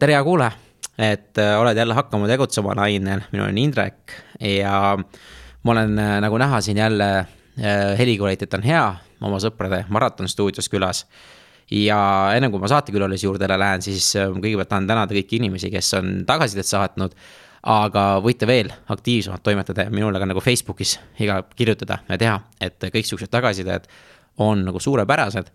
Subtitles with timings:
[0.00, 0.52] tere, hea kuulaja,
[0.98, 4.96] et äh, oled jälle hakkama tegutsema lainel, mina olen Indrek ja
[5.62, 8.86] ma olen äh, nagu näha siin jälle äh, helikvaliteet on hea,
[9.20, 11.04] oma sõprade maratonstuudios külas.
[11.70, 11.98] ja
[12.34, 16.66] enne kui ma saatekülalise juurde lähen, siis kõigepealt tahan tänada kõiki inimesi, kes on tagasisidet
[16.66, 17.14] saatnud.
[17.62, 22.80] aga võite veel aktiivsemalt toimetada ja minule ka nagu Facebookis iga kirjutada ja teha, et
[22.80, 23.84] kõik siuksed tagasisided
[24.38, 25.52] on nagu suurepärased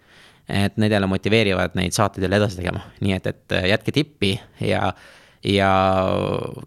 [0.50, 4.92] et need jälle motiveerivad neid saateid jälle edasi tegema, nii et, et jätke tippi ja,
[5.44, 5.72] ja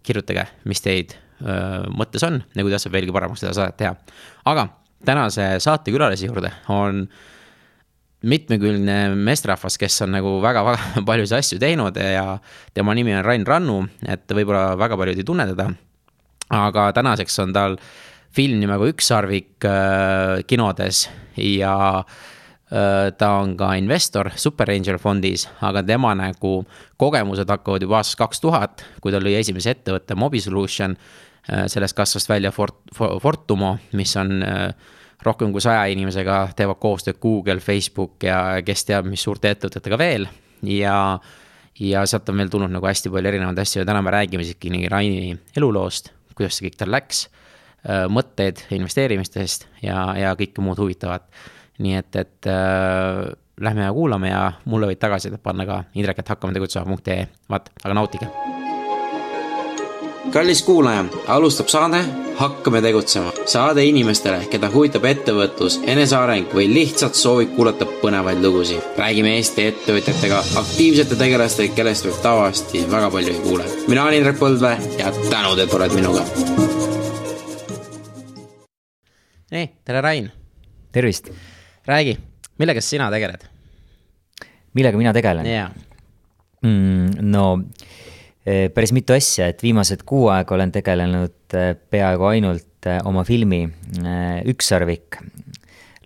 [0.03, 3.95] kirjutage, mis teid öö, mõttes on ja kuidas saab veelgi paremaks seda saadet teha.
[4.51, 4.67] aga
[5.05, 7.05] tänase saate külalise juurde on
[8.27, 12.25] mitmekülgne meesterahvas, kes on nagu väga-väga paljusid asju teinud ja
[12.75, 15.69] tema nimi on Rain Rannu, et võib-olla väga paljud ei tunne teda.
[16.49, 17.79] aga tänaseks on tal
[18.35, 21.07] film nimega Ükssarvik äh, kinodes
[21.37, 22.38] ja äh, Äh,
[22.69, 26.59] ta on ka investor Super Angel fondis, aga tema nagu
[27.01, 30.93] kogemused hakkavad juba aastast kaks tuhat, kui ta lõi esimese ettevõtte Mobi Solution.
[31.49, 34.69] Äh, sellest kasvas välja Fort-, Fortumo, mis on äh,
[35.25, 40.29] rohkem kui saja inimesega, teevad koostööd Google, Facebook ja kes teab, mis suurte ettevõtetega veel
[40.63, 40.95] ja
[41.79, 44.69] ja sealt on veel tulnud nagu hästi palju erinevaid asju ja täna me räägime siiski
[44.73, 47.21] nii Raini eluloost, kuidas see kõik tal läks,
[48.11, 51.23] mõtteid investeerimistest ja, ja kõike muud huvitavat
[51.79, 56.31] nii et, et äh, lähme ja kuulame ja mulle võid tagasisidet panna ka Indrek, et
[56.31, 58.29] hakkame tegutsema.ee, vaat, aga nautige.
[60.31, 62.03] kallis kuulaja, alustab saade
[62.39, 63.31] Hakkame tegutsema.
[63.45, 68.79] saade inimestele, keda huvitab ettevõtlus, eneseareng või lihtsalt soovib kuulata põnevaid lugusid.
[68.97, 73.65] räägime Eesti ettevõtjatega, aktiivsete tegelastega, kellest võib tavaliselt väga palju ei kuule.
[73.87, 76.23] mina olen Indrek Põldvee ja tänud, et oled minuga.
[79.51, 80.31] nii, tere, Rain.
[80.91, 81.31] tervist
[81.85, 82.17] räägi,
[82.57, 83.45] millega sina tegeled?
[84.73, 85.71] millega mina tegelen yeah.?
[86.61, 87.61] Mm, no
[88.45, 93.23] eh, päris mitu asja, et viimased kuu aega olen tegelenud eh, peaaegu ainult eh, oma
[93.23, 93.63] filmi
[94.49, 95.21] Ükssarvik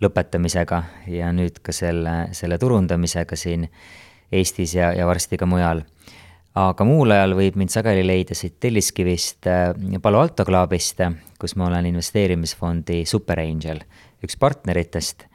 [0.02, 3.66] lõpetamisega ja nüüd ka selle, selle turundamisega siin
[4.34, 5.82] Eestis ja, ja varsti ka mujal.
[6.54, 9.46] aga muul ajal võib mind sageli leida siit Telliskivist
[10.02, 11.02] Palo Alto Clubist,
[11.38, 13.82] kus ma olen investeerimisfondi Super Angel,
[14.22, 15.26] üks partneritest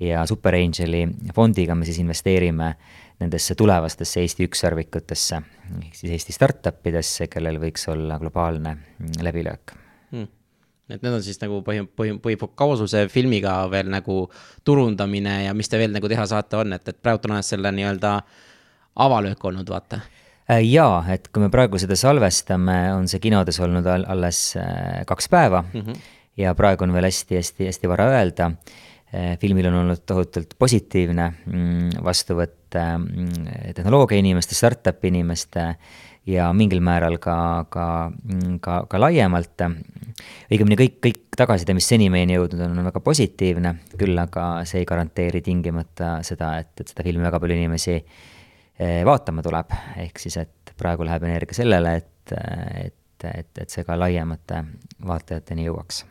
[0.00, 2.74] ja Super Angeli fondiga me siis investeerime
[3.18, 5.42] nendesse tulevastesse Eesti ükssarvikutesse,
[5.82, 8.76] ehk siis Eesti startup idesse, kellel võiks olla globaalne
[9.22, 9.76] läbilöök
[10.10, 10.34] hmm
[10.88, 14.22] et need on siis nagu põhi, põhi, põhikaususe filmiga veel nagu
[14.64, 18.14] turundamine ja mis te veel nagu teha saate, on, et, et praegu on selle nii-öelda
[19.04, 20.00] avalöök olnud, vaata.
[20.48, 25.28] Äh, jaa, et kui me praegu seda salvestame, on see kinodes olnud alles äh, kaks
[25.28, 26.04] päeva mm -hmm.
[26.36, 28.50] ja praegu on veel hästi-hästi-hästi vara öelda
[29.40, 35.64] filmil on olnud tohutult positiivne mm, vastuvõtt mm, tehnoloogia inimeste, startup'i inimeste
[36.28, 37.36] ja mingil määral ka,
[37.72, 39.64] ka, mm, ka, ka laiemalt.
[40.52, 44.82] õigemini kõik, kõik tagasiside, mis seni meieni jõudnud on, on väga positiivne, küll aga see
[44.82, 49.72] ei garanteeri tingimata seda, et, et seda filmi väga palju inimesi eh, vaatama tuleb.
[50.04, 52.36] ehk siis, et praegu läheb energia sellele, et,
[52.84, 54.62] et, et, et see ka laiemate
[55.06, 56.04] vaatajateni jõuaks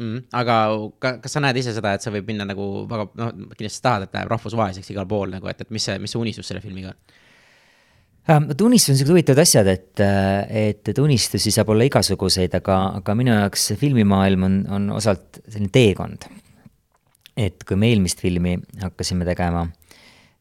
[0.00, 0.22] mm,.
[0.40, 0.60] aga
[1.02, 4.06] ka, kas sa näed ise seda, et see võib minna nagu väga, noh, kindlasti tahad,
[4.06, 6.94] et läheb rahvusvaheliseks igal pool nagu, et, et mis see, mis see unistus selle filmiga
[6.94, 7.02] on?
[8.24, 10.00] vot ähm, unistus on siuksed huvitavad asjad, et,
[10.48, 15.72] et, et unistusi saab olla igasuguseid, aga, aga minu jaoks filmimaailm on, on osalt selline
[15.74, 16.28] teekond.
[17.36, 19.66] et kui me eelmist filmi hakkasime tegema,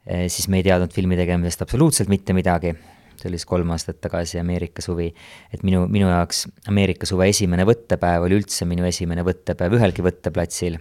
[0.05, 2.75] eh, siis me ei teadnud filmi tegemisest absoluutselt mitte midagi
[3.23, 5.09] see oli siis kolm aastat tagasi Ameerika suvi.
[5.53, 10.77] et minu, minu jaoks Ameerika suve esimene võttepäev oli üldse minu esimene võttepäev ühelgi võtteplatsil.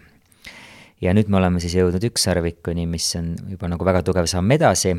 [1.00, 4.97] ja nüüd me oleme siis jõudnud ükssarvikuni, mis on juba nagu väga tugev samm edasi.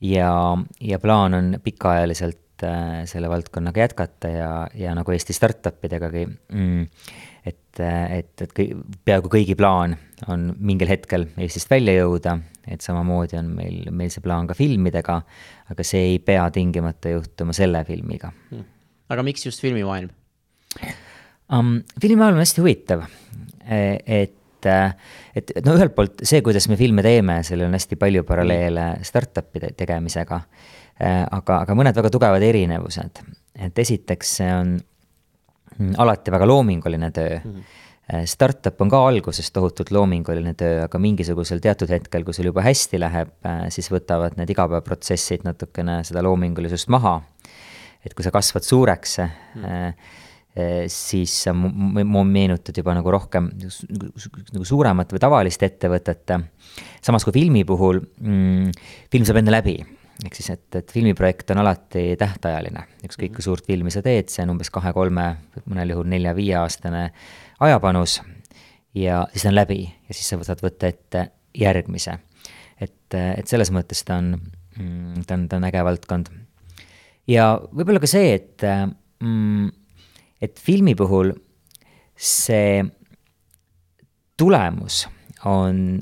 [0.00, 0.32] ja,
[0.80, 6.84] ja plaan on pikaajaliselt äh, selle valdkonnaga jätkata ja, ja nagu Eesti startup idegagi mm,
[7.46, 8.74] et, et, et kõik,
[9.06, 9.96] peaaegu kõigi plaan
[10.32, 15.20] on mingil hetkel Eestist välja jõuda, et samamoodi on meil, meil see plaan ka filmidega,
[15.72, 18.32] aga see ei pea tingimata juhtuma selle filmiga.
[18.50, 18.64] Hmm..
[19.12, 20.10] aga miks just filmimaailm?
[21.52, 21.78] Um,?
[22.02, 23.06] filmimaailm on hästi huvitav,
[23.62, 23.78] e,
[24.22, 28.26] et, et, et no ühelt poolt see, kuidas me filme teeme, sellel on hästi palju
[28.26, 30.42] paralleele startup'ide tegemisega,
[30.98, 33.24] e, aga, aga mõned väga tugevad erinevused,
[33.68, 34.76] et esiteks see on
[36.00, 37.40] alati väga loominguline töö.
[37.42, 37.50] Mm.
[37.56, 42.62] -hmm Startup on ka alguses tohutult loominguline töö, aga mingisugusel teatud hetkel, kui sul juba
[42.62, 47.18] hästi läheb, äh, siis võtavad need igapäevaprotsessid natukene seda loomingulisust maha.
[48.06, 50.14] et kui sa kasvad suureks mm.,
[50.88, 56.32] siis sa meenutad juba nagu rohkem nagu suuremat või tavalist ettevõtet.
[57.04, 58.70] samas kui filmi puhul mm,,
[59.12, 59.76] film saab enne läbi
[60.24, 64.46] ehk siis, et, et filmiprojekt on alati tähtajaline, ükskõik kui suurt filmi sa teed, see
[64.46, 65.26] on umbes kahe-kolme,
[65.66, 67.02] mõnel juhul nelja-viieaastane
[67.60, 68.20] ajapanus
[68.96, 72.18] ja siis ta on läbi ja siis sa saad võtta ette järgmise.
[72.80, 74.34] et, et selles mõttes ta on,
[74.78, 76.30] mm, ta on, ta on äge valdkond.
[77.28, 78.64] ja võib-olla ka see, et,
[79.20, 79.68] mm,
[80.42, 81.32] et filmi puhul
[82.16, 82.84] see
[84.36, 85.04] tulemus
[85.44, 86.00] on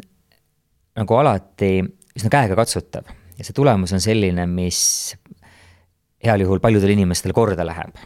[0.94, 1.76] nagu alati
[2.14, 4.80] üsna käegakatsutav ja see tulemus on selline, mis
[6.24, 7.96] heal juhul paljudele inimestele korda läheb.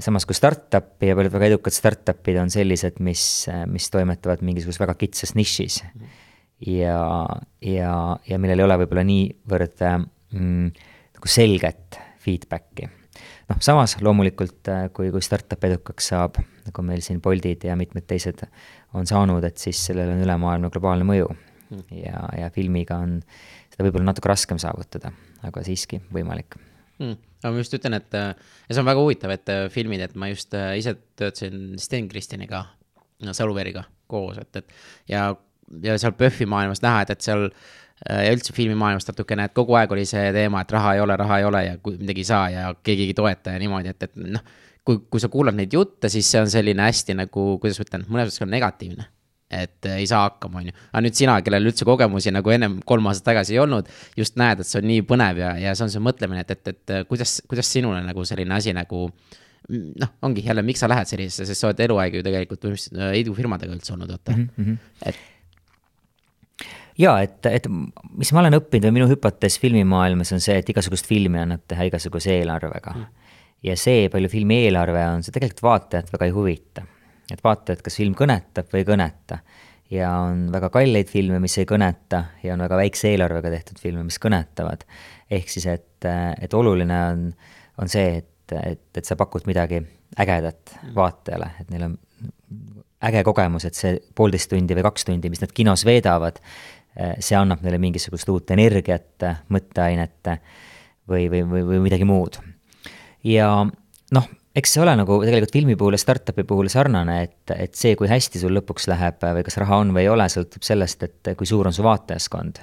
[0.00, 3.22] Samas kui startup'i ja paljud väga edukad startup'id on sellised, mis,
[3.68, 5.82] mis toimetavad mingisuguses väga kitsas nišis.
[6.66, 7.00] ja,
[7.62, 7.94] ja,
[8.28, 10.70] ja millel ei ole võib-olla niivõrd mm,
[11.18, 12.88] nagu selget feedback'i.
[13.50, 18.44] noh, samas loomulikult, kui, kui startup edukaks saab, nagu meil siin Boltid ja mitmed teised
[18.96, 21.84] on saanud, et siis sellel on ülemaailmne globaalne mõju mm.
[22.02, 23.18] ja, ja filmiga on
[23.68, 25.12] seda võib-olla natuke raskem saavutada,
[25.46, 26.58] aga siiski võimalik
[27.00, 27.16] mm..
[27.42, 28.30] aga ma just ütlen, et ja
[28.70, 32.64] see on väga huvitav, et äh, filmid, et ma just äh, ise töötasin Sten Kristjaniga,
[33.34, 34.78] Saluveriga koos, et, et
[35.10, 35.28] ja,
[35.84, 39.76] ja seal PÖFFi maailmas näha, et, et seal äh, ja üldse filmimaailmas natukene, et kogu
[39.78, 42.48] aeg oli see teema, et raha ei ole, raha ei ole ja midagi ei saa
[42.54, 44.56] ja keegi ei toeta ja niimoodi, et, et noh
[44.88, 48.04] kui, kui sa kuulad neid jutte, siis see on selline hästi nagu, kuidas ma ütlen,
[48.08, 49.08] mõnes mõttes on negatiivne.
[49.50, 50.76] Et ei saa hakkama, on ju.
[50.92, 54.60] aga nüüd sina, kellel üldse kogemusi nagu ennem kolm aastat tagasi ei olnud, just näed,
[54.60, 57.38] et see on nii põnev ja, ja see on see mõtlemine, et, et, et kuidas,
[57.48, 59.06] kuidas sinule nagu selline asi nagu
[59.68, 63.16] noh, ongi jälle, miks sa lähed sellisesse, sest sa oled eluaeg ju tegelikult põhimõtteliselt äh,
[63.22, 64.48] idufirmadega üldse olnud, vaata mm.
[64.58, 64.76] -hmm.
[65.08, 65.16] et
[66.98, 71.08] ja et, et mis ma olen õppinud või minu hüpotees filmimaailmas on see, et igasugust
[71.08, 73.26] filmi annab teha igasuguse eelarvega mm
[73.64, 76.84] ja see, palju filmi eelarve on, see tegelikult vaatajat väga ei huvita.
[77.32, 79.40] Et vaatajat, kas film kõnetab või ei kõneta.
[79.90, 84.04] ja on väga kalleid filme, mis ei kõneta ja on väga väikse eelarvega tehtud filme,
[84.04, 84.84] mis kõnetavad.
[85.30, 86.08] ehk siis, et,
[86.40, 87.28] et oluline on,
[87.78, 89.80] on see, et, et, et sa pakud midagi
[90.18, 91.96] ägedat vaatajale, et neil on
[93.08, 96.40] äge kogemus, et see poolteist tundi või kaks tundi, mis nad kinos veedavad,
[97.22, 99.22] see annab neile mingisugust uut energiat,
[99.54, 100.32] mõtteainet
[101.06, 102.40] või, või, või, või midagi muud
[103.24, 103.50] ja
[104.14, 104.28] noh,
[104.58, 108.10] eks see ole nagu tegelikult filmi puhul ja startup'i puhul sarnane, et, et see, kui
[108.10, 111.48] hästi sul lõpuks läheb või kas raha on või ei ole, sõltub sellest, et kui
[111.48, 112.62] suur on su vaatajaskond.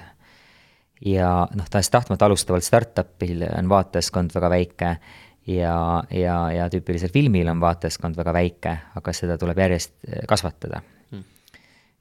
[1.06, 4.96] ja noh, tahes-tahtmata alustaval startup'il on vaatajaskond väga väike
[5.52, 5.78] ja,
[6.10, 9.96] ja, ja tüüpilisel filmil on vaatajaskond väga väike, aga seda tuleb järjest
[10.28, 10.82] kasvatada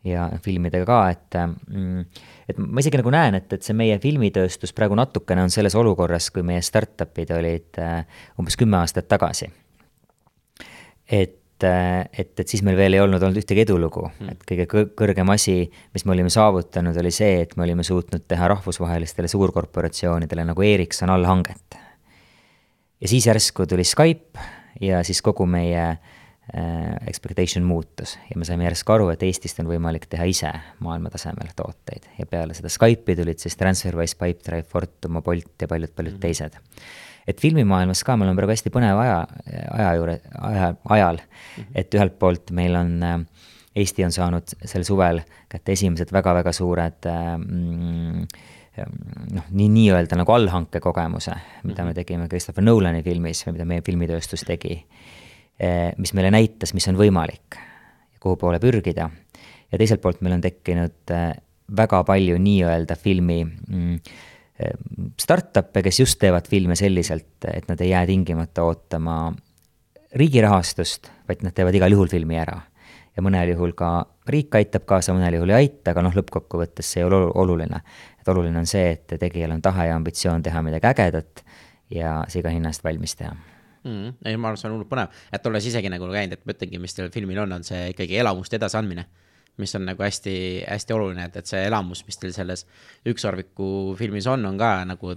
[0.06, 2.06] ja filmidega ka, et mm,
[2.50, 6.30] et ma isegi nagu näen, et, et see meie filmitööstus praegu natukene on selles olukorras,
[6.33, 8.03] kui meie startup'id olid äh,
[8.39, 9.50] umbes kümme aastat tagasi.
[11.07, 14.85] Et, äh, et, et siis meil veel ei olnud olnud ühtegi edulugu mm., et kõige
[14.97, 15.57] kõrgem asi,
[15.93, 21.13] mis me olime saavutanud, oli see, et me olime suutnud teha rahvusvahelistele suurkorporatsioonidele nagu Ericsson
[21.13, 21.79] allhanget.
[23.01, 24.39] ja siis järsku tuli Skype
[24.81, 25.99] ja siis kogu meie äh,
[27.07, 30.51] expectation muutus ja me saime järsku aru, et Eestist on võimalik teha ise
[30.83, 36.25] maailmatasemel tooteid ja peale seda Skype'i tulid siis Transferwise, Pipedrive, Fortum, Bolt ja paljud-paljud mm
[36.25, 36.57] teised.
[37.27, 39.19] Et filmimaailmas ka me oleme praegu hästi põneva aja,
[39.77, 41.72] aja juure, aja, ajal mm, -hmm.
[41.75, 43.19] et ühelt poolt meil on äh,
[43.75, 45.19] Eesti on saanud sel suvel
[45.51, 48.27] kätte esimesed väga-väga suured äh, mm,
[49.36, 51.95] noh, nii, nii-öelda nagu allhanke kogemuse, mida me mhm.
[51.95, 54.82] tegime Christopher Nolani filmis või mida meie filmitööstus tegi
[55.55, 59.08] Eh, mis meile näitas, mis on võimalik ja kuhu poole pürgida.
[59.72, 61.13] ja teiselt poolt meil on tekkinud
[61.77, 64.01] väga palju nii-öelda filmi mm,
[65.21, 69.33] startup'e, kes just teevad filme selliselt, et nad ei jää tingimata ootama
[70.15, 72.62] riigi rahastust, vaid nad teevad igal juhul filmi ära.
[73.15, 77.00] ja mõnel juhul ka riik aitab kaasa, mõnel juhul ei aita, aga noh, lõppkokkuvõttes see
[77.03, 77.81] ei ole oluline.
[78.19, 81.43] et oluline on see, et tegijal on tahe ja ambitsioon teha midagi ägedat
[81.89, 83.35] ja see iga hinna eest valmis teha
[83.85, 84.15] mm,.
[84.25, 86.81] ei, ma arvan, see on hullult põnev, et olles isegi nagu käinud, et ma ütlengi,
[86.81, 89.05] mis sellel filmil on, on see ikkagi elamuste edasiandmine.
[89.62, 90.35] Mis on nagu hästi,
[90.67, 92.65] hästi oluline, et, et see elamus, mis teil selles
[93.07, 95.15] ükssarviku filmis on, on ka nagu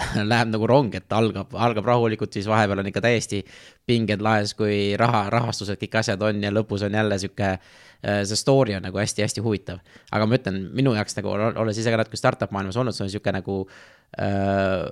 [0.32, 3.42] läheb nagu rong, et algab, algab rahulikult, siis vahepeal on ikka täiesti
[3.88, 8.38] pinged laes, kui raha, rahastused, kõik asjad on ja lõpus on jälle sihuke, äh, see
[8.38, 9.80] story on nagu hästi-hästi huvitav.
[10.10, 13.12] aga ma ütlen, minu jaoks nagu, olles ise ka natuke startup maailmas olnud, see on
[13.12, 13.62] sihuke nagu
[14.20, 14.86] äh,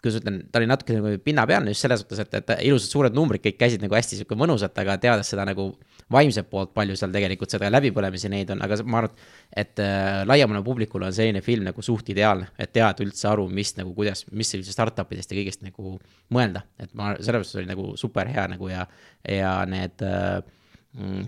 [0.00, 3.42] kuidas ütlen, ta oli natuke nagu pinnapealne just selles suhtes, et, et ilusad suured numbrid
[3.44, 5.70] kõik käisid nagu hästi sihuke mõnusalt, aga teades seda nagu
[6.10, 9.26] vaimset poolt, palju seal tegelikult seda läbipõlemisi neid on, aga ma arvan,
[9.62, 13.74] et äh, laiemale publikule on selline film nagu suht ideaalne, et teada üldse aru, mis
[13.78, 15.98] nagu, kuidas, mis üldse startup idest ja kõigest nagu
[16.34, 16.64] mõelda.
[16.80, 18.86] et ma, selles mõttes oli nagu super hea nagu ja,
[19.28, 20.40] ja need äh,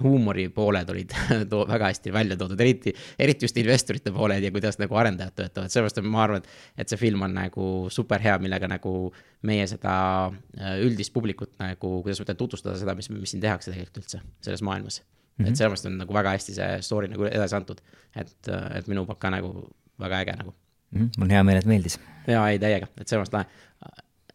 [0.03, 1.13] huumoripooled olid
[1.51, 5.71] too väga hästi välja toodud, eriti, eriti just investorite pooled ja kuidas nagu arendajad töötavad,
[5.71, 6.43] sellepärast et ma arvan,
[6.77, 9.13] et, see film on nagu super hea, millega nagu
[9.47, 9.95] meie seda
[10.27, 14.23] äh, üldist publikut nagu, kuidas ma ütlen, tutvustada seda, mis, mis siin tehakse tegelikult üldse
[14.43, 15.45] selles maailmas mm.
[15.45, 15.49] -hmm.
[15.49, 17.85] et sellepärast on nagu väga hästi see story nagu edasi antud,
[18.17, 19.55] et, et minu poolt ka nagu
[20.03, 20.99] väga äge nagu mm.
[20.99, 21.11] -hmm.
[21.19, 22.01] mul on hea meel, et meeldis.
[22.27, 23.47] jaa, ei täiega, et sellepärast lahe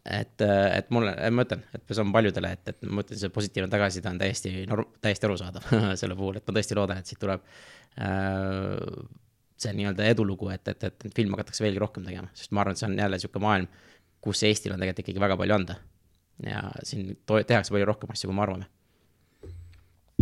[0.04, 3.70] et, et mulle, ma ütlen, et see on paljudele, et, et ma ütlen, see positiivne
[3.72, 5.66] tagasiside on täiesti norm-, täiesti arusaadav
[6.00, 7.44] selle puhul, et ma tõesti loodan, et siit tuleb
[8.00, 8.76] äh,
[9.58, 12.82] see nii-öelda edulugu, et, et, et, filme hakatakse veelgi rohkem tegema, sest ma arvan, et
[12.82, 13.68] see on jälle niisugune maailm,
[14.24, 15.78] kus Eestil on tegelikult ikkagi väga palju anda.
[16.46, 18.66] ja siin tehakse palju rohkem asju, kui me arvame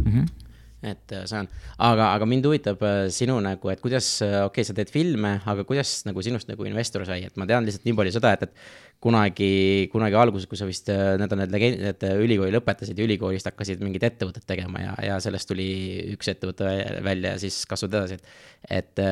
[0.00, 0.12] mm.
[0.12, 0.45] -hmm
[0.84, 1.46] et äh, on,
[1.82, 5.36] aga, aga mind huvitab äh, sinu nagu, et kuidas, äh, okei okay,, sa teed filme,
[5.48, 8.44] aga kuidas nagu sinust nagu investor sai, et ma tean lihtsalt nii palju seda, et,
[8.44, 13.08] et kunagi, kunagi alguses, kui sa vist, need on need legendid, et ülikooli lõpetasid ja
[13.08, 15.68] ülikoolist hakkasid mingit ettevõtet tegema ja, ja sellest tuli
[16.14, 16.68] üks ettevõte
[17.06, 18.28] välja ja siis kasvad edasi, et,
[18.82, 19.04] et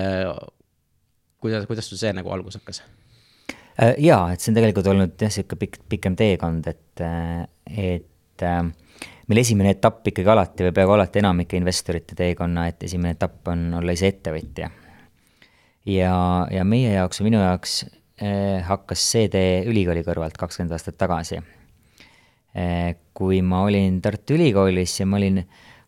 [1.41, 2.85] kuidas, kuidas sul see nagu algus hakkas?
[3.99, 7.05] jaa, et see on tegelikult olnud jah, sihuke pikk, pikem teekond, et,
[7.75, 8.61] et äh,
[9.29, 13.67] meil esimene etapp ikkagi alati või peaaegu alati enamike investorite teekonna, et esimene etapp on
[13.81, 14.71] olla ise ettevõtja.
[15.91, 16.15] ja,
[16.51, 21.41] ja meie jaoks või minu jaoks eh, hakkas see tee ülikooli kõrvalt kakskümmend aastat tagasi
[22.55, 22.97] eh,.
[23.15, 25.45] kui ma olin Tartu Ülikoolis ja ma olin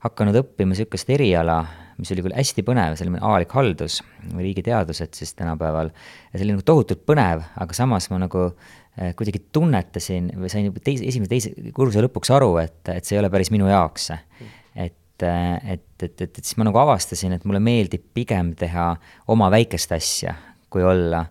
[0.06, 1.56] hakanud õppima sihukest eriala,
[1.98, 3.98] mis oli küll hästi põnev, see oli avalik haldus
[4.30, 5.90] või riigiteadused siis tänapäeval.
[5.90, 8.50] ja see oli nagu tohutult põnev, aga samas ma nagu
[8.96, 13.20] kuidagi tunnetasin või sain juba teise, esimese, teise kursuse lõpuks aru, et, et see ei
[13.20, 14.10] ole päris minu jaoks.
[14.10, 18.94] et, äh, et, et, et, et siis ma nagu avastasin, et mulle meeldib pigem teha
[19.32, 20.36] oma väikest asja,
[20.72, 21.26] kui olla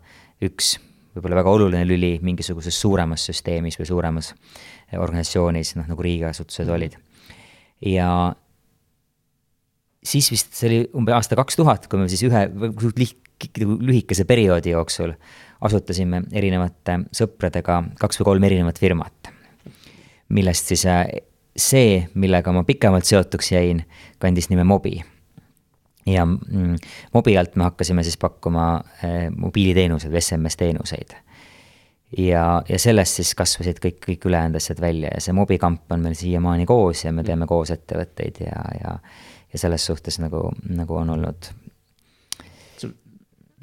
[0.46, 0.76] üks
[1.16, 4.34] võib-olla väga oluline lüli mingisuguses suuremas süsteemis või suuremas
[4.94, 6.98] organisatsioonis, noh nagu riigiasutused olid.
[7.86, 8.10] ja
[10.06, 12.44] siis vist see oli umbes aasta kaks tuhat, kui me siis ühe
[13.60, 15.14] lühikese perioodi jooksul
[15.66, 19.32] asutasime erinevate sõpradega kaks või kolm erinevat firmat.
[20.30, 21.06] millest siis äh,
[21.58, 23.84] see, millega ma pikemalt seotuks jäin,
[24.20, 25.04] kandis nime Mobi.
[26.06, 26.76] ja mm,
[27.14, 31.16] Mobi alt me hakkasime siis pakkuma äh, mobiiliteenuseid või SMS teenuseid.
[32.18, 36.02] ja, ja sellest siis kasvasid kõik, kõik ülejäänud asjad välja ja see Mobi kamp on
[36.02, 39.00] meil siiamaani koos ja me teeme koos ettevõtteid ja, ja
[39.56, 41.48] ja selles suhtes nagu, nagu on olnud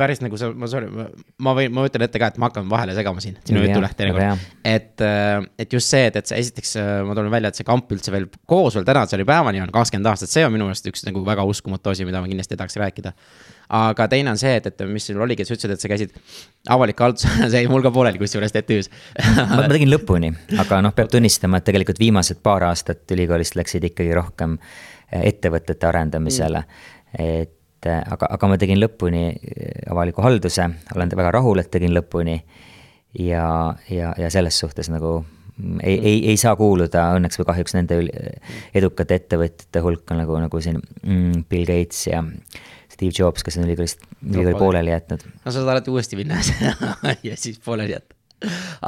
[0.03, 0.89] päris nagu sa, ma sorry,
[1.43, 3.97] ma võin, ma ütlen ette ka, et ma hakkan vahele segama siin, sinu jutu läht
[3.99, 4.45] teinekord.
[4.67, 7.69] et, äh, et just see, et, et see esiteks äh, ma toon välja, et see
[7.69, 11.07] kamp üldse veel koos veel tänase päevani on kakskümmend aastat, see on minu meelest üks
[11.09, 13.15] nagu väga uskumatu asi, mida ma kindlasti tahaks rääkida.
[13.79, 16.17] aga teine on see, et, et mis sul oligi, sa ütlesid, et sa käisid
[16.75, 18.91] avaliku halduse see jäi mul ka pooleli kusjuures TTÜ-s
[19.55, 24.13] ma tegin lõpuni, aga noh, peab tunnistama, et tegelikult viimased paar aastat ülikoolist läksid ikkagi
[24.19, 27.25] rohkem äh, ettevõtete arendamisele mm.
[27.25, 31.71] et et äh, aga, aga ma tegin lõpuni äh, avaliku halduse, olen väga rahul, et
[31.71, 32.43] tegin lõpuni.
[33.19, 35.25] ja, ja, ja selles suhtes nagu
[35.83, 37.99] ei, ei, ei saa kuuluda õnneks või kahjuks nende
[38.75, 42.23] edukate ettevõtjate hulka nagu, nagu siin mm, Bill Gates ja
[42.89, 45.27] Steve Jobs, kes on ülikoolist, ülikooli pooleli jätnud.
[45.45, 46.41] no sa alati uuesti minna
[47.29, 48.17] ja siis pooleli jätta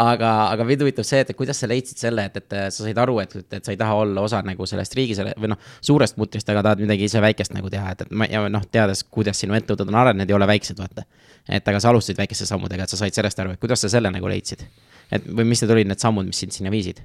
[0.05, 3.19] aga, aga mind huvitab see, et kuidas sa leidsid selle, et, et sa said aru,
[3.23, 6.49] et, et sa ei taha olla osa nagu sellest riigi selle või noh, suurest mutrist,
[6.53, 9.57] aga tahad midagi ise väikest nagu teha, et, et ma ja noh, teades, kuidas sinu
[9.59, 11.07] ettevõtted on arenenud, ei ole väiksed, vaata.
[11.49, 14.13] et aga sa alustasid väikeste sammudega, et sa said sellest aru, et kuidas sa selle
[14.15, 14.67] nagu leidsid?
[15.13, 17.03] et või mis need olid need sammud, mis sind sinna viisid?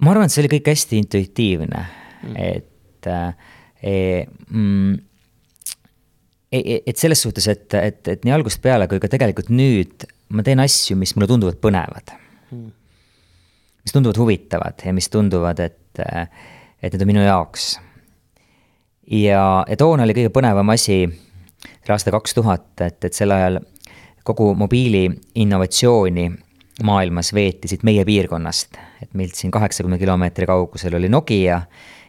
[0.00, 4.98] ma arvan, et see oli kõik hästi intuitiivne mm., et äh, mm,
[6.52, 10.06] e, e, et selles suhtes, et, et, et nii algusest peale kui ka tegelikult nüüd
[10.28, 12.14] ma teen asju, mis mulle tunduvad põnevad
[12.50, 12.70] hmm..
[13.84, 17.76] mis tunduvad huvitavad ja mis tunduvad, et, et need on minu jaoks.
[19.10, 21.04] ja, ja toona oli kõige põnevam asi,
[21.66, 23.60] see aasta kaks tuhat, et, et sel ajal
[24.26, 25.06] kogu mobiili
[25.38, 26.30] innovatsiooni
[26.84, 28.76] maailmas veeti siit meie piirkonnast.
[29.02, 31.60] et meilt siin kaheksakümne kilomeetri kaugusel oli Nokia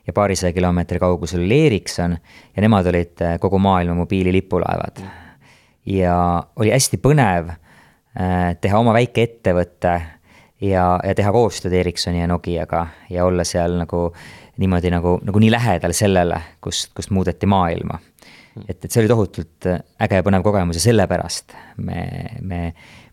[0.07, 2.17] ja paarisaja kilomeetri kaugusel oli Ericsson
[2.55, 5.05] ja nemad olid kogu maailma mobiili lipulaevad.
[5.85, 7.53] ja oli hästi põnev
[8.61, 9.91] teha oma väike ettevõte
[10.61, 14.07] ja, ja teha koostööd Ericssoni ja Nokiaga ja olla seal nagu
[14.57, 17.99] niimoodi nagu, nagu nii lähedal sellele, kust, kust muudeti maailma.
[18.67, 19.67] et, et see oli tohutult
[20.01, 22.05] äge ja põnev kogemus ja sellepärast me,
[22.41, 22.61] me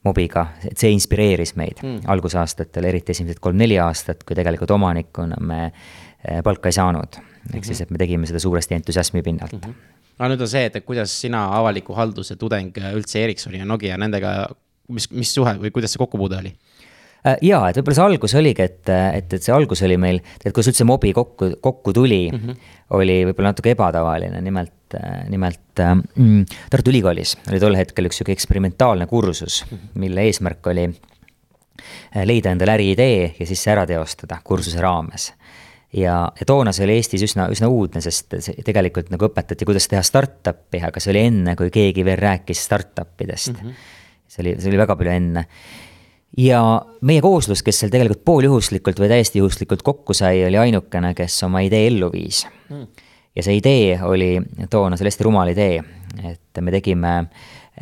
[0.04, 2.02] Mobiga, et see inspireeris meid mm.
[2.12, 7.20] algusaastatel, eriti esimesed kolm-neli aastat, kui tegelikult omanikuna me äh, palka ei saanud.
[7.54, 9.68] ehk siis, et me tegime seda suuresti entusiasmi pinnalt mm.
[9.68, 13.96] -hmm aga nüüd on see, et kuidas sina avaliku halduse tudeng üldse Ericssoni ja Nokia
[13.98, 14.46] nendega
[14.88, 16.54] mis, mis suhe või kuidas see kokkupuude oli?
[17.24, 20.50] Äh, jaa, et võib-olla see algus oligi, et, et, et see algus oli meil, et
[20.50, 22.74] kuidas üldse mobi kokku, kokku tuli mm, -hmm.
[22.98, 24.98] oli võib-olla natuke ebatavaline, nimelt,
[25.32, 29.98] nimelt mm, Tartu Ülikoolis oli tol hetkel üks sihuke eksperimentaalne kursus, mhm.
[30.04, 30.90] mille eesmärk oli
[32.24, 35.32] leida endale äriidee ja siis see ära teostada kursuse raames
[35.94, 38.34] ja, ja toona see oli Eestis üsna, üsna uudne, sest
[38.66, 43.20] tegelikult nagu õpetati, kuidas teha startup'i, aga see oli enne, kui keegi veel rääkis startup
[43.24, 43.60] idest mm.
[43.60, 43.92] -hmm.
[44.34, 45.46] See oli, see oli väga palju enne.
[46.38, 46.60] ja
[47.06, 51.62] meie kooslus, kes seal tegelikult pooljuhuslikult või täiesti juhuslikult kokku sai, oli ainukene, kes oma
[51.66, 52.86] idee ellu viis mm.
[53.36, 54.32] ja see idee oli
[54.70, 55.78] toona, see oli hästi rumal idee,
[56.24, 57.14] et me tegime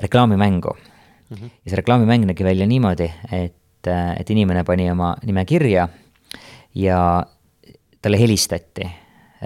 [0.05, 1.37] reklaamimängu mm.
[1.37, 1.57] -hmm.
[1.65, 5.89] ja see reklaamimäng nägi välja niimoodi, et, et inimene pani oma nime kirja
[6.75, 7.27] ja
[8.03, 8.85] talle helistati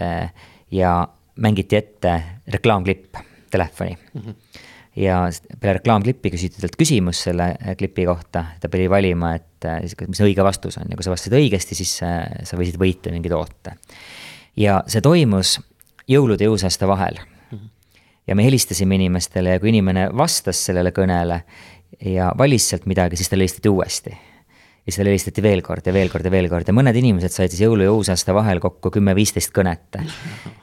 [0.02, 0.32] äh,
[0.70, 3.14] ja mängiti ette reklaamklipp
[3.50, 4.20] telefoni mm.
[4.20, 4.34] -hmm.
[4.96, 5.20] Ja
[5.60, 10.22] peale reklaamklippi küsiti talt küsimus selle äh, klipi kohta, ta pidi valima, et äh, mis
[10.24, 13.76] õige vastus on ja kui sa vastasid õigesti, siis sa võisid võita mingi toote.
[14.56, 15.58] ja see toimus
[16.08, 17.18] jõulude ja uusaasta vahel
[18.26, 21.42] ja me helistasime inimestele ja kui inimene vastas sellele kõnele
[22.02, 24.10] ja valis sealt midagi, siis talle helistati uuesti
[24.86, 27.34] ja siis talle helistati veel kord ja veel kord ja veel kord ja mõned inimesed
[27.34, 30.00] said siis jõulu ja uusaasta vahel kokku kümme-viisteist kõnet.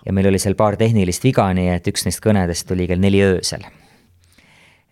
[0.06, 3.24] ja meil oli seal paar tehnilist viga, nii et üks neist kõnedest tuli kell neli
[3.24, 3.66] öösel.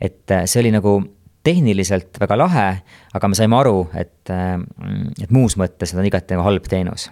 [0.01, 0.98] Et äh, see oli nagu
[1.43, 2.65] tehniliselt väga lahe,
[3.13, 4.58] aga me saime aru, et, äh,
[5.22, 7.10] et muus mõttes on igati nagu halb teenus.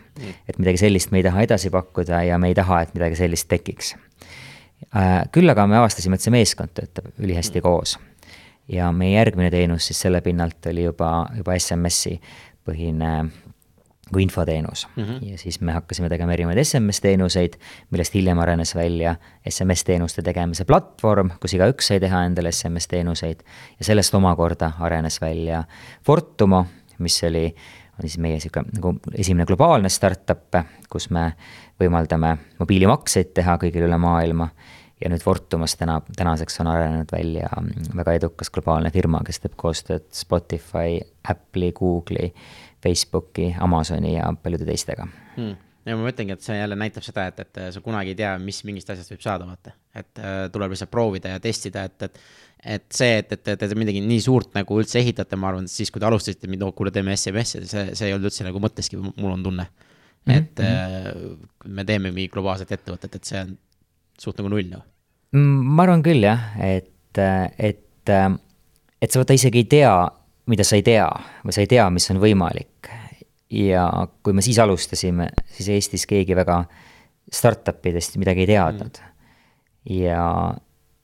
[0.48, 3.48] et midagi sellist me ei taha edasi pakkuda ja me ei taha, et midagi sellist
[3.50, 3.96] tekiks.
[4.96, 7.98] Äh, küll aga me avastasime, et see meeskond töötab ülihästi koos
[8.70, 12.20] ja meie järgmine teenus siis selle pinnalt oli juba, juba SMS-i
[12.66, 13.14] põhine
[14.14, 15.04] kui infoteenus mm.
[15.04, 15.32] -hmm.
[15.32, 19.16] ja siis me hakkasime tegema erinevaid SMS-teenuseid, millest hiljem arenes välja
[19.50, 23.44] SMS-teenuste tegemise platvorm, kus igaüks sai teha endale SMS-teenuseid.
[23.80, 25.64] ja sellest omakorda arenes välja
[26.06, 26.66] Fortumo,
[27.00, 27.46] mis oli,
[27.94, 31.34] on siis meie sihuke nagu esimene globaalne startup, kus me
[31.80, 34.50] võimaldame mobiilimakseid teha kõigil üle maailma
[35.04, 37.50] ja nüüd Fortumas täna, tänaseks on arenenud välja
[37.96, 41.00] väga edukas globaalne firma, kes teeb koostööd Spotify,
[41.30, 42.34] Apple'i, Google'i,
[42.84, 45.58] Facebooki, Amazoni ja paljude teistega hmm
[45.88, 48.60] ja ma mõtlengi, et see jälle näitab seda, et, et sa kunagi ei tea, mis
[48.68, 49.74] mingist asjast võib saada, vaata.
[49.98, 52.20] et äh, tuleb lihtsalt proovida ja testida, et, et,
[52.76, 56.04] et see, et, et te midagi nii suurt nagu üldse ehitate, ma arvan, siis, kui
[56.04, 59.34] te alustasite, et oh, kuule, teeme SMS-i, see, see ei olnud üldse nagu mõtteski, mul
[59.34, 60.30] on tunne mm.
[60.30, 60.38] -hmm.
[60.38, 61.10] et äh,
[61.66, 63.58] me teeme mingi globaalset ettevõtet, et see on
[64.20, 64.86] suht nagu null noh
[65.40, 69.92] ma arvan küll jah, et, et, et sa vaata isegi ei tea,
[70.50, 71.08] mida sa ei tea
[71.44, 72.90] või sa ei tea, mis on võimalik.
[73.50, 73.86] ja
[74.24, 76.64] kui me siis alustasime, siis Eestis keegi väga
[77.34, 79.96] startup idest midagi ei teadnud mm..
[80.04, 80.24] ja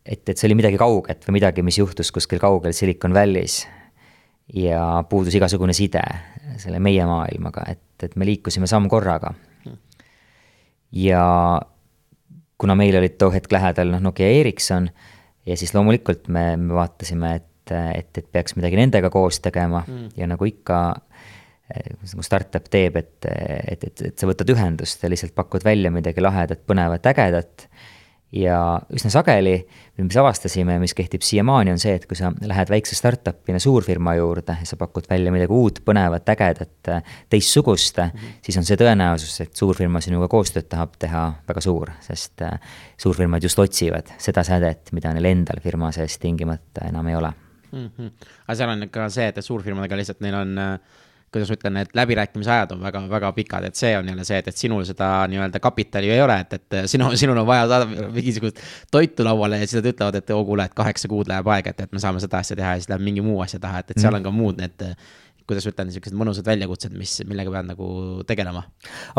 [0.05, 3.63] et, et see oli midagi kauget või midagi, mis juhtus kuskil kaugel Silicon Valley's.
[4.53, 6.03] ja puudus igasugune side
[6.61, 9.33] selle meie maailmaga, et, et me liikusime samm korraga.
[9.65, 9.79] Mm.
[11.01, 11.23] ja
[12.57, 14.89] kuna meil olid too hetk lähedal noh, Nokia Ericsson
[15.45, 20.13] ja siis loomulikult me, me vaatasime, et, et, et peaks midagi nendega koos tegema mm.
[20.17, 20.81] ja nagu ikka
[21.65, 26.21] nagu startup teeb, et, et, et, et sa võtad ühendust ja lihtsalt pakud välja midagi
[26.21, 27.65] lahedat, põnevat, ägedat
[28.35, 28.57] ja
[28.93, 29.55] üsna sageli,
[30.01, 34.57] mis avastasime, mis kehtib siiamaani, on see, et kui sa lähed väikse startup'ina suurfirma juurde
[34.59, 36.91] ja sa pakud välja midagi uut, põnevat, ägedat,
[37.31, 38.35] teistsugust mm, -hmm.
[38.45, 42.59] siis on see tõenäosus, et suurfirma sinuga koostööd tahab teha väga suur, sest äh,
[42.97, 47.33] suurfirmad just otsivad seda sädet, mida neil endal firma sees tingimata enam ei ole
[47.75, 47.89] mm.
[47.97, 48.29] -hmm.
[48.47, 51.03] aga seal on ka see, et suurfirmadega lihtsalt neil on äh
[51.35, 54.37] kuidas ma ütlen, et läbirääkimise ajad on väga, väga pikad, et see on jälle see,
[54.39, 58.07] et, et sinul seda nii-öelda kapitali ei ole, et, et sinu, sinul on vaja saada
[58.15, 58.61] mingisugust
[58.91, 61.75] toitu lauale ja siis nad ütlevad, et oo oh, kuule, et kaheksa kuud läheb aega,
[61.75, 63.91] et, et me saame seda asja teha ja siis läheb mingi muu asja taha, et,
[63.91, 64.87] et seal on ka muud need
[65.49, 67.87] kuidas ütlen, niisugused mõnusad väljakutsed, mis, millega pead nagu
[68.27, 68.65] tegelema.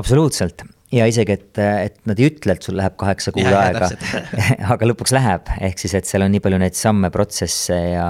[0.01, 0.65] absoluutselt.
[0.95, 3.91] Ja isegi, et, et nad ei ütle, et sul läheb kaheksa kuud aega.
[4.75, 8.09] aga lõpuks läheb, ehk siis, et seal on nii palju neid samme, protsesse ja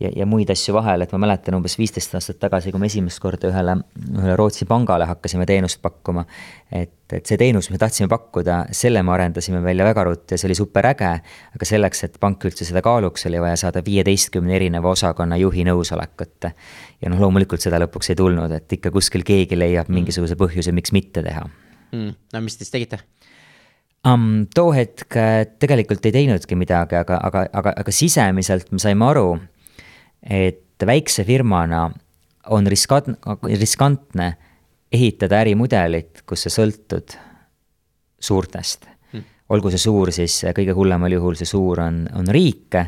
[0.00, 3.20] ja, ja muid asju vahel, et ma mäletan umbes viisteist aastat tagasi, kui me esimest
[3.22, 3.76] korda ühele,
[4.10, 6.24] ühele Rootsi pangale hakkasime teenust pakkuma.
[6.72, 10.40] et, et see teenus, mis me tahtsime pakkuda, selle me arendasime välja väga ruttu ja
[10.40, 11.12] see oli super äge.
[11.54, 16.50] aga selleks, et pank üldse seda kaaluks, oli vaja saada viieteistkümne erineva osakonna juhi nõusolekut.
[17.00, 20.00] ja noh, loomulikult seda lõpuks ei tulnud, et ikka kuskil keegi leiab mm.
[20.00, 21.46] mingisuguse põhjuse, miks mitte teha
[21.94, 22.14] mm..
[22.34, 23.00] no mis te siis tegite?
[24.04, 29.06] Um, too hetk äh, tegelikult ei teinudki midagi, aga, aga, aga, aga sisemiselt me saime
[29.06, 29.30] aru,
[30.30, 31.90] et väikse firmana
[32.50, 33.16] on riskant-,
[33.58, 34.34] riskantne
[34.92, 37.16] ehitada ärimudelit, kus sa sõltud
[38.20, 39.24] suurtest mm..
[39.54, 42.78] olgu see suur siis, kõige hullemal juhul see suur on, on riik,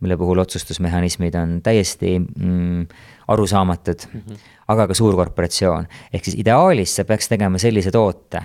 [0.00, 2.86] mille puhul otsustusmehhanismid on täiesti mm,
[3.32, 4.44] arusaamatud mm, -hmm.
[4.68, 5.86] aga ka suur korporatsioon.
[6.12, 8.42] ehk siis ideaalis sa peaks tegema sellise toote,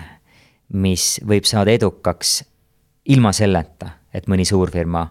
[0.72, 2.42] mis võib saada edukaks
[3.08, 5.06] ilma selleta, et mõni suurfirma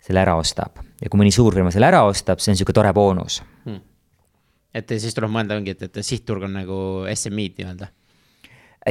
[0.00, 0.78] selle ära ostab.
[1.04, 3.42] Ja kui mõni suurfirma selle ära ostab, see on niisugune tore boonus.
[3.66, 3.82] Hmm..
[4.74, 6.78] et siis tuleb mõelda ongi, et, et sihtturg on nagu
[7.12, 7.90] SMI-d nii-öelda.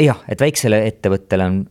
[0.06, 1.64] jah, et väiksele ettevõttele on,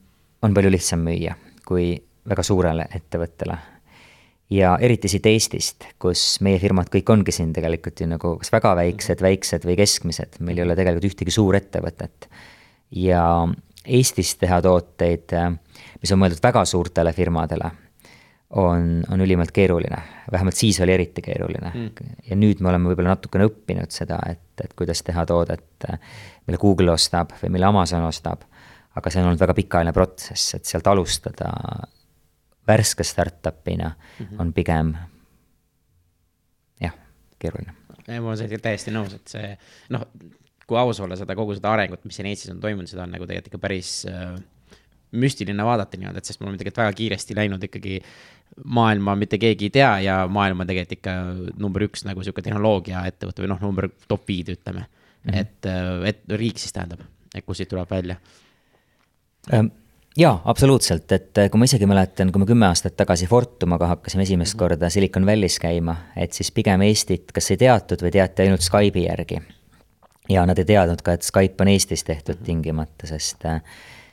[0.43, 1.95] on palju lihtsam müüa kui
[2.29, 3.59] väga suurele ettevõttele.
[4.53, 8.75] Ja eriti siit Eestist, kus meie firmad kõik ongi siin tegelikult ju nagu kas väga
[8.77, 12.29] väiksed, väiksed või keskmised, meil ei ole tegelikult ühtegi suurettevõtet.
[12.93, 13.23] ja
[13.83, 15.33] Eestis teha tooteid,
[16.03, 17.71] mis on mõeldud väga suurtele firmadele,
[18.53, 19.99] on, on ülimalt keeruline,
[20.33, 22.17] vähemalt siis oli eriti keeruline mm..
[22.29, 25.87] ja nüüd me oleme võib-olla natukene õppinud seda, et, et kuidas teha toodet,
[26.47, 28.45] mille Google ostab või mille Amazon ostab.
[28.95, 31.53] aga see on olnud väga pikaajaline protsess, et sealt alustada
[32.69, 34.41] värske startup'ina mm -hmm.
[34.41, 34.95] on pigem
[36.81, 36.95] jah,
[37.39, 37.75] keeruline.
[38.09, 39.57] ma olen sellega täiesti nõus, et see
[39.91, 40.07] noh,
[40.67, 43.27] kui aus olla, seda kogu seda arengut, mis siin Eestis on toimunud, seda on nagu
[43.27, 44.37] tegelikult ikka päris äh,
[45.13, 47.99] müstiline vaadata nii-öelda, et sest me oleme tegelikult väga kiiresti läinud ikkagi
[48.65, 51.13] maailma mitte keegi ei tea ja maailm on tegelikult ikka
[51.61, 55.31] number üks nagu sihuke tehnoloogiaettevõte või noh, number top viid, ütleme mm.
[55.31, 55.39] -hmm.
[55.41, 57.01] et, äh, et riik siis tähendab,
[57.35, 58.17] et kus siit tuleb välja
[59.53, 59.73] ähm
[60.17, 64.27] jaa, absoluutselt, et äh, kui ma isegi mäletan, kui me kümme aastat tagasi Fortumaga hakkasime
[64.27, 64.59] esimest mhm.
[64.59, 69.07] korda Silicon Valley's käima, et siis pigem Eestit kas ei teatud või teati ainult Skype'i
[69.07, 69.41] järgi.
[70.29, 72.45] ja nad ei teadnud ka, et Skype on Eestis tehtud mhm.
[72.45, 73.63] tingimata, sest, äh,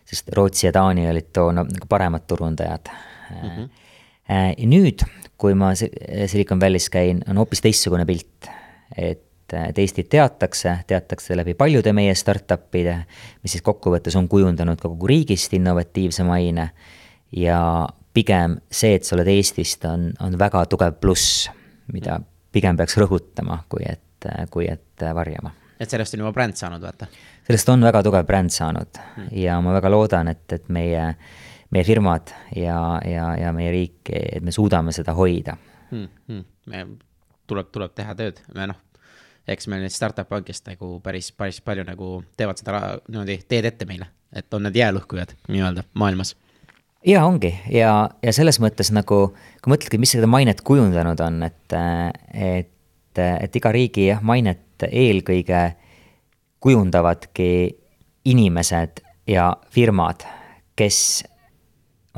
[0.05, 3.49] sest Rootsi ja Taani olid toona nagu paremad turundajad mm.
[3.49, 3.69] -hmm.
[4.29, 5.01] Ja nüüd,
[5.39, 8.49] kui ma Silicon Valley's käin, on hoopis teistsugune pilt,
[8.95, 12.95] et et, et Eestit teatakse, teatakse läbi paljude meie startup'ide,
[13.43, 16.69] mis siis kokkuvõttes on kujundanud ka kogu riigist innovatiivse maine.
[17.31, 21.49] ja pigem see, et sa oled Eestist, on, on väga tugev pluss,
[21.93, 22.19] mida
[22.51, 25.53] pigem peaks rõhutama, kui et, kui et varjama.
[25.79, 27.07] et sellest on juba bränd saanud, vaata?
[27.47, 29.29] sellest on väga tugev bränd saanud hmm.
[29.31, 31.13] ja ma väga loodan, et, et meie,
[31.73, 35.57] meie firmad ja, ja, ja meie riik, et me suudame seda hoida
[35.91, 36.07] hmm,.
[36.27, 36.45] Hmm.
[36.69, 36.85] Me
[37.49, 38.77] tuleb, tuleb teha tööd, me noh,
[39.49, 43.69] eks meil neid startup'e on, kes nagu päris, päris palju nagu teevad seda niimoodi teed
[43.71, 46.35] ette meile, et on need jäälõhkujad nii-öelda maailmas.
[47.05, 49.21] ja ongi ja, ja selles mõttes nagu,
[49.63, 51.77] kui mõtledki, mis seda mainet kujundanud on, et,
[52.33, 55.63] et, et iga riigi jah, mainet eelkõige
[56.59, 57.51] kujundavadki
[58.29, 60.25] inimesed ja firmad,
[60.75, 61.23] kes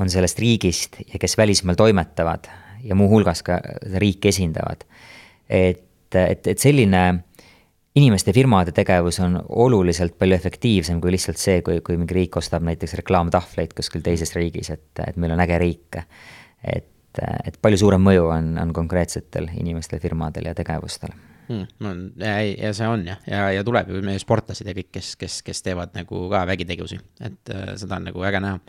[0.02, 2.50] on sellest riigist ja kes välismaal toimetavad
[2.82, 3.60] ja muuhulgas ka
[4.02, 4.84] riiki esindavad.
[5.48, 5.88] et
[6.20, 7.02] et, et, selline
[7.96, 12.64] inimeste, firmade tegevus on oluliselt palju efektiivsem kui lihtsalt see, kui, kui mingi riik ostab
[12.68, 16.00] näiteks reklaamtahvleid kuskil teises riigis, et, et meil on äge riik.
[16.62, 21.12] et, et palju suurem mõju on, on konkreetsetel inimestel, firmadel ja tegevustel
[21.60, 22.02] hmm,.
[22.22, 25.40] ja, ja see on jah, ja, ja tuleb ju meie sportlased ja kõik, kes, kes,
[25.46, 28.60] kes teevad nagu ka vägitegevusi, et äh, seda on nagu äge näha.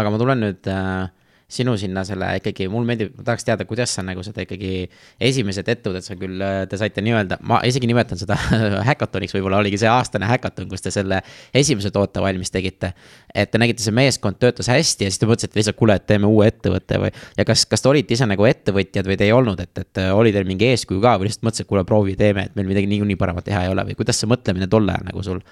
[0.00, 1.08] aga ma tulen nüüd äh,
[1.50, 4.86] sinu sinna selle ikkagi, mul meeldib, ma tahaks teada, kuidas sa nagu seda ikkagi,
[5.26, 8.36] esimesed ettevõtted sa küll, te saite nii-öelda, ma isegi nimetan seda
[8.90, 11.20] häkatoniks, võib-olla oligi see aastane häkaton, kus te selle
[11.56, 12.92] esimese toote valmis tegite.
[13.34, 16.30] et te nägite, see meeskond töötas hästi ja siis te mõtlesite lihtsalt, kuule, et teeme
[16.30, 17.12] uue ettevõtte või.
[17.36, 20.34] ja kas, kas te olite ise nagu ettevõtjad või te ei olnud, et, et oli
[20.36, 23.48] teil mingi eeskuju ka või lihtsalt mõtlesite, kuule, proovi, teeme, et meil midagi niikuinii paremat
[23.50, 25.42] teha ei ole või kuidas see mõtlemine tol ajal nagu sul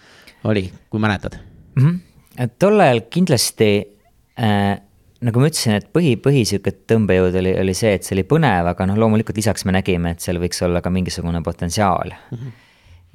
[0.46, 1.86] oli, kui mäletad mm?
[1.86, 2.58] -hmm.
[2.58, 3.72] tol ajal kindlasti
[4.38, 4.84] äh
[5.26, 8.70] nagu ma ütlesin, et põhi, põhi sihuke tõmbejõud oli, oli see, et see oli põnev,
[8.70, 12.38] aga noh, loomulikult lisaks me nägime, et seal võiks olla ka mingisugune potentsiaal mm.
[12.38, 12.52] -hmm.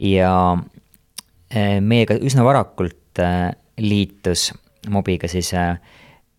[0.10, 0.34] ja
[1.54, 4.52] eh, meiega üsna varakult eh, liitus
[4.92, 5.78] mobiga siis eh,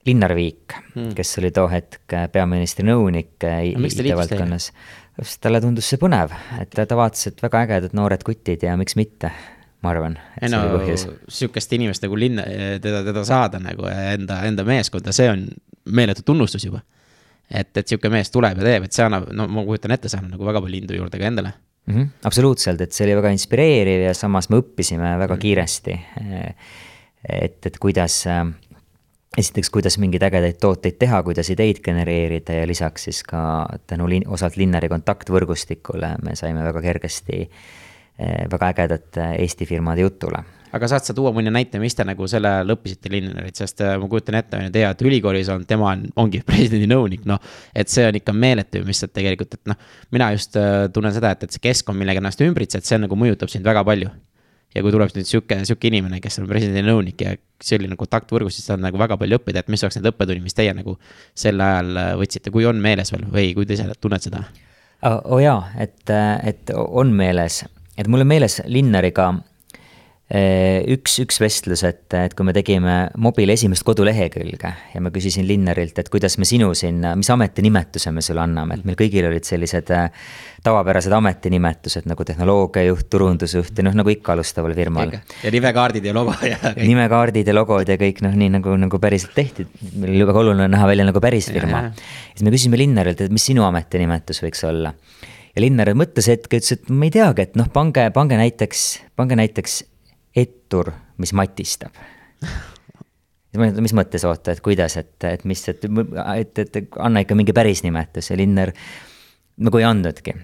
[0.04, 4.70] Linnar Viik mm., kes oli too hetk peaministri nõunik IT-valdkonnas.
[5.40, 9.32] talle tundus see põnev, et ta vaatas, et väga ägedad noored kutid ja miks mitte
[9.84, 10.16] ma arvan.
[10.40, 10.64] ei no
[11.28, 12.46] sihukest inimest nagu linna,
[12.82, 15.46] teda, teda saada nagu enda, enda meeskonda, see on
[15.84, 16.80] meeletu tunnustus juba.
[17.50, 20.20] et, et sihuke mees tuleb ja teeb, et see annab, no ma kujutan ette, see
[20.20, 21.94] annab nagu väga palju indu juurde ka endale mm.
[21.94, 25.42] -hmm, absoluutselt, et see oli väga inspireeriv ja samas me õppisime väga -hmm.
[25.44, 26.00] kiiresti.
[27.28, 28.24] et, et kuidas
[29.36, 34.28] esiteks, kuidas mingeid ägedaid tooteid teha, kuidas ideid genereerida ja lisaks siis ka tänu lin-,
[34.28, 37.83] osalt Linnari kontaktvõrgustikule me saime väga kergesti äh,
[38.18, 40.44] väga ägedate Eesti firmade jutule.
[40.74, 43.92] aga saad sa tuua mõne näite, mis te nagu selle all õppisite Linnerit, sest eh,
[43.98, 47.38] ma kujutan ette, on ju, teie olete ülikoolis olnud, tema on, ongi presidendi nõunik, noh.
[47.74, 49.78] et see on ikka meeletu, mis sealt tegelikult, et noh,
[50.14, 53.52] mina just eh, tunnen seda, et, et see keskkond, millega ennast ümbritsed, see nagu mõjutab
[53.54, 54.10] sind väga palju
[54.74, 58.74] ja kui tuleb nüüd sihuke, sihuke inimene, kes on presidendi nõunik ja selline kontaktvõrgus, siis
[58.74, 60.96] on nagu väga palju õppida, et mis oleks need õppetunnid, mis teie nagu
[61.38, 64.42] sel ajal võtsite, kui on meeles veel või kui te ise tunned seda?
[65.04, 66.10] oo oh, jaa, et,
[66.48, 67.60] et on meeles,
[67.98, 69.28] et mul on meeles Linnariga
[70.30, 75.46] eh, üks, üks vestlus, et, et kui me tegime mobil esimest kodulehekülge ja ma küsisin
[75.46, 79.46] Linnarilt, et kuidas me sinu sinna, mis ametinimetuse me sulle anname, et meil kõigil olid
[79.46, 80.08] sellised eh,
[80.64, 85.14] tavapärased ametinimetused nagu tehnoloogiajuht, turundusjuht ja noh, nagu ikka alustaval firmal.
[85.44, 89.36] ja nimekaardid ja logo ja nimekaardid ja logod ja kõik noh, nii nagu, nagu päriselt
[89.36, 91.86] tehti, meil oli väga oluline näha välja nagu päris firma.
[92.32, 94.96] siis me küsisime Linnarilt, et mis sinu ametinimetus võiks olla
[95.54, 98.84] ja Linnar mõtles hetke, ütles, et ma ei teagi, et noh, pange, pange näiteks,
[99.16, 99.82] pange näiteks
[100.44, 101.94] ettur, mis matistab
[103.54, 107.84] mis mõttes oota, et kuidas, et, et mis, et, et, et anna ikka mingi päris
[107.84, 108.72] nimetus ja Linnar
[109.62, 110.34] nagu ei andnudki.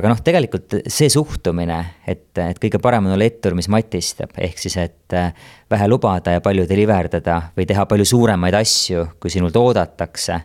[0.00, 4.62] aga noh, tegelikult see suhtumine, et, et kõige parem on olla ettur, mis matistab, ehk
[4.62, 5.34] siis, et äh,
[5.70, 10.40] vähe lubada ja palju deliverdada või teha palju suuremaid asju, kui sinult oodatakse.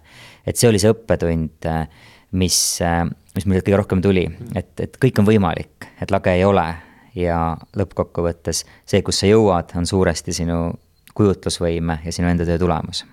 [0.46, 1.88] et see oli see õppetund, äh,
[2.36, 6.46] mis, äh, mis mul kõige rohkem tuli, et, et kõik on võimalik, et lage ei
[6.48, 6.68] ole.
[7.12, 10.70] Ja lõppkokkuvõttes see, kus sa jõuad, on suuresti sinu
[11.18, 13.04] kujutlusvõime ja sinu enda töö tulemus.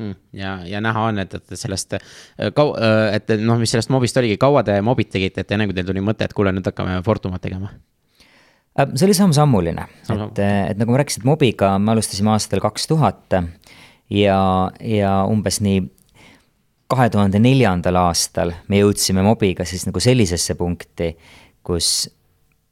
[0.00, 3.92] Mm, ja, ja näha on, et, et sellest äh, kau-, äh, et noh, mis sellest
[3.92, 6.66] mobist oligi, kaua te mobit tegite, et enne kui teil tuli mõte, et kuule, nüüd
[6.66, 7.70] hakkame Fortumat tegema?
[8.80, 12.88] Äh, see oli samm-sammuline, et, et nagu ma rääkisin, et mobiga me alustasime aastal kaks
[12.90, 13.38] tuhat
[14.10, 14.40] ja,
[14.80, 15.84] ja umbes nii
[16.90, 21.12] kahe tuhande neljandal aastal me jõudsime mobiga siis nagu sellisesse punkti,
[21.66, 22.08] kus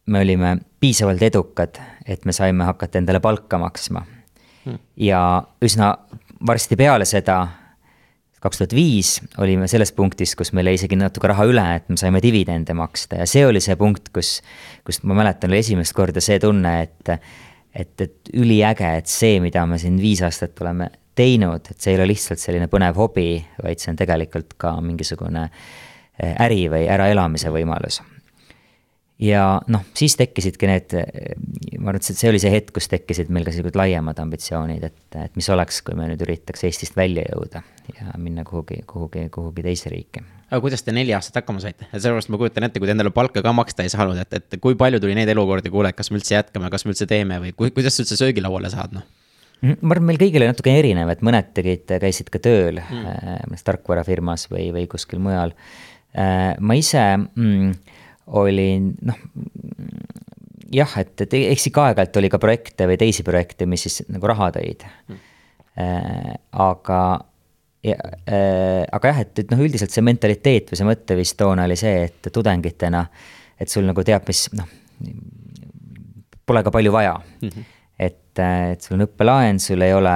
[0.09, 4.05] me olime piisavalt edukad, et me saime hakata endale palka maksma.
[4.65, 4.79] Hmm..
[5.01, 5.21] ja
[5.65, 5.93] üsna
[6.47, 7.39] varsti peale seda,
[8.43, 11.99] kaks tuhat viis olime selles punktis, kus meil jäi isegi natuke raha üle, et me
[12.01, 13.23] saime dividende maksta.
[13.23, 14.39] Ja see oli see punkt, kus,
[14.87, 17.15] kus ma mäletan, oli esimest korda see tunne, et
[17.79, 21.99] et, et üliäge, et see, mida me siin viis aastat oleme teinud, et see ei
[21.99, 25.49] ole lihtsalt selline põnev hobi, vaid see on tegelikult ka mingisugune
[26.19, 28.01] äri või äraelamise võimalus
[29.19, 30.95] ja noh, siis tekkisidki need,
[31.79, 34.99] ma arvan, et see oli see hetk, kus tekkisid meil ka sellised laiemad ambitsioonid, et,
[35.19, 37.65] et mis oleks, kui me nüüd üritaks Eestist välja jõuda
[37.97, 40.23] ja minna kuhugi, kuhugi, kuhugi teise riiki.
[40.49, 43.13] aga kuidas te neli aastat hakkama saite, et sellepärast ma kujutan ette, kui te endale
[43.15, 46.23] palka ka maksta ei saanud, et, et kui palju tuli neid elukordi, kuule, kas me
[46.23, 49.18] üldse jätkame, kas me üldse teeme või ku, kuidas sa üldse söögilauale saad, noh?
[49.59, 53.47] Mhm, ma arvan, meil kõigil oli natuke erinev, et mõned tegid, käisid ka tööl mm.
[53.57, 55.55] äh, tarkvarafirmas või, või kuskil mujal
[56.15, 56.55] äh,.
[56.61, 57.73] ma ise mm,
[58.39, 59.19] oli noh,
[60.75, 64.31] jah, et, et eks ikka aeg-ajalt oli ka projekte või teisi projekte, mis siis nagu
[64.31, 65.25] raha tõid mm..
[66.59, 67.01] Aga,
[67.87, 72.27] aga jah, et, et noh, üldiselt see mentaliteet või see mõtteviis toona oli see, et
[72.35, 73.05] tudengitena,
[73.55, 74.67] et sul nagu teab, mis noh,
[76.51, 77.49] pole ka palju vaja mm.
[77.49, 77.78] -hmm.
[77.99, 80.15] Et, et sul on õppelaen, sul ei ole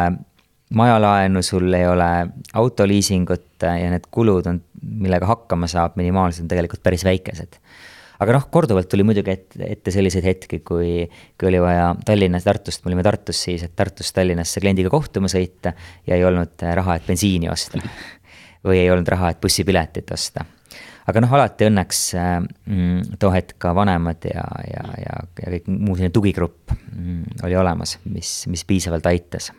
[0.73, 2.11] majalaenu, sul ei ole
[2.59, 7.61] autoliisingut ja need kulud on, millega hakkama saab minimaalselt, on tegelikult päris väikesed
[8.23, 11.03] aga noh, korduvalt tuli muidugi ette, ette selliseid hetki, kui,
[11.39, 15.75] kui oli vaja Tallinnast, Tartust, me olime Tartus siis, et Tartust Tallinnasse kliendiga kohtuma sõita
[16.07, 17.83] ja ei olnud raha, et bensiini osta.
[18.67, 20.45] või ei olnud raha, et bussipiletit osta.
[21.09, 25.97] Aga noh, alati õnneks mm, too hetk ka vanemad ja, ja, ja, ja kõik muu
[25.97, 29.51] selline tugigrupp mm, oli olemas, mis, mis piisavalt aitas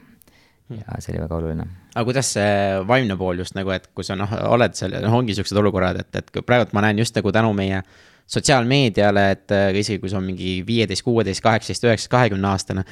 [0.72, 1.68] ja see oli väga oluline.
[1.94, 5.36] aga kuidas see vaimne pool just nagu, et kui sa noh, oled seal, noh, ongi
[5.38, 7.82] siuksed olukorrad, et, et praegult ma näen just nagu tänu meie
[8.34, 12.86] sotsiaalmeediale, et äh, isegi kui see on mingi viieteist, kuueteist, kaheksateist, üheksateist, kahekümne aastane.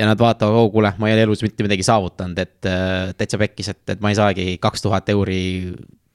[0.00, 3.38] ja nad vaatavad, oo kuule, ma ei ole elus mitte midagi saavutanud, et äh, täitsa
[3.38, 5.42] pekkis, et, et ma ei saagi kaks tuhat euri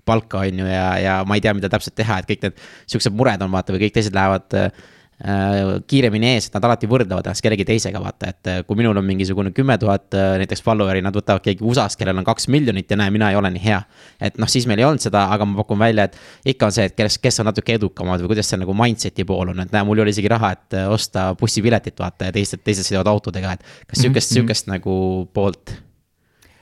[0.07, 3.15] palka, on ju, ja, ja ma ei tea, mida täpselt teha, et kõik need siuksed
[3.15, 4.71] mured on, vaata, või kõik teised lähevad äh,
[5.17, 8.99] Äh, kiiremini ees, et nad alati võrdlevad ennast kellegi teisega, vaata, et äh, kui minul
[8.99, 12.93] on mingisugune kümme tuhat äh, näiteks follower'i, nad võtavad keegi USA-s, kellel on kaks miljonit
[12.93, 13.79] ja näe, mina ei ole nii hea.
[14.21, 16.85] et noh, siis meil ei olnud seda, aga ma pakun välja, et ikka on see,
[16.91, 19.87] et kes, kes on natuke edukamad või kuidas see nagu mindset'i pool on, et näe,
[19.89, 23.65] mul ei ole isegi raha, et osta bussipiletit, vaata, ja teised, teised sõidavad autodega, et
[23.87, 24.35] kas sihukest mm, -hmm.
[24.35, 24.99] sihukest nagu
[25.33, 25.73] poolt?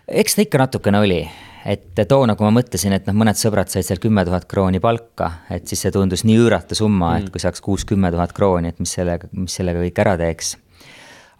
[0.08, 1.20] eks ta ikka natukene oli
[1.66, 5.32] et toona, kui ma mõtlesin, et noh, mõned sõbrad said seal kümme tuhat krooni palka,
[5.54, 8.72] et siis see tundus nii üüratu summa mm., et kui saaks kuus, kümme tuhat krooni,
[8.74, 10.56] et mis sellega, mis sellega kõik ära teeks.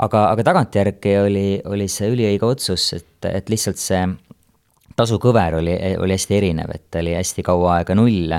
[0.02, 4.02] aga, aga tagantjärgi oli, oli see üliõige otsus, et, et lihtsalt see
[4.96, 8.34] tasukõver oli, oli hästi erinev, et ta oli hästi kaua aega null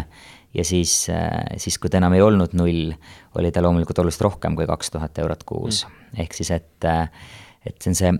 [0.56, 1.06] ja siis,
[1.60, 2.94] siis kui ta enam ei olnud null,
[3.36, 6.22] oli ta loomulikult oluliselt rohkem kui kaks tuhat eurot kuus mm..
[6.24, 6.88] ehk siis, et
[7.66, 8.12] et see on see,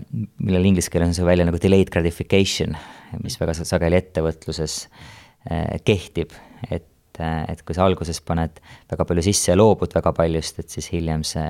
[0.43, 2.75] millel inglise keeles on see välja nagu delayed gratification,
[3.23, 6.35] mis väga sageli ettevõtluses äh, kehtib,
[6.69, 6.89] et,
[7.21, 8.59] äh, et kui sa alguses paned
[8.91, 11.47] väga palju sisse ja loobud väga paljust, et siis hiljem see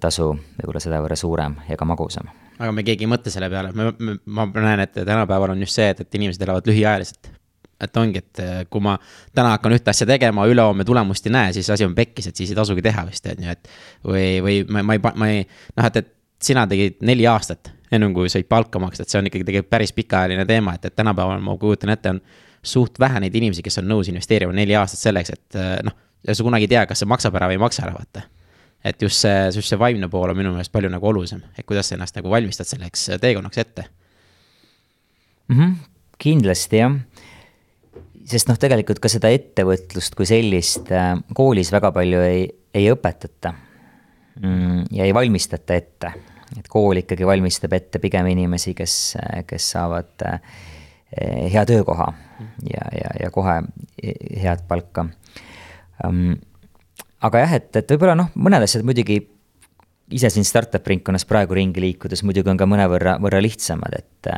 [0.00, 2.28] tasu võib-olla sedavõrra suurem ja ka magusam.
[2.60, 3.90] aga me keegi ei mõtle selle peale, ma,
[4.26, 7.32] ma näen, et tänapäeval on just see, et, et inimesed elavad lühiajaliselt
[7.80, 8.98] et ongi, et kui ma
[9.32, 12.52] täna hakkan ühte asja tegema, ülehomme tulemust ei näe, siis asi on pekkis, et siis
[12.52, 13.70] ei tasugi teha vist, on ju, et.
[14.04, 15.46] või, või ma, ma ei, ma ei,
[15.78, 16.10] noh, et, et
[16.42, 19.92] sina tegid neli aastat, ennem kui said palka maksta, et see on ikkagi tegelikult päris
[19.96, 22.20] pikaajaline teema, et, et tänapäeval ma kujutan ette, on
[22.62, 26.44] suht vähe neid inimesi, kes on nõus investeerima neli aastat selleks, et noh, ja sa
[26.46, 28.26] kunagi ei tea, kas see maksab ära või ei maksa ära, vaata
[28.84, 31.90] et just see, just see vaimne pool on minu meelest palju nagu olulisem, et kuidas
[31.90, 33.84] sa ennast nagu valmistad selleks teekonnaks ette
[35.48, 35.56] mm.
[35.56, 35.74] -hmm,
[36.18, 36.96] kindlasti jah,
[38.24, 43.52] sest noh, tegelikult ka seda ettevõtlust kui sellist äh, koolis väga palju ei, ei õpetata
[44.40, 44.88] mm,.
[44.96, 46.14] ja ei valmistata ette,
[46.58, 48.94] et kool ikkagi valmistab ette pigem inimesi, kes,
[49.46, 50.40] kes saavad äh,
[51.52, 52.12] hea töökoha
[52.70, 53.60] ja, ja, ja kohe
[54.00, 55.06] head palka
[56.06, 56.34] um,
[57.26, 59.20] aga jah, et, et võib-olla noh, mõned asjad muidugi
[60.10, 64.30] ise siin startup ringkonnas praegu ringi liikudes muidugi on ka mõnevõrra, võrra lihtsamad, et.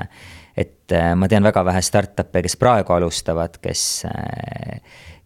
[0.56, 4.04] et ma tean väga vähe startup'e, kes praegu alustavad, kes,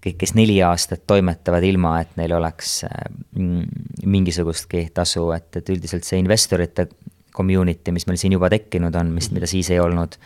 [0.07, 6.07] kõik, kes neli aastat toimetavad ilma, et neil oleks mm, mingisugustki tasu, et, et üldiselt
[6.07, 6.89] see investorite
[7.37, 10.17] community, mis meil siin juba tekkinud on, mis, mida siis ei olnud,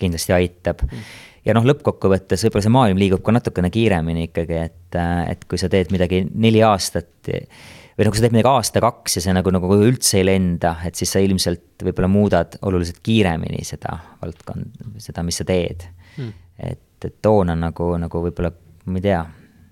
[0.00, 0.86] kindlasti aitab.
[0.86, 4.96] Mm ja noh, lõppkokkuvõttes võib-olla see maailm liigub ka natukene kiiremini ikkagi, et,
[5.30, 9.34] et kui sa teed midagi neli aastat või nagu sa teed midagi aasta-kaks ja see
[9.36, 14.92] nagu, nagu üldse ei lenda, et siis sa ilmselt võib-olla muudad oluliselt kiiremini seda valdkonda,
[15.02, 15.86] seda, mis sa teed.
[16.16, 16.32] Hmm..
[16.58, 18.50] et, et toona nagu, nagu võib-olla,
[18.86, 19.22] ma ei tea,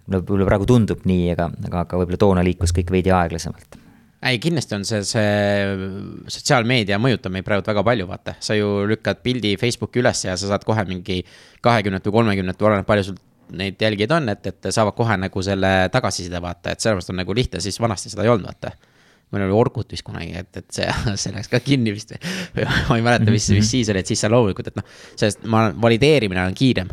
[0.09, 3.79] võib-olla praegu tundub nii, aga, aga, aga võib-olla toona liikus kõik veidi aeglasemalt.
[4.29, 5.27] Ei, kindlasti on see, see
[6.27, 10.51] sotsiaalmeedia mõjutab meid praegu väga palju, vaata, sa ju lükkad pildi Facebooki üles ja sa
[10.51, 11.21] saad kohe mingi
[11.63, 13.21] kahekümnet või kolmekümnet, oleneb palju sul
[13.57, 17.37] neid jälgijaid on, et, et saavad kohe nagu selle tagasiside vaata, et sellepärast on nagu
[17.37, 18.75] lihtne, siis vanasti seda ei olnud, vaata.
[19.33, 20.89] meil oli Orkut vist kunagi, et, et see,
[21.23, 22.15] see läks ka kinni vist
[22.57, 25.47] või ma ei mäleta, mis, mis siis oli, et siis sa loomulikult, et noh, sellest
[25.47, 26.91] ma, valideerimine on kiirem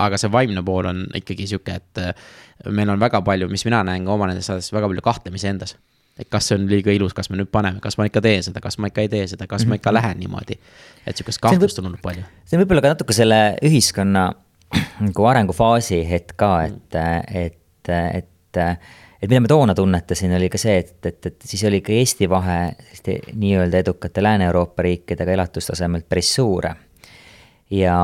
[0.00, 4.08] aga see vaimne pool on ikkagi sihuke, et meil on väga palju, mis mina näen
[4.08, 5.76] ka oma nendes asjades, väga palju kahtlemisi endas
[6.20, 8.60] et kas see on liiga ilus, kas me nüüd paneme, kas ma ikka teen seda,
[8.62, 9.98] kas ma ikka ei tee seda, kas ma ikka mhm.
[9.98, 10.58] lähen niimoodi.
[11.06, 12.24] et sihukest kahtlust on olnud palju.
[12.44, 14.26] see on võib-olla ka natuke selle ühiskonna
[15.06, 16.98] nagu arengufaasi hetk ka, et,
[17.34, 21.80] et, et, et mida me toona tunnetasin, oli ka see, et, et, et siis oli
[21.84, 26.68] ka Eesti vahe selliste nii-öelda edukate Lääne-Euroopa riikidega elatustasemelt päris suur.
[27.70, 27.96] ja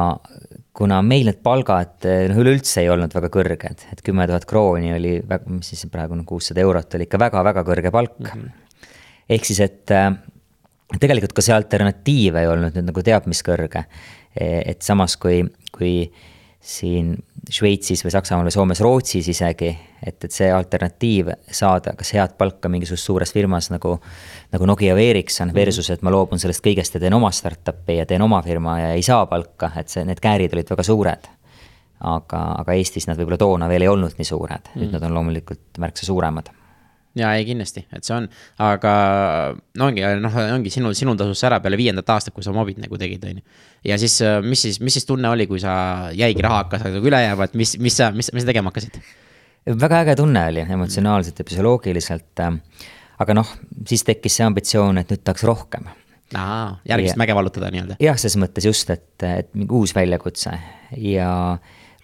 [0.76, 5.16] kuna meil need palgad noh, üleüldse ei olnud väga kõrged, et kümme tuhat krooni oli,
[5.48, 8.32] mis siis praegu on kuussada eurot, oli ikka väga-väga kõrge palk mm.
[8.32, 8.90] -hmm.
[9.36, 9.94] ehk siis, et
[11.00, 13.86] tegelikult ka see alternatiiv ei olnud nüüd nagu teab mis kõrge.
[14.36, 15.42] E, et samas, kui,
[15.74, 15.94] kui
[16.60, 17.14] siin
[17.46, 19.68] Šveitsis või Saksamaal või Soomes, Rootsis isegi,
[20.02, 23.94] et, et see alternatiiv saada kas head palka mingisuguses suures firmas nagu,
[24.50, 25.56] nagu Nokia või Ericsson mhm.
[25.56, 28.92] versus, et ma loobun sellest kõigest ja teen oma startup'i ja teen oma firma ja
[28.98, 31.32] ei saa palka, et see, need käärid olid väga suured.
[31.96, 34.94] aga, aga Eestis nad võib-olla toona veel ei olnud nii suured, nüüd mm.
[34.98, 36.50] nad on loomulikult märksa suuremad
[37.16, 38.26] ja ei, kindlasti, et see on,
[38.62, 38.92] aga
[39.78, 42.98] no ongi, noh, ongi sinul, sinul tasus ära peale viiendat aastat, kui sa mobid nagu
[43.00, 43.62] tegid, on ju.
[43.86, 45.74] Ja siis, mis siis, mis siis tunne oli, kui sa
[46.16, 48.98] jäigi raha hakkas nagu üle jääma, et mis, mis sa, mis, mis sa tegema hakkasid?
[49.66, 52.42] väga äge tunne oli emotsionaalselt ja psühholoogiliselt.
[53.18, 53.54] aga noh,
[53.88, 55.88] siis tekkis see ambitsioon, et nüüd tahaks rohkem.
[56.34, 57.98] aa, järgmist ja, mäge vallutada nii-öelda.
[58.02, 60.54] jah, ses mõttes just, et, et mingi uus väljakutse
[61.02, 61.30] ja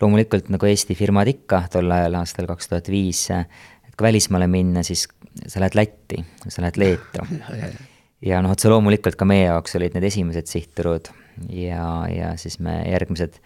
[0.02, 4.82] loomulikult nagu Eesti firmad ikka tol ajal, aastal kaks tuhat viis et kui välismaale minna,
[4.86, 5.06] siis
[5.46, 7.26] sa lähed Lätti, sa lähed Leetu.
[8.28, 11.12] ja noh, otse loomulikult ka meie jaoks olid need esimesed sihtturud
[11.48, 13.38] ja, ja siis me järgmised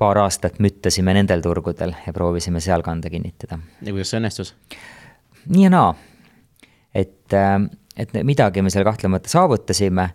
[0.00, 3.58] paar aastat müttasime nendel turgudel ja proovisime seal kanda kinnitada.
[3.82, 4.54] ja kuidas see õnnestus?
[5.46, 5.94] nii ja naa.
[6.94, 7.36] et,
[7.96, 10.10] et midagi me seal kahtlemata saavutasime,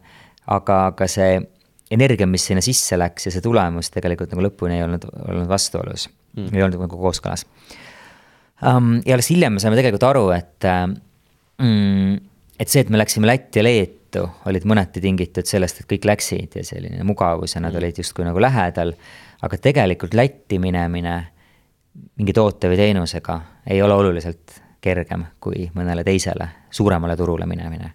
[0.48, 1.40] aga, aga see
[1.94, 6.08] energia, mis sinna sisse läks ja see tulemus tegelikult nagu lõpuni ei olnud, olnud vastuolus
[6.10, 7.46] mm., ei olnud nagu kooskõlas
[8.66, 8.98] um,.
[9.06, 10.96] ja alles hiljem me saime tegelikult aru, et um,,
[12.60, 16.60] et see, et me läksime Lätti ja Leetu, olid mõneti tingitud sellest, et kõik läksid
[16.60, 17.82] ja selline mugavus ja nad mm.
[17.82, 18.94] olid justkui nagu lähedal.
[19.42, 21.16] aga tegelikult Lätti minemine
[22.16, 27.94] mingi toote või teenusega ei ole oluliselt kergem kui mõnele teisele suuremale turule minemine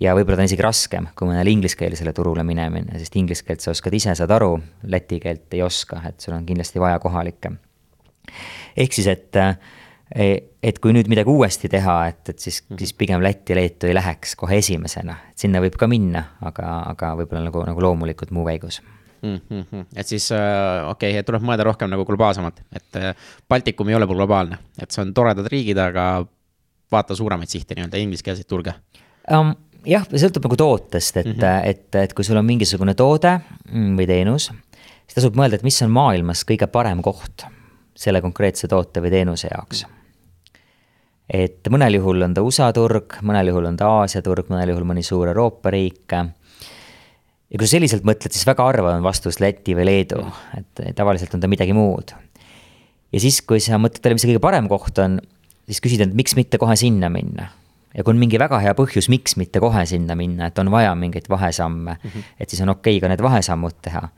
[0.00, 3.72] ja võib-olla ta on isegi raskem kui mõnele ingliskeelsele turule minemine, sest inglise keelt sa
[3.74, 4.54] oskad ise, saad aru,
[4.90, 7.52] läti keelt ei oska, et sul on kindlasti vaja kohalikke.
[8.76, 9.36] ehk siis, et
[10.08, 12.78] et kui nüüd midagi uuesti teha, et, et siis, mhm.
[12.80, 16.78] siis pigem Lätti ja Leetu ei läheks kohe esimesena, et sinna võib ka minna, aga,
[16.94, 18.80] aga võib-olla nagu, nagu loomulikult muu käigus
[19.22, 19.40] mm.
[19.50, 19.84] -hmm.
[19.96, 23.14] et siis äh, okei okay,, tuleb mõelda rohkem nagu globaalsemalt, et äh,
[23.48, 26.24] Baltikum ei ole globaalne, et see on toredad riigid, aga
[26.92, 28.74] vaata suuremaid sihte nii-öelda, ingliskeelseid turge
[29.32, 29.52] um,.
[29.86, 31.68] jah, sõltub nagu tootest, et mm, -hmm.
[31.68, 33.38] et, et kui sul on mingisugune toode
[33.72, 34.50] mm, või teenus
[35.08, 37.46] siis tasub mõelda, et mis on maailmas kõige parem koht
[37.98, 39.86] selle konkreetse toote või teenuse jaoks.
[41.28, 44.86] Et mõnel juhul on ta USA turg, mõnel juhul on ta Aasia turg, mõnel juhul
[44.88, 46.08] mõni suur Euroopa riik.
[46.12, 50.24] ja kui sa selliselt mõtled, siis väga harva on vastus Läti või Leedu,
[50.56, 52.14] et tavaliselt on ta midagi muud.
[53.12, 55.20] ja siis, kui sa mõtled talle, mis see kõige parem koht on,
[55.68, 57.50] siis küsid, et miks mitte kohe sinna minna
[57.94, 60.94] ja kui on mingi väga hea põhjus, miks mitte kohe sinna minna, et on vaja
[60.94, 62.24] mingeid vahesamme mm, -hmm.
[62.40, 64.08] et siis on okei okay ka need vahesammud teha.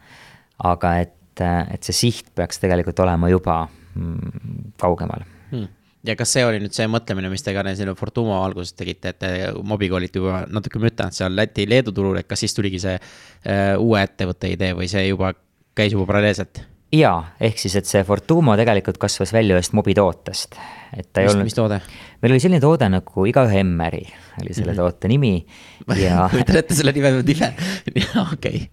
[0.62, 1.40] aga et,
[1.74, 6.74] et see siht peaks tegelikult olema juba mm, kaugemal hmm ja kas see oli nüüd
[6.76, 9.30] see mõtlemine, mis te ka siin Fortuma alguses tegite, et te
[9.66, 14.02] mobiga olite juba natuke mütanud seal Läti-Leedu turul, et kas siis tuligi see uh, uue
[14.02, 15.34] ettevõtte idee või see juba
[15.76, 16.62] käis juba paralleelselt?
[16.90, 20.56] jaa, ehk siis, et see Fortuma tegelikult kasvas välja ühest mobitootest,
[20.96, 21.50] et ta ei mis, olnud.
[21.50, 21.80] mis toode?
[22.22, 24.02] meil oli selline toode nagu Igaühe Emmeri
[24.40, 24.80] oli selle mm -hmm.
[24.80, 25.46] toote nimi
[26.06, 27.52] ja kujutan ette selle nime nime,
[28.32, 28.66] okei.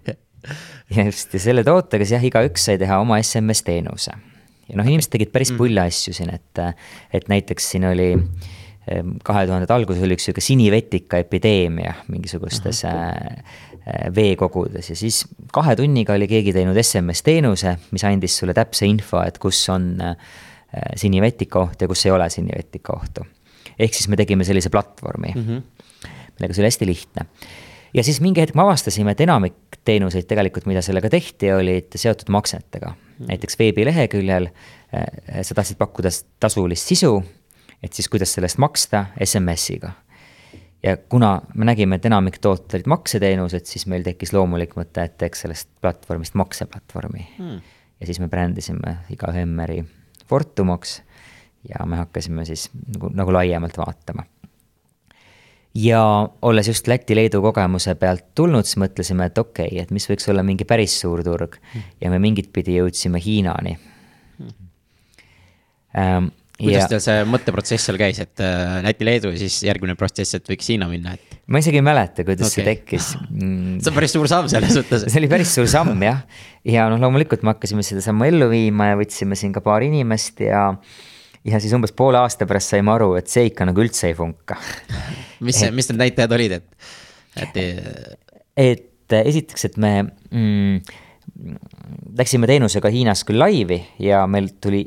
[0.95, 4.15] ja just, ja selle tootega siis jah, igaüks sai teha oma SMS teenuse
[4.70, 5.59] ja noh, inimesed tegid päris mm.
[5.61, 6.63] pulle asju siin, et,
[7.13, 8.13] et näiteks siin oli
[9.24, 13.07] kahe tuhandete alguses oli üks sihuke sinivetika epideemia mingisugustes Aha.
[13.88, 15.22] Äh, veekogudes ja siis
[15.55, 19.93] kahe tunniga oli keegi teinud SMS teenuse, mis andis sulle täpse info, et kus on
[20.03, 20.15] äh,
[20.99, 23.24] sinivetika oht ja kus ei ole sinivetika ohtu.
[23.80, 26.11] ehk siis me tegime sellise platvormi mm, -hmm.
[26.36, 27.26] millega see oli hästi lihtne
[27.93, 32.30] ja siis mingi hetk me avastasime, et enamik teenuseid tegelikult, mida sellega tehti, olid seotud
[32.30, 37.15] maksetega näiteks veebileheküljel äh, sa tahtsid pakkuda tasulist sisu,
[37.84, 39.91] et siis kuidas selle eest maksta SMS-iga.
[40.84, 45.18] ja kuna me nägime, et enamik tooted olid makseteenused, siis meil tekkis loomulik mõte, et
[45.18, 47.28] teeks sellest platvormist makseplatvormi.
[47.38, 47.59] Hmm..
[47.99, 49.84] ja siis me brändisime igaühe Emmeri
[50.28, 51.01] Fortumaks
[51.70, 54.28] ja me hakkasime siis nagu, nagu laiemalt vaatama
[55.78, 56.01] ja
[56.41, 60.43] olles just Läti-Leedu kogemuse pealt tulnud, siis mõtlesime, et okei okay,, et mis võiks olla
[60.45, 61.59] mingi päris suur turg
[62.01, 63.78] ja me mingit pidi jõudsime Hiinani
[65.97, 66.32] ähm,.
[66.57, 66.89] kuidas ja...
[66.95, 70.89] teil see mõtteprotsess seal käis, et äh, Läti-Leedu ja siis järgmine protsess, et võiks Hiina
[70.89, 71.38] minna, et?
[71.47, 72.55] ma isegi ei mäleta, kuidas okay.
[72.55, 73.78] see tekkis mm..
[73.82, 75.05] see on päris suur samm selles suhtes.
[75.05, 76.23] see oli päris suur samm jah,
[76.65, 80.41] ja noh, loomulikult me hakkasime seda sammu ellu viima ja võtsime siin ka paar inimest
[80.47, 80.71] ja
[81.48, 84.60] ja siis umbes poole aasta pärast saime aru, et see ikka nagu üldse ei funka
[85.45, 86.70] mis, mis need näitajad olid, et,
[87.43, 87.60] et?
[88.58, 90.80] et esiteks, et me mm,
[92.18, 94.84] läksime teenusega Hiinas küll laivi ja meil tuli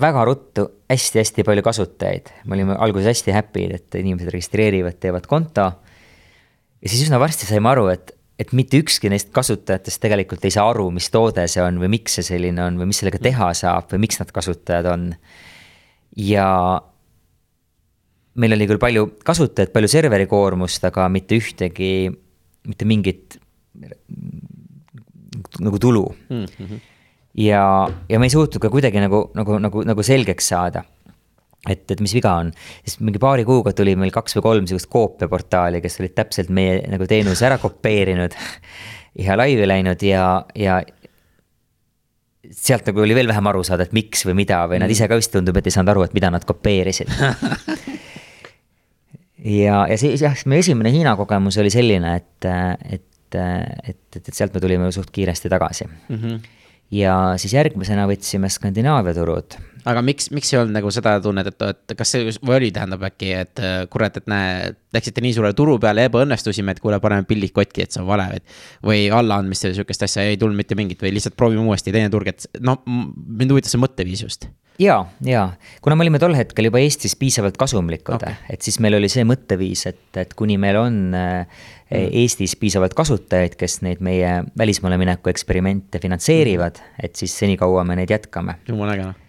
[0.00, 2.30] väga ruttu hästi-hästi palju kasutajaid.
[2.44, 5.72] me olime alguses hästi happy'd, et inimesed registreerivad, teevad konto.
[6.82, 10.68] ja siis üsna varsti saime aru, et, et mitte ükski neist kasutajatest tegelikult ei saa
[10.70, 13.90] aru, mis toode see on või miks see selline on või mis sellega teha saab
[13.92, 15.10] või miks nad kasutajad on
[16.16, 16.80] ja
[18.40, 22.10] meil oli küll palju kasutajaid, palju serveri koormust, aga mitte ühtegi,
[22.68, 23.38] mitte mingit
[25.60, 26.44] nagu tulu mm.
[26.44, 26.80] -hmm.
[27.42, 30.84] ja, ja me ei suutnud ka kuidagi nagu, nagu, nagu, nagu selgeks saada.
[31.68, 32.52] et, et mis viga on,
[32.84, 36.80] siis mingi paari kuuga tuli meil kaks või kolm sihukest koopiaportaali, kes olid täpselt meie
[36.88, 38.32] nagu teenuse ära kopeerinud
[39.26, 40.80] ja laivi läinud ja, ja
[42.50, 44.84] sealt nagu oli veel vähem aru saada, et miks või mida või mm.
[44.84, 47.12] nad ise ka vist tundub, et ei saanud aru, et mida nad kopeerisid
[49.60, 52.48] ja, ja siis jah, meie esimene Hiina kogemus oli selline, et,
[52.98, 56.16] et, et, et, et sealt me tulime suht kiiresti tagasi mm.
[56.16, 56.40] -hmm.
[56.90, 61.64] Ja siis järgmisena võtsime Skandinaavia turud aga miks, miks ei olnud nagu seda tunnet, et,
[61.72, 65.52] et kas see või oli, tähendab äkki, et äh, kurat, et näe, läksite nii suure
[65.56, 68.56] turu peale ja ebaõnnestusime, et kuule, paneme pillid kotti, et see on vale, et.
[68.86, 72.32] või allaandmist või sihukest asja ei tulnud mitte mingit või lihtsalt proovime uuesti teine turg,
[72.32, 74.50] et noh, mind huvitas see mõtteviis just
[74.80, 75.44] ja, ja
[75.84, 79.26] kuna me olime tol hetkel juba Eestis piisavalt kasumlikud okay., et siis meil oli see
[79.28, 82.12] mõtteviis, et, et kuni meil on äh, mm.
[82.24, 88.00] Eestis piisavalt kasutajaid, kes neid meie välismaale mineku eksperimente finantseerivad mm., et siis senikaua me
[88.00, 88.60] neid jätkame.
[88.68, 89.26] jumala äge noh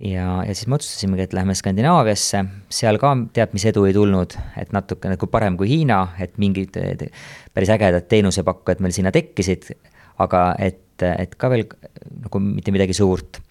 [0.00, 4.36] ja, ja siis me otsustasimegi, et lähme Skandinaaviasse, seal ka teab mis edu ei tulnud,
[4.60, 6.76] et natuke nagu parem kui Hiina, et mingid
[7.54, 9.72] päris ägedad teenusepakkujad meil sinna tekkisid,
[10.22, 11.66] aga et, et ka veel
[12.24, 13.42] nagu mitte midagi suurt.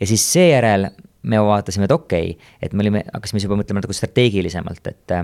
[0.00, 0.88] Ja siis seejärel
[1.22, 5.14] me vaatasime, et okei okay,, et me olime, hakkasime siis juba mõtlema nagu strateegilisemalt, et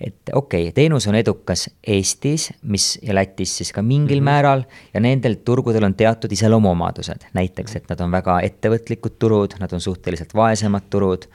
[0.00, 4.30] et okei okay,, teenus on edukas Eestis, mis ja Lätis siis ka mingil mm -hmm.
[4.30, 9.72] määral ja nendel turgudel on teatud iseloomuomadused, näiteks, et nad on väga ettevõtlikud turud, nad
[9.72, 11.26] on suhteliselt vaesemad turud.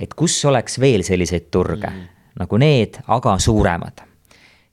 [0.00, 2.08] et kus oleks veel selliseid turge mm -hmm.
[2.38, 4.00] nagu need, aga suuremad.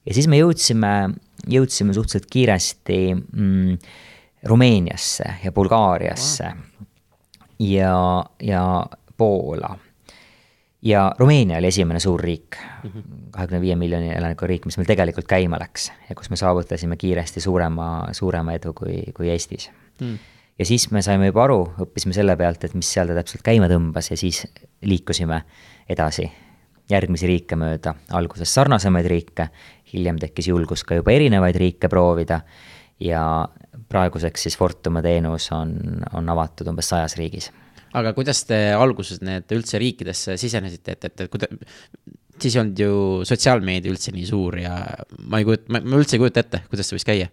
[0.06, 1.14] ja siis me jõudsime,
[1.46, 3.78] jõudsime suhteliselt kiiresti mm,
[4.44, 6.86] Rumeeniasse ja Bulgaariasse wow.
[7.60, 8.64] Ja, ja
[9.16, 9.76] Poola.
[10.82, 12.56] Ja Rumeenia oli esimene suur riik,
[13.30, 17.42] kahekümne viie miljoni elanikuga riik, mis meil tegelikult käima läks ja kus me saavutasime kiiresti
[17.44, 19.68] suurema, suurema edu kui, kui Eestis.
[20.00, 20.16] Mm.
[20.58, 23.68] ja siis me saime juba aru, õppisime selle pealt, et mis seal ta täpselt käima
[23.68, 24.46] tõmbas ja siis
[24.80, 25.42] liikusime
[25.92, 26.30] edasi
[26.90, 29.50] järgmisi riike mööda, alguses sarnasemaid riike,
[29.92, 32.40] hiljem tekkis julgus ka juba erinevaid riike proovida
[33.00, 33.22] ja
[33.90, 35.74] praeguseks siis Fortuma teenus on,
[36.16, 37.50] on avatud umbes sajas riigis.
[37.96, 41.50] aga kuidas te alguses need üldse riikidesse sisenesite, et, et, et kuida-,
[42.40, 42.94] siis ei olnud ju
[43.28, 44.76] sotsiaalmeedia üldse nii suur ja
[45.26, 47.30] ma ei kujuta, ma üldse ei kujuta ette, kuidas see võis käia.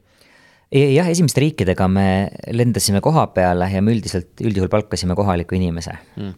[0.67, 2.07] Jah, esimeste riikidega me
[2.51, 5.95] lendasime koha peale ja me üldiselt, üldjuhul palkasime kohaliku inimese.
[6.17, 6.35] Mm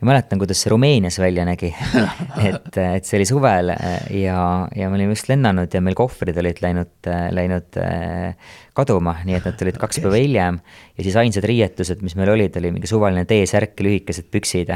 [0.00, 1.72] ja mäletan, kuidas see Rumeenias välja nägi.
[2.46, 4.40] Et, et see oli suvel äh, ja,
[4.76, 9.38] ja me olime just lennanud ja meil kohvrid olid läinud, äh, läinud äh, kaduma, nii
[9.38, 10.60] et nad tulid kaks päeva hiljem.
[10.98, 14.74] ja siis ainsad riietused, mis meil olid, oli mingi suvaline T-särk ja lühikesed püksid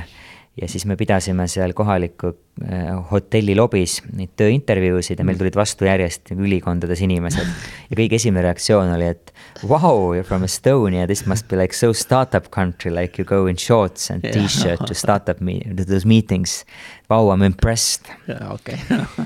[0.59, 2.33] ja siis me pidasime seal kohaliku
[2.65, 7.47] äh, hotelli lobis neid tööintervjuusid ja meil tulid vastu järjest ülikondades inimesed.
[7.91, 9.33] ja kõige esimene reaktsioon oli, et
[9.63, 13.47] wow, you are from Estonia, this must be like so startup country, like you go
[13.47, 16.65] in shorts and t-shirt to startup me-, to those meetings.
[17.11, 18.11] Wow, I m impressed.
[18.51, 18.79] okei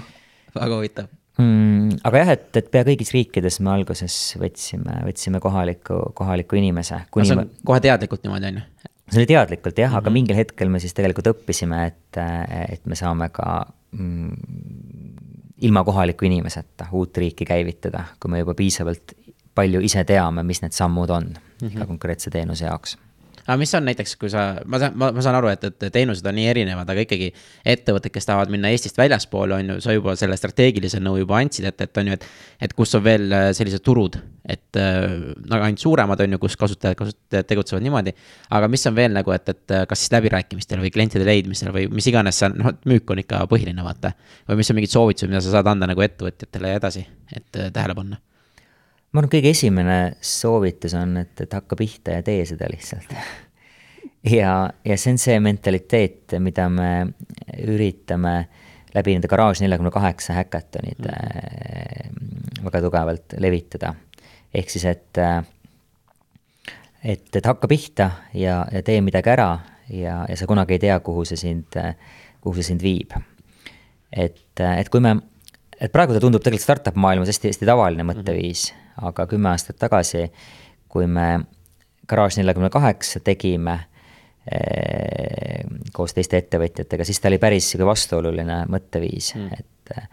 [0.54, 1.08] väga huvitav
[1.38, 2.00] mm,.
[2.04, 7.04] aga jah, et, et pea kõigis riikides me alguses võtsime, võtsime kohaliku, kohaliku inimese.
[7.16, 8.92] no see on kohe teadlikult niimoodi, on ju?
[9.14, 9.98] See oli teadlikult jah mm, -hmm.
[9.98, 10.14] aga mhm.
[10.14, 12.20] mingil hetkel me siis tegelikult õppisime, et,
[12.68, 14.36] et me saame ka mm,
[15.68, 19.14] ilma kohaliku inimeseta uut riiki käivitada, kui me juba piisavalt
[19.54, 21.76] palju ise teame, mis need sammud on mm -hmm.
[21.76, 22.98] iga konkreetse teenuse jaoks
[23.42, 26.26] aga mis on näiteks, kui sa, ma saan, ma, ma saan aru, et, et teenused
[26.26, 27.30] on nii erinevad, aga ikkagi
[27.74, 31.68] ettevõtted, kes tahavad minna Eestist väljaspoole, on ju, sa juba selle strateegilise nõu juba andsid,
[31.70, 32.26] et, et on ju, et.
[32.66, 34.18] et kus on veel äh, sellised turud,
[34.48, 35.06] et äh,
[35.50, 38.14] nagu ainult suuremad on ju, kus kasutajad, kasutajad tegutsevad niimoodi.
[38.58, 42.10] aga mis on veel nagu, et, et kas siis läbirääkimistel või klientide leidmisel või mis
[42.10, 44.14] iganes see on, noh, müük on ikka põhiline, vaata.
[44.48, 47.72] või mis on mingid soovitused, mida sa saad anda nagu ettevõtjatele ja edasi, et äh,
[47.74, 48.20] tähele panna
[49.14, 53.14] ma arvan, kõige esimene soovitus on, et, et hakka pihta ja tee seda lihtsalt
[54.30, 56.90] ja, ja see on see mentaliteet, mida me
[57.62, 58.34] üritame
[58.94, 62.64] läbi nende Garage neljakümne kaheksa häkatonid mm.
[62.64, 63.94] väga tugevalt levitada.
[64.54, 65.18] ehk siis, et,
[67.02, 69.50] et, et hakka pihta ja, ja tee midagi ära
[69.90, 71.78] ja, ja sa kunagi ei tea, kuhu see sind,
[72.40, 73.12] kuhu see sind viib.
[74.12, 75.16] et, et kui me,
[75.80, 78.83] et praegu ta tundub tegelikult startup maailmas hästi, hästi tavaline mõtteviis mm, -hmm.
[79.02, 80.28] Aga kümme aastat tagasi,
[80.88, 81.40] kui me
[82.08, 83.78] Garage neljakümne kaheksa tegime
[84.44, 90.10] Ehm, koos teiste ettevõtjatega, siis ta oli päris sihuke vastuoluline mõtteviis mm., et,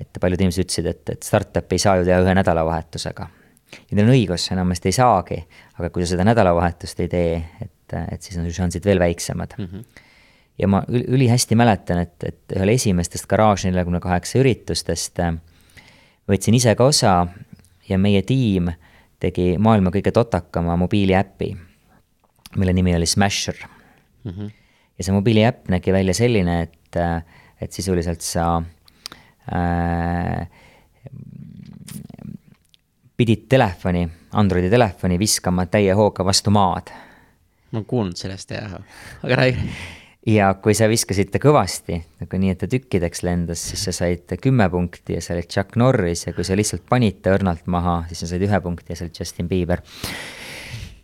[0.00, 3.26] et paljud inimesed ütlesid, et, et startup'i ei saa ju teha ühe nädalavahetusega.
[3.76, 5.42] ja neil on õigus, enamasti ei saagi,
[5.76, 9.52] aga kui sa seda nädalavahetust ei tee, et, et siis on su šansid veel väiksemad
[9.58, 9.68] mm.
[9.68, 10.02] -hmm.
[10.64, 15.36] ja ma ülihästi mäletan, et, et ühel esimestest Garage neljakümne kaheksa üritustest äh,
[16.24, 17.26] võtsin ise ka osa
[17.88, 18.70] ja meie tiim
[19.20, 21.56] tegi maailma kõige totakama mobiiliäpi,
[22.56, 23.56] mille nimi oli Smasher
[24.24, 24.30] mm.
[24.30, 24.50] -hmm.
[24.98, 26.96] ja see mobiiliäpp nägi välja selline, et,
[27.60, 28.62] et sisuliselt sa
[29.52, 30.48] äh,
[33.16, 36.90] pidid telefoni, Androidi telefoni viskama täie hooga vastu maad.
[37.70, 38.74] ma olen kuulnud sellest jah,
[39.22, 39.70] aga räägi.
[40.26, 44.36] Ja kui sa viskasid ta kõvasti, nagu nii, et ta tükkideks lendas, siis sa said
[44.42, 48.02] kümme punkti ja sa olid Chuck Norris ja kui sa lihtsalt panid ta õrnalt maha,
[48.08, 49.84] siis sa said ühe punkti ja sa olid Justin Bieber.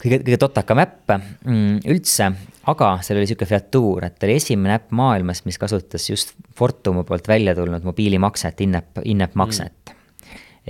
[0.00, 2.30] Kõige, kõige totakam äpp mm, üldse,
[2.72, 7.04] aga seal oli sihuke featuur, et ta oli esimene äpp maailmas, mis kasutas just Fortumi
[7.04, 9.92] poolt välja tulnud mobiilimakset, in-app, in-app makset.
[9.92, 9.98] Mm..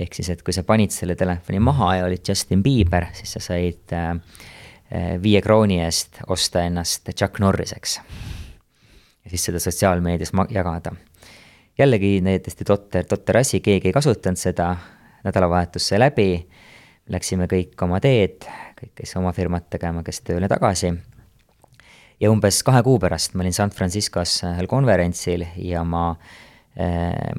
[0.03, 3.43] ehk siis, et kui sa panid selle telefoni maha ja olid Justin Bieber, siis sa
[3.43, 4.11] said äh,
[4.91, 7.99] äh viie krooni eest osta ennast Chuck Norriseks.
[9.23, 10.91] Ja siis seda sotsiaalmeedias jagada.
[11.77, 14.75] jällegi täiesti totter, totter asi, keegi ei kasutanud seda,
[15.23, 16.47] nädalavahetus sai läbi
[17.11, 18.45] läksime kõik oma teed,
[18.79, 20.93] kõik käis oma firmat tegema, kes tööle tagasi.
[22.19, 26.11] ja umbes kahe kuu pärast ma olin San Franciscos ühel konverentsil ja ma
[26.77, 27.33] äh,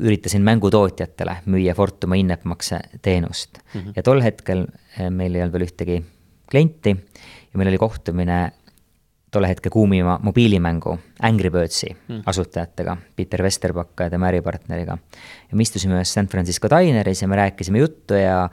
[0.00, 3.80] üritasin mängutootjatele müüa Fortuma in-app-makse teenust mm.
[3.80, 3.92] -hmm.
[3.96, 6.02] ja tol hetkel äh, meil ei olnud veel ühtegi
[6.50, 6.94] klienti
[7.52, 8.52] ja meil oli kohtumine
[9.30, 12.22] tolle hetke kuumima mobiilimängu Angry Birdsi mm.
[12.26, 14.98] asutajatega, Peter Vesterbakka ja tema äripartneriga.
[15.50, 18.48] ja me istusime ühes San Francisco dineris ja me rääkisime juttu ja,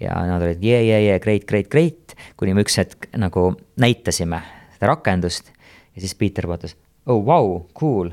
[0.00, 4.42] ja nad olid yeah, yeah, yeah, great, great, great, kuni me üks hetk nagu näitasime
[4.74, 5.52] seda rakendust
[5.94, 6.76] ja siis Peter vaatas,
[7.06, 8.10] oh wow, cool,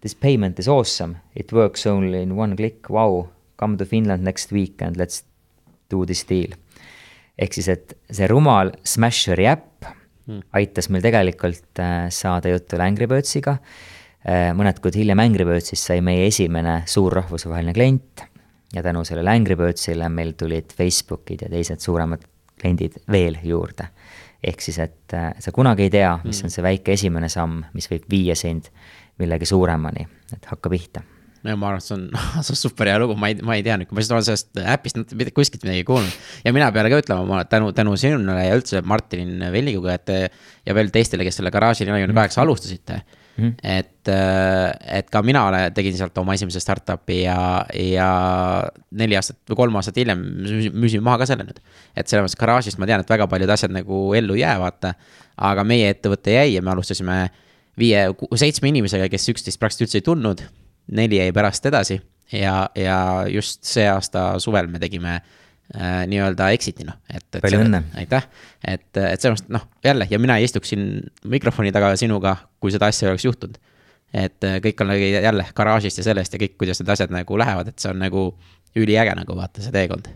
[0.00, 3.26] this payment is awesome, it works only in one click, wow,
[3.56, 5.24] come to Finland next week and let's
[5.90, 6.56] do this deal.
[7.38, 9.86] ehk siis, et see rumal Smasheri äpp.
[10.52, 13.56] Aitas meil tegelikult äh, saada jutule Angry Birdsiga.
[14.22, 18.28] Äh, mõned kuud hiljem Angry Birdsist sai meie esimene suur rahvusvaheline klient.
[18.72, 22.22] ja tänu sellele Angry Birdsile meil tulid Facebookid ja teised suuremad
[22.60, 23.88] kliendid veel juurde.
[24.42, 26.46] ehk siis, et äh, sa kunagi ei tea, mis mm.
[26.46, 28.70] on see väike esimene samm, mis võib viia sind
[29.18, 31.02] millegi suuremani, et hakka pihta
[31.42, 32.04] ja ma arvan, et see on,
[32.44, 34.28] see on super hea lugu, ma ei, ma ei tea nüüd, kui ma lihtsalt olen
[34.28, 36.20] sellest äpist kuskilt midagi kuulnud.
[36.44, 40.14] ja mina peale ka ütlema, ma tänu, tänu sinule ja üldse Martin Vellikuga, et
[40.66, 43.00] ja veel teistele, kes selle garaaži nelikümmend kaheksa alustasite
[43.36, 43.48] mm.
[43.48, 43.54] -hmm.
[43.62, 44.12] et,
[44.98, 48.08] et ka mina olen, tegin sealt oma esimese startup'i ja, ja
[48.90, 50.22] neli aastat või kolm aastat hiljem
[50.72, 51.58] müüsin maha ka selle nüüd.
[51.96, 54.94] et selles mõttes garaažist ma tean, et väga paljud asjad nagu ellu ei jää, vaata.
[55.36, 57.30] aga meie ettevõte jäi ja me alustasime
[57.78, 60.42] viie, seitsme inimesega, kes üksteist praktiliselt üldse ei tundnud
[60.92, 61.98] neli jäi pärast edasi
[62.32, 62.98] ja, ja
[63.30, 67.40] just see aasta suvel me tegime äh, nii-öelda exit'i noh, et, et.
[67.42, 67.82] palju õnne.
[68.02, 68.26] aitäh,
[68.64, 70.88] et, et mõttes noh, jälle ja mina ei istuks siin
[71.28, 73.60] mikrofoni taga sinuga, kui seda asja ei oleks juhtunud.
[74.12, 77.38] et äh, kõik on nagu jälle garaažist ja sellest ja kõik, kuidas need asjad nagu
[77.38, 78.26] lähevad, et see on nagu
[78.76, 80.08] üliäge nagu vaata see teekond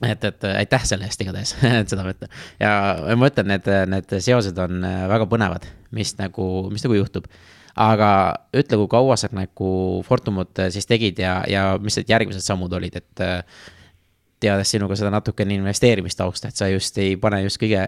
[0.00, 2.32] et, et aitäh selle eest igatahes, et seda ma ütlen.
[2.60, 2.74] ja
[3.20, 7.28] ma ütlen, need, need seosed on äh, väga põnevad, mis nagu, mis nagu juhtub
[7.78, 8.10] aga
[8.56, 9.72] ütle, kui kaua sa nagu
[10.06, 13.62] Fortumut äh, siis tegid ja, ja mis need järgmised sammud olid, et äh,
[14.40, 17.86] teades sinuga seda natukene investeerimistausta, et sa just ei pane just kõige,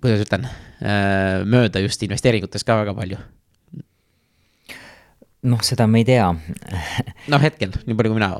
[0.00, 0.48] kuidas ütlen,
[0.82, 3.20] äh, mööda just investeeringutes ka väga palju?
[5.48, 6.26] Noh, seda me ei tea.
[7.32, 8.32] Noh, hetkel, nii palju kui mina.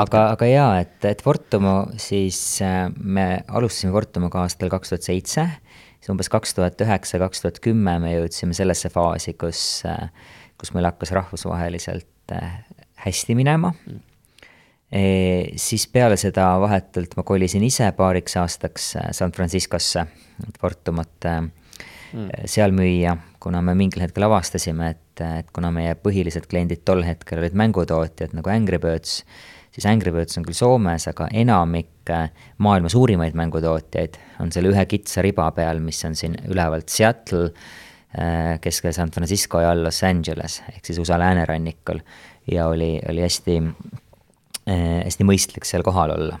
[0.00, 2.40] aga, aga jaa, et, et Fortumo siis,
[2.98, 5.44] me alustasime Fortumoga aastal kaks tuhat seitse
[5.98, 9.62] siis umbes kaks tuhat üheksa, kaks tuhat kümme me jõudsime sellesse faasi, kus,
[10.58, 12.60] kus meil hakkas rahvusvaheliselt äh,
[13.04, 13.72] hästi minema
[14.92, 15.02] e,.
[15.60, 20.06] siis peale seda vahetult ma kolisin ise paariks aastaks äh, San Franciscosse,
[20.60, 22.30] Fortumut äh, mm.
[22.46, 27.42] seal müüa, kuna me mingil hetkel avastasime, et, et kuna meie põhilised kliendid tol hetkel
[27.42, 29.22] olid mängutootjad nagu Angry Birds
[29.78, 32.32] siis Angry Birds on küll Soomes, aga enamik äh,
[32.64, 37.52] maailma suurimaid mängutootjaid on selle ühe kitsa riba peal, mis on siin ülevalt Seattle,
[38.18, 42.02] äh, keskel San Francisco ja all Los Angeles, ehk siis USA läänerannikul.
[42.50, 43.58] ja oli, oli hästi,
[44.66, 46.40] äh, hästi mõistlik seal kohal olla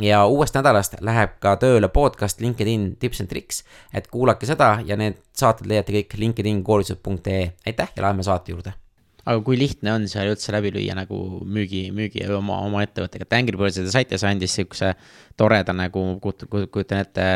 [0.00, 3.62] ja uuest nädalast läheb ka tööle podcast LinkedIn tips and tricks,
[3.94, 8.74] et kuulake seda ja need saated leiate kõik LinkedIn koolitused.ee, aitäh ja läheme saate juurde.
[9.20, 13.36] aga kui lihtne on seal üldse läbi lüüa nagu müügi, müügi oma, oma ettevõttega, et
[13.36, 14.94] Angry Birdside saite, see andis sihukese
[15.38, 17.26] toreda nagu, kujutan ette,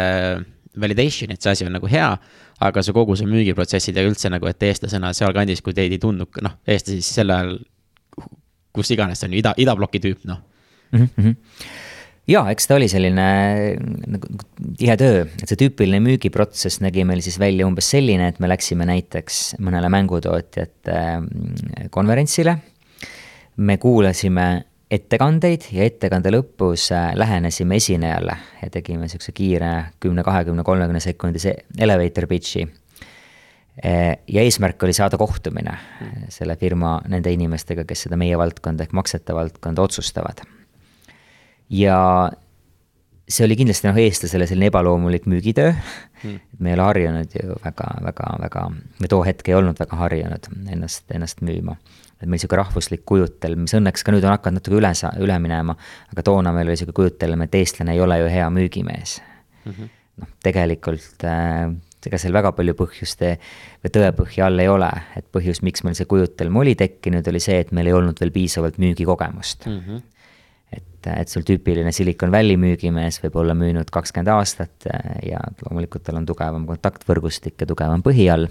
[0.81, 2.09] validation, et see asi on nagu hea,
[2.65, 6.41] aga see kogu see müügiprotsessid ja üldse nagu, et eestlasena sealkandis, kui teid ei tundnud,
[6.43, 7.59] noh, eestlasi siis sel ajal,
[8.75, 10.41] kus iganes, see on ju ida, idabloki tüüp, noh
[10.91, 11.09] mm.
[11.15, 11.83] -hmm
[12.31, 13.25] jaa, eks ta oli selline
[14.15, 14.29] nagu
[14.79, 18.87] tihe töö, et see tüüpiline müügiprotsess nägi meil siis välja umbes selline, et me läksime
[18.89, 22.59] näiteks mõnele mängutootjate mm, konverentsile.
[23.57, 30.65] me kuulasime ettekandeid ja ettekande lõpus äh, lähenesime esinejale ja tegime sihukese kiire kümne, kahekümne,
[30.65, 32.67] kolmekümne sekundise elevator pitch'i.
[33.85, 35.77] Äh, ja eesmärk oli saada kohtumine
[36.29, 40.45] selle firma nende inimestega, kes seda meie valdkonda ehk maksete valdkonda otsustavad
[41.71, 41.99] ja
[43.29, 45.73] see oli kindlasti noh, eestlasele selline ebaloomulik müügitöö.
[46.25, 48.65] Et me ei ole harjunud ju väga, väga, väga,
[49.01, 51.77] me too hetk ei olnud väga harjunud ennast, ennast müüma.
[52.23, 55.75] et meil sihuke rahvuslik kujutelm, mis õnneks ka nüüd on hakanud natuke üle, üle minema,
[56.15, 59.19] aga toona meil oli sihuke kujutelm, et eestlane ei ole ju hea müügimees.
[59.65, 59.91] Mm -hmm..
[60.23, 61.75] noh, tegelikult äh,
[62.07, 63.35] ega seal väga palju põhjuste
[63.83, 67.59] või tõepõhja all ei ole, et põhjus, miks meil see kujutelm oli tekkinud, oli see,
[67.61, 69.67] et meil ei olnud veel piisavalt müügikogemust.
[69.67, 69.81] Mm.
[69.81, 70.03] -hmm
[71.07, 74.89] et, et sul tüüpiline Silicon Valley müügimees võib olla müünud kakskümmend aastat
[75.27, 78.49] ja loomulikult tal on tugevam kontaktvõrgustik ja tugevam põhi all.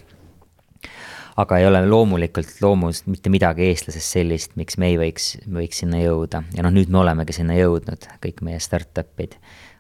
[1.38, 5.98] aga ei ole loomulikult loomust mitte midagi eestlasest sellist, miks me ei võiks, võiks sinna
[5.98, 6.44] jõuda.
[6.54, 9.40] Ja noh, nüüd me olemegi sinna jõudnud, kõik meie startup'id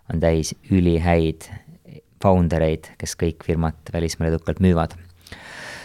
[0.09, 1.45] on täis ülihäid
[2.23, 4.95] founder eid, kes kõik firmat välismaal edukalt müüvad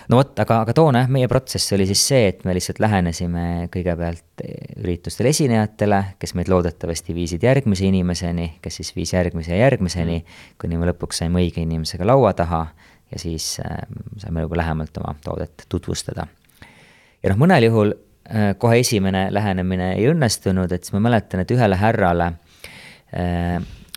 [0.09, 3.45] no vot, aga, aga toona jah, meie protsess oli siis see, et me lihtsalt lähenesime
[3.73, 4.45] kõigepealt
[4.81, 10.23] üritustel esinejatele, kes meid loodetavasti viisid järgmise inimeseni, kes siis viis järgmise ja järgmiseni,
[10.61, 12.65] kuni me lõpuks saime õige inimesega laua taha
[13.13, 13.81] ja siis äh,
[14.21, 16.27] saime juba lähemalt oma toodet tutvustada.
[17.23, 21.57] ja noh, mõnel juhul äh, kohe esimene lähenemine ei õnnestunud, et siis ma mäletan, et
[21.57, 22.33] ühele härrale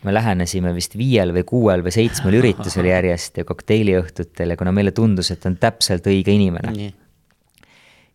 [0.06, 4.93] me lähenesime vist viiel või kuuel või seitsmel üritusel järjest ja kokteiliõhtutel ja kuna meile
[4.95, 6.91] tundus, et on täpselt õige inimene.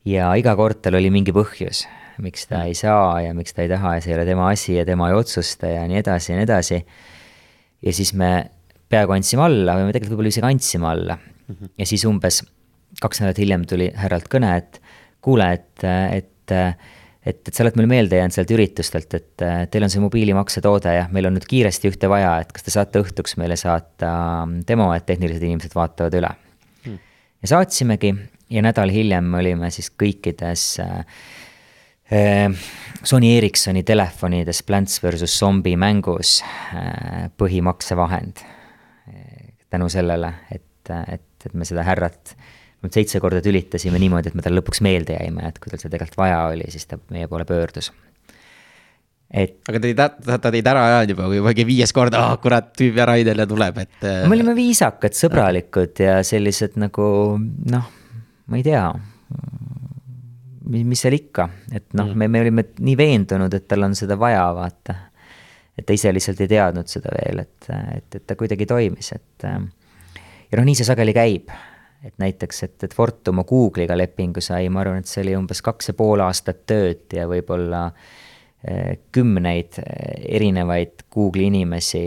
[0.06, 1.84] ja iga kord tal oli mingi põhjus,
[2.22, 4.76] miks ta ei saa ja miks ta ei taha ja see ei ole tema asi
[4.76, 6.82] ja tema ei otsusta ja nii edasi ja nii edasi.
[7.82, 8.50] ja siis me
[8.88, 11.54] peaaegu andsime alla või me tegelikult võib-olla isegi andsime alla mm.
[11.54, 11.72] -hmm.
[11.78, 12.42] ja siis umbes
[13.00, 14.80] kaks nädalat hiljem tuli härralt kõne, et
[15.20, 16.54] kuule, et, et
[17.26, 21.06] et, et sa oled mulle meelde jäänud sealt üritustelt, et teil on see mobiilimaksetoode ja
[21.14, 24.10] meil on nüüd kiiresti ühte vaja, et kas te saate õhtuks meile saata
[24.68, 26.30] demo, et tehnilised inimesed vaatavad üle
[26.86, 26.98] hmm..
[27.42, 28.14] ja saatsimegi
[28.54, 31.24] ja nädal hiljem olime siis kõikides äh,
[33.02, 38.44] Sony Ericssoni telefonides Plants versus Zombie mängus äh, põhimaksevahend.
[39.70, 42.36] tänu sellele, et, et, et me seda härrat
[42.94, 46.20] seitse korda tülitasime niimoodi, et me talle lõpuks meelde jäime, et kui tal seda tegelikult
[46.20, 47.92] vaja oli, siis ta meie poole pöördus.
[49.30, 49.58] et.
[49.68, 49.96] aga ta tõi,
[50.30, 53.82] ta teid ära ajanud juba, kui mingi viies kord, ah kurat, tüüp ära jälle tuleb,
[53.84, 53.98] et.
[54.02, 57.10] me olime viisakad, sõbralikud ja sellised nagu
[57.72, 57.92] noh,
[58.46, 58.88] ma ei tea
[60.66, 64.16] mis seal ikka, et noh mm., me, me olime nii veendunud, et tal on seda
[64.18, 64.96] vaja, vaata.
[65.78, 69.46] et ta ise lihtsalt ei teadnud seda veel, et, et, et ta kuidagi toimis, et.
[69.46, 71.52] ja noh, nii see sageli käib
[72.04, 75.90] et näiteks, et, et Fortum Google'iga lepingu sai, ma arvan, et see oli umbes kaks
[75.92, 82.04] ja pool aastat tööd ja võib-olla eh, kümneid eh, erinevaid Google'i inimesi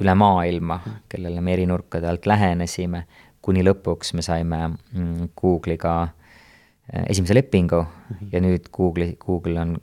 [0.00, 0.80] üle maailma,
[1.10, 3.04] kellele me eri nurkade alt lähenesime,
[3.40, 8.32] kuni lõpuks me saime mm, Google'iga eh, esimese lepingu mhm.
[8.32, 9.78] ja nüüd Google'i, Google on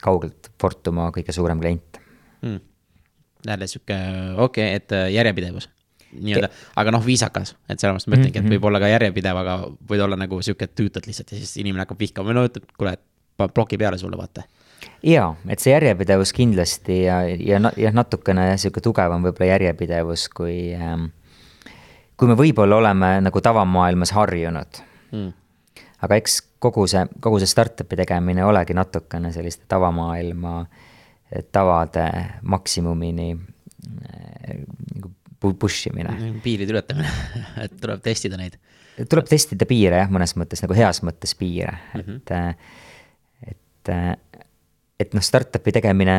[0.00, 1.98] kaugelt Fortuma kõige suurem klient.
[2.40, 2.60] Mm..
[3.44, 3.96] jälle sihuke,
[4.40, 5.68] okei okay,, et järjepidevus
[6.12, 6.50] nii-öelda,
[6.80, 8.54] aga noh, viisakas, et sellepärast ma ütlengi, et mhm.
[8.56, 9.56] võib olla ka järjepidev, aga
[9.90, 12.66] võid olla nagu sihuke, et tüütad lihtsalt ja siis inimene hakkab vihkama või no ütleb,
[12.78, 12.96] kuule,
[13.54, 14.44] ploki peale sulle, vaata.
[15.06, 21.10] jaa, et see järjepidevus kindlasti ja, ja, ja natukene sihuke tugevam võib-olla järjepidevus, kui ähm,,
[22.16, 24.82] kui me võib-olla oleme nagu tavamaailmas harjunud
[25.12, 25.30] mm..
[26.04, 30.64] aga eks kogu see, kogu see startup'i tegemine olegi natukene selliste tavamaailma
[31.52, 32.06] tavade
[32.42, 34.58] maksimumini äh,
[34.94, 36.32] nagu push imine.
[36.44, 37.08] piiride ületamine
[37.64, 38.58] et tuleb testida neid.
[39.08, 42.54] tuleb testida piire jah, mõnes mõttes nagu heas mõttes piire mm, -hmm.
[43.50, 43.60] et,
[43.90, 44.40] et,
[45.00, 46.16] et noh, startup'i tegemine,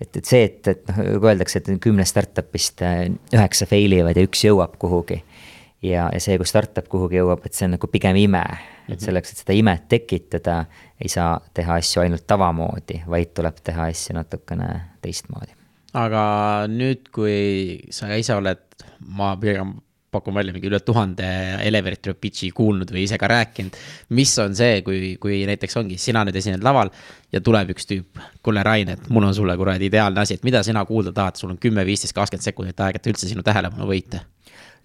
[0.00, 2.82] et, et see, et, et noh, kui öeldakse, et kümnest startup'ist
[3.34, 5.22] üheksa fail ivad ja üks jõuab kuhugi.
[5.82, 8.92] ja, ja see, kui startup kuhugi jõuab, et see on nagu pigem ime mm, -hmm.
[8.92, 9.04] et mhm.
[9.04, 10.64] selleks, et seda imet tekitada,
[11.00, 15.55] ei saa teha asju ainult tavamoodi, vaid tuleb teha asju natukene teistmoodi
[15.96, 16.22] aga
[16.70, 18.62] nüüd, kui sa ise oled,
[19.16, 19.74] ma pigem
[20.16, 21.26] pakun välja mingi üle tuhande
[21.66, 23.76] elevator pitch'i kuulnud või ise ka rääkinud.
[24.16, 26.92] mis on see, kui, kui näiteks ongi, sina nüüd esined laval
[27.32, 30.62] ja tuleb üks tüüp, kuule Rain, et mul on sulle kuradi ideaalne asi, et mida
[30.66, 34.22] sina kuulda tahad, sul on kümme, viisteist, kakskümmend sekundit aega, et üldse sinu tähelepanu võita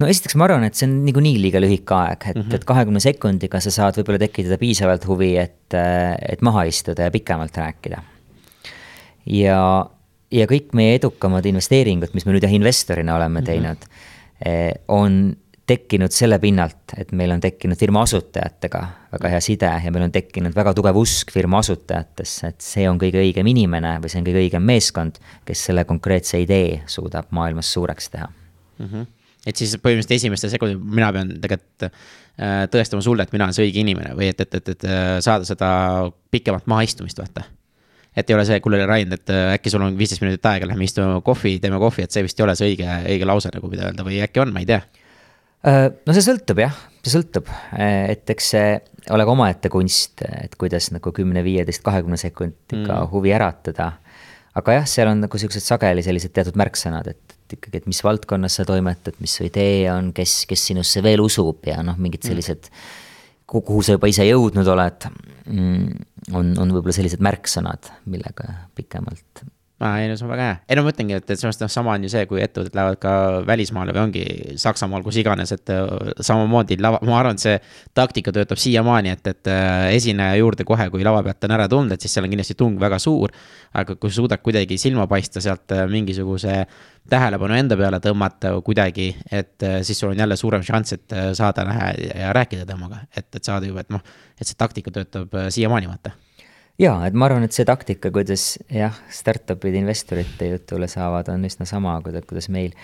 [0.02, 2.56] no esiteks ma arvan, et see on niikuinii liiga lühike aeg, et mm, -hmm.
[2.58, 7.58] et kahekümne sekundiga sa saad võib-olla tekitada piisavalt huvi, et, et maha istuda ja pikemalt
[7.58, 8.02] rääkida.
[9.26, 9.60] ja
[10.32, 13.46] ja kõik meie edukamad investeeringud, mis me nüüd jah investorina oleme mhm.
[13.46, 14.02] teinud mm,
[14.46, 14.84] -hmm.
[14.88, 15.22] on
[15.72, 18.82] tekkinud selle pinnalt, et meil on tekkinud firma asutajatega
[19.14, 23.00] väga hea side ja meil on tekkinud väga tugev usk firma asutajatesse, et see on
[23.00, 27.72] kõige õigem inimene või see on kõige õigem meeskond, kes selle konkreetse idee suudab maailmas
[27.74, 28.90] suureks teha mm.
[28.90, 29.08] -hmm.
[29.46, 33.70] et siis põhimõtteliselt esimeste sekundi, mina pean tegelikult äh, tõestama sulle, et mina olen see
[33.70, 34.88] õige inimene või et, et, et, et
[35.24, 35.72] saada seda
[36.32, 37.46] pikemat mahaistumist, vaata
[38.16, 40.86] et ei ole see, kuule Rain, et äh, äkki sul on viisteist minutit aega, lähme
[40.88, 43.88] istume kohvi, teeme kohvi, et see vist ei ole see õige, õige lause nagu, mida
[43.88, 44.82] öelda või äkki on, ma ei tea.
[45.68, 48.72] Äh, no see sõltub jah, see sõltub, äh, et eks see
[49.16, 53.12] ole ka omaette kunst, et kuidas nagu kümne, viieteist, kahekümne sekundiga mm.
[53.14, 53.94] huvi äratada.
[54.60, 58.04] aga jah, seal on nagu siuksed sageli sellised teatud märksõnad, et, et ikkagi, et mis
[58.04, 62.26] valdkonnas sa toimetad, mis su idee on, kes, kes sinusse veel usub ja noh, mingid
[62.26, 62.34] mm.
[62.34, 63.00] sellised mm
[63.60, 65.08] kuhu sa juba ise jõudnud oled,
[65.52, 68.48] mm, on, on võib-olla sellised märksõnad, millega
[68.78, 69.44] pikemalt
[69.82, 71.70] aa, ei no see on väga hea, ei no ma ütlengi, et, et sellest noh,
[71.72, 73.14] sama on ju see, kui ettevõtted lähevad ka
[73.48, 74.26] välismaale või ongi
[74.62, 77.56] Saksamaal, kus iganes, et äh, samamoodi lava, ma arvan, et see
[77.98, 81.96] taktika töötab siiamaani, et, et äh, esineja juurde kohe, kui lava pealt on ära tulnud,
[81.96, 83.34] et siis seal on kindlasti tung väga suur.
[83.74, 86.66] aga kui suudad kuidagi silma paista sealt äh, mingisuguse
[87.10, 91.94] tähelepanu enda peale tõmmata kuidagi, et siis sul on jälle suurem šanss, et saada näha
[92.20, 94.04] ja rääkida temaga, et, et saada juba, et noh,
[94.38, 96.14] et see taktika töötab siiamaani, vaata
[96.80, 101.68] jaa, et ma arvan, et see taktika, kuidas jah, startup'id investorite jutule saavad, on üsna
[101.70, 102.76] sama, kuidas meil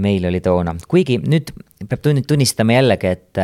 [0.00, 1.52] meil oli toona, kuigi nüüd
[1.84, 3.40] peab tunnistama jällegi, et,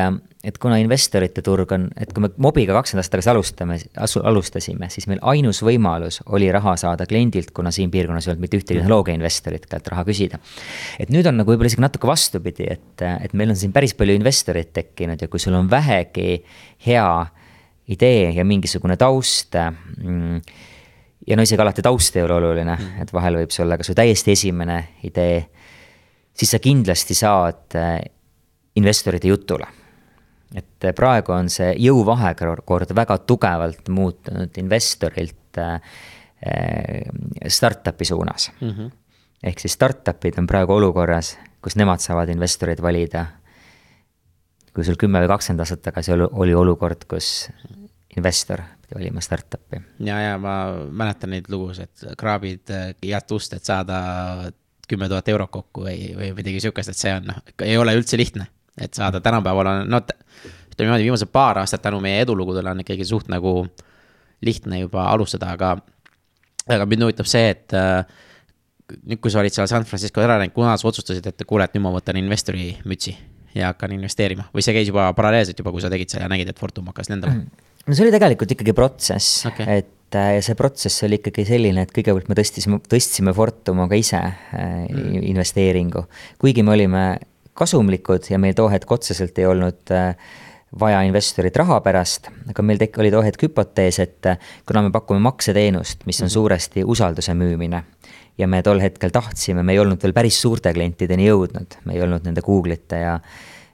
[0.49, 3.77] et kuna investorite turg on, et kui me mobiga kakskümmend aastat tagasi alustame,
[4.31, 8.61] alustasime, siis meil ainus võimalus oli raha saada kliendilt, kuna siin piirkonnas ei olnud mitte
[8.61, 10.41] ühtegi tehnoloogiainvestorit, kellelt raha küsida.
[10.99, 14.17] et nüüd on nagu võib-olla isegi natuke vastupidi, et, et meil on siin päris palju
[14.17, 16.41] investoreid tekkinud ja kui sul on vähegi
[16.87, 17.11] hea
[17.91, 20.41] idee ja mingisugune taust mm,
[21.27, 23.95] ja no isegi alati taust ei ole oluline, et vahel võib see olla ka su
[23.95, 25.41] täiesti esimene idee
[26.41, 27.99] siis sa kindlasti saad äh,
[28.77, 29.67] investorite jutule.
[30.55, 35.81] et äh, praegu on see jõuvahekord väga tugevalt muutunud investorilt äh,
[37.47, 38.71] startup'i suunas mm.
[38.71, 38.91] -hmm.
[39.43, 43.27] ehk siis startup'id on praegu olukorras, kus nemad saavad investoreid valida.
[44.75, 47.51] kui sul kümme või kakskümmend aastat tagasi oli olukord, kus
[48.17, 49.81] investor pidi valima startup'i.
[50.05, 50.55] ja, ja ma
[50.91, 54.01] mäletan neid lugusid, et kraabid head ust, et saada
[54.91, 58.19] kümme tuhat eurot kokku või, või midagi sihukest, et see on, noh, ei ole üldse
[58.19, 58.49] lihtne.
[58.81, 63.05] et saada tänapäeval on, no ütleme niimoodi, viimased paar aastat tänu meie edulugudele on ikkagi
[63.05, 63.69] suht nagu
[64.41, 65.77] lihtne juba alustada, aga,
[66.69, 68.05] aga mind huvitab see, et äh,
[69.05, 71.85] nüüd, kui sa olid seal San Francisco läinud, kuna sa otsustasid, et kuule, et nüüd
[71.85, 73.15] ma võtan investori mütsi
[73.55, 76.51] ja hakkan investeerima või see käis juba paralleelselt juba, kui sa tegid seal ja nägid,
[76.51, 77.45] et Fortum hakkas lendama?
[77.87, 81.85] No see oli tegelikult ikkagi protsess okay., et Äh, ja see protsess oli ikkagi selline,
[81.87, 85.21] et kõigepealt me tõstisime, tõstsime Fortumaga ise äh, mm.
[85.31, 86.05] investeeringu.
[86.41, 87.03] kuigi me olime
[87.55, 90.17] kasumlikud ja meil too hetk otseselt ei olnud äh,
[90.81, 94.33] vaja investorit raha pärast, aga meil tek-, oli too hetk hüpotees, et
[94.67, 96.35] kuna me pakume makseteenust, mis on mm.
[96.35, 97.85] suuresti usalduse müümine,
[98.39, 102.03] ja me tol hetkel tahtsime, me ei olnud veel päris suurte klientideni jõudnud, me ei
[102.03, 103.17] olnud nende Google'ite ja,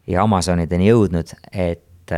[0.08, 2.12] ja Amazonideni jõudnud, et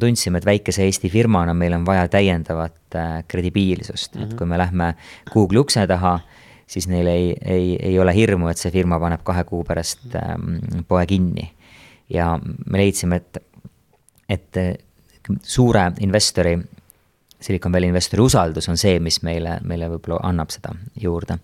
[0.00, 4.24] tundsime, et väikese Eesti firmana meil on vaja täiendavat äh, kredibiilsust mm, -hmm.
[4.24, 4.38] et mhm.
[4.38, 4.94] kui me lähme
[5.32, 6.18] Google'i ukse taha,
[6.66, 10.58] siis neil ei, ei, ei ole hirmu, et see firma paneb kahe kuu pärast ähm,
[10.88, 11.52] poe kinni.
[12.10, 12.38] ja
[12.70, 13.42] me leidsime, et,
[14.28, 14.74] et äh,
[15.42, 16.58] suure investori,
[17.40, 21.38] Silicon Valley investori usaldus on see, mis meile, meile võib-olla annab seda juurde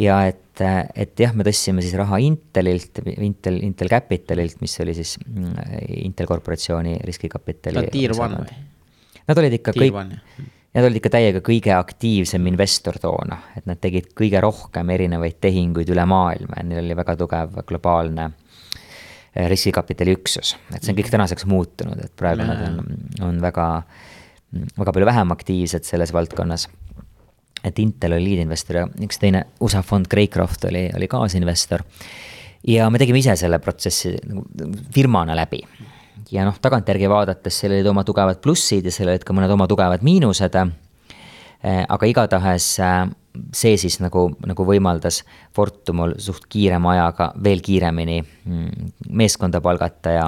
[0.00, 0.62] ja et,
[0.96, 5.52] et jah, me tõstsime siis raha Intelilt, Intel, Intel Capitalilt, mis oli siis mm,
[6.06, 7.86] Intel korporatsiooni riskikapitali.
[7.92, 8.58] Tier one või?
[9.28, 13.80] Nad olid ikka tier kõik, nad olid ikka täiega kõige aktiivsem investor toona, et nad
[13.80, 16.58] tegid kõige rohkem erinevaid tehinguid üle maailma.
[16.58, 22.00] Ja neil oli väga tugev globaalne eh, riskikapitali üksus, et see on kõik tänaseks muutunud,
[22.02, 22.80] et praegu nad on,
[23.28, 23.68] on väga,
[24.80, 26.66] väga palju vähem aktiivsed selles valdkonnas
[27.64, 31.84] et Intel oli liidinvestor ja üks teine USA fond, Greycroft oli, oli kaasinvestor.
[32.66, 34.44] ja me tegime ise selle protsessi nagu
[34.94, 35.62] firmana läbi.
[36.30, 39.66] ja noh, tagantjärgi vaadates seal olid oma tugevad plussid ja seal olid ka mõned oma
[39.68, 40.56] tugevad miinused.
[41.62, 43.04] Eh, aga igatahes eh,
[43.54, 45.22] see siis nagu, nagu võimaldas
[45.54, 50.26] Fortumul suht kiirema ajaga veel kiiremini mm, meeskonda palgata ja,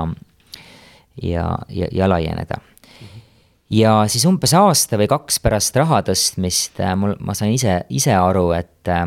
[1.23, 2.61] ja, ja, ja laieneda
[3.71, 8.15] ja siis umbes aasta või kaks pärast raha tõstmist äh, mul, ma sain ise, ise
[8.17, 9.07] aru, et, äh,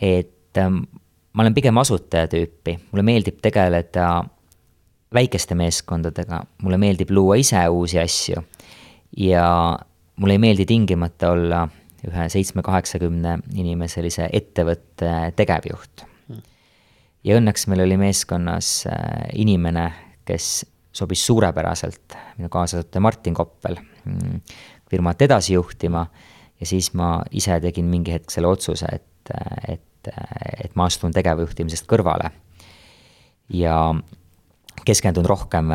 [0.00, 4.24] et äh, ma olen pigem asutaja tüüpi, mulle meeldib tegeleda
[5.14, 8.42] väikeste meeskondadega, mulle meeldib luua ise uusi asju.
[9.16, 9.46] ja
[10.16, 11.68] mulle ei meeldi tingimata olla
[12.04, 16.04] ühe seitsme-kaheksakümne inimeselise ettevõtte tegevjuht.
[17.24, 18.88] ja õnneks meil oli meeskonnas
[19.32, 19.92] inimene,
[20.26, 20.64] kes
[20.94, 24.40] sobis suurepäraselt minu kaasasutaja Martin Koppel mm,
[24.90, 26.06] firmat edasi juhtima.
[26.60, 29.32] Ja siis ma ise tegin mingi hetk selle otsuse, et,
[29.68, 30.10] et,
[30.64, 32.30] et ma astun tegevjuhtimisest kõrvale.
[33.52, 33.76] ja
[34.84, 35.70] keskendun rohkem,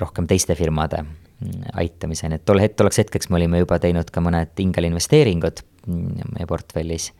[0.00, 4.22] rohkem teiste firmade mm, aitamiseni, et tol het-, tolleks hetkeks me olime juba teinud ka
[4.24, 7.10] mõned ingelinvesteeringud mm, meie portfellis.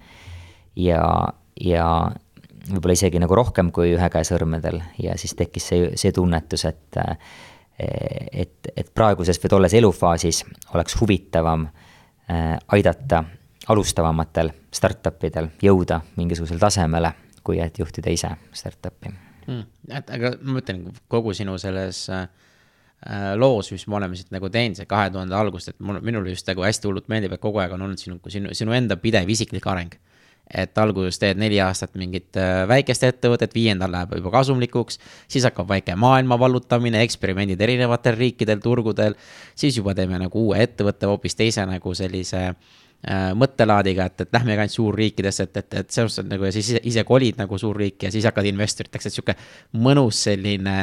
[0.78, 1.02] Ja,
[1.60, 1.88] ja
[2.70, 7.02] võib-olla isegi nagu rohkem kui ühe käe sõrmedel ja siis tekkis see, see tunnetus, et
[7.74, 10.44] et, et praeguses või tolles elufaasis
[10.74, 13.24] oleks huvitavam äh, aidata
[13.68, 17.10] alustavamatel startup idel jõuda mingisugusele tasemele,
[17.42, 19.10] kui et juhtida ise startup'i.
[19.44, 19.66] Hmm..
[19.90, 22.28] et aga ma mõtlen kogu sinu selles äh,
[23.36, 26.46] loos, mis me oleme siit nagu teinud, see kahe tuhande algust, et mul, minule just
[26.48, 29.66] nagu hästi hullult meeldib, et kogu aeg on olnud sinu, sinu, sinu enda pidev isiklik
[29.66, 29.98] areng
[30.50, 35.68] et alguses teed neli aastat mingit äh, väikest ettevõtet, viiendal läheb juba kasumlikuks, siis hakkab
[35.72, 39.16] väike maailma vallutamine, eksperimendid erinevatel riikidel, turgudel,
[39.56, 42.72] siis juba teeme nagu uue ettevõtte hoopis teise nagu sellise äh,
[43.36, 46.80] mõttelaadiga, et, et lähme ainult suurriikidesse, et, et, et selles mõttes nagu ja siis ise,
[46.88, 49.34] ise kolid nagu suurriiki ja siis hakkad investoriteks, et sihuke
[49.84, 50.76] mõnus selline.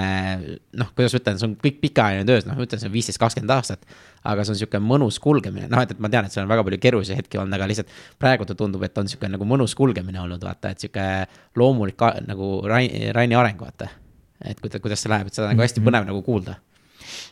[0.77, 3.21] noh, kuidas ma ütlen, see on kõik pikaajaline töö, noh, ma ütlen, see on viisteist,
[3.21, 3.85] kakskümmend aastat.
[4.21, 6.65] aga see on sihuke mõnus kulgemine, noh, et, et ma tean, et seal on väga
[6.67, 10.21] palju keerulisi hetki olnud, aga lihtsalt praegu ta tundub, et on sihuke nagu mõnus kulgemine
[10.21, 11.07] olnud, vaata, et sihuke
[11.57, 13.89] loomulik nagu Raini, Raini areng, vaata.
[14.45, 16.59] et kuidas, kuidas see läheb, et seda on nagu hästi põnev nagu kuulda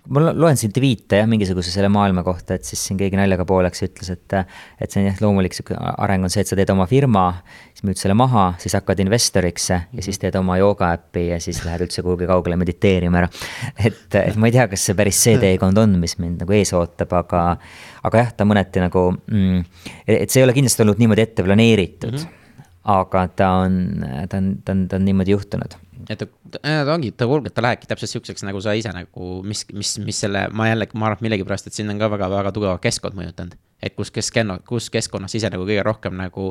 [0.10, 3.84] ma loen siin tweet'e jah, mingisuguse selle maailma kohta, et siis siin keegi naljaga pooleks
[3.88, 6.88] ütles, et et see on jah, loomulik sihuke areng on see, et sa teed oma
[6.90, 7.26] firma,
[7.74, 11.62] siis müüd selle maha, siis hakkad investoriks ja siis teed oma jooga äppi ja siis
[11.66, 13.30] lähed üldse kuhugi kaugele mediteerima ära.
[13.78, 16.74] et, et ma ei tea, kas see päris see teekond on, mis mind nagu ees
[16.78, 17.46] ootab, aga
[18.08, 19.64] aga jah, ta mõneti nagu mm,,
[20.08, 22.26] et see ei ole kindlasti olnud niimoodi ette planeeritud mm.
[22.26, 22.66] -hmm.
[22.96, 23.78] aga ta on,
[24.30, 25.78] ta on, ta on, ta on niimoodi juhtunud
[26.10, 29.95] et ta ongi, ta kuulge, ta lähebki täpselt siukseks, nagu sa ise nagu, mis, mis,
[30.01, 33.18] mis selle, ma jälle, ma arvan, et millegipärast, et siin on ka väga-väga tugev keskkond
[33.20, 33.57] mõjutanud.
[33.80, 36.49] et kus keskkonna, kus keskkonnas ise nagu kõige rohkem nagu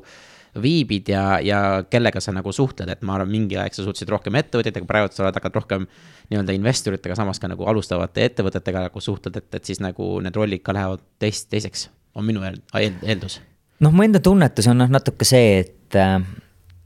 [0.56, 1.58] viibid ja, ja
[1.90, 5.26] kellega sa nagu suhtled, et ma arvan, mingi aeg sa suhtlesid rohkem ettevõtjatega, praegu sa
[5.26, 5.84] oled hakanud rohkem
[6.30, 10.64] nii-öelda investoritega, samas ka nagu alustavate ettevõtetega nagu suhtled, et, et siis nagu need rollid
[10.64, 13.40] ka lähevad teist, teiseks, on minu eeldus.
[13.84, 16.00] noh, mu enda tunnetus on noh, natuke see, et,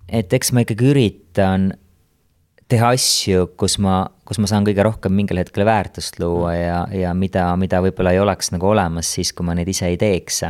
[0.09, 1.71] et eks ma ikkagi üritan
[2.73, 7.13] teha asju, kus ma, kus ma saan kõige rohkem mingil hetkel väärtust luua ja, ja
[7.17, 10.43] mida, mida võib-olla ei oleks nagu olemas siis, kui ma neid ise ei teeks.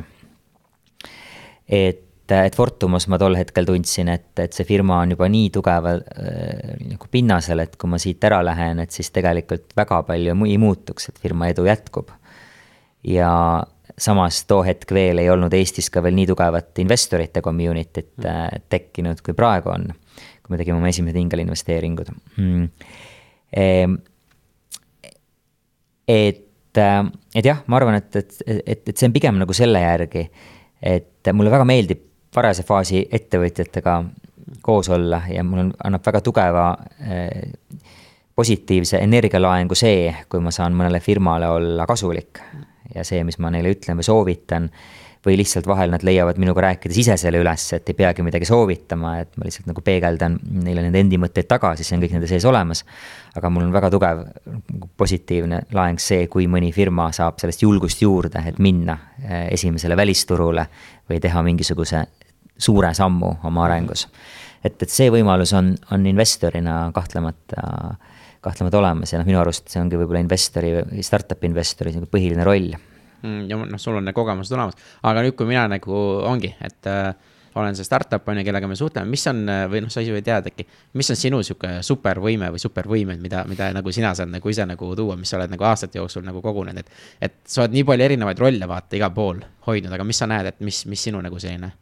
[1.67, 6.03] et, et Fortumas ma tol hetkel tundsin, et, et see firma on juba nii tugeval
[6.15, 10.59] äh, nagu pinnasel, et kui ma siit ära lähen, et siis tegelikult väga palju ei
[10.63, 12.15] muutuks, et firma edu jätkub.
[13.03, 13.33] ja
[13.99, 19.21] samas too hetk veel ei olnud Eestis ka veel nii tugevat investorite community't äh, tekkinud,
[19.27, 19.91] kui praegu on
[20.53, 22.69] kui me tegime oma esimesed ingelinvesteeringud mm..
[26.13, 27.03] Et, äh,
[27.35, 30.25] et jah, ma arvan, et, et, et, et see on pigem nagu selle järgi,
[30.83, 32.01] et mulle väga meeldib
[32.35, 33.97] varase faasi ettevõtjatega
[34.65, 36.67] koos olla ja mul on, annab väga tugeva
[37.01, 37.43] eh,
[38.35, 42.41] positiivse energialaengu see, kui ma saan mõnele firmale olla kasulik.
[42.95, 44.71] ja see, mis ma neile ütlen või soovitan
[45.27, 49.15] või lihtsalt vahel nad leiavad minuga rääkides ise selle üles, et ei peagi midagi soovitama,
[49.23, 52.47] et ma lihtsalt nagu peegeldan neile nende endi mõtteid tagasi, see on kõik nende sees
[52.49, 52.83] olemas.
[53.35, 54.25] aga mul on väga tugev
[54.99, 60.67] positiivne laeng see, kui mõni firma saab sellest julgust juurde, et minna eh, esimesele välisturule
[61.09, 62.05] või teha mingisuguse
[62.59, 64.09] suure sammu oma arengus.
[64.65, 67.97] et, et see võimalus on, on investorina kahtlemata
[68.43, 70.73] kahtlemata olemas ja noh, minu arust see ongi võib-olla investori,
[71.07, 72.73] startup'i investori põhiline roll
[73.23, 75.99] ja noh, sul on need kogemused olemas, aga nüüd, kui mina nagu
[76.29, 77.13] ongi, et äh,
[77.55, 80.49] olen see startup on ju, kellega me suhtleme, mis on või noh, sa ise tead
[80.53, 80.67] äkki,
[80.99, 84.89] mis on sinu sihuke supervõime või supervõimed, mida, mida nagu sina saad nagu ise nagu
[84.97, 86.99] tuua, mis sa oled nagu aastate jooksul nagu kogunenud, et.
[87.29, 90.49] et sa oled nii palju erinevaid rolle vaata igal pool hoidnud, aga mis sa näed,
[90.55, 91.75] et mis, mis sinu nagu selline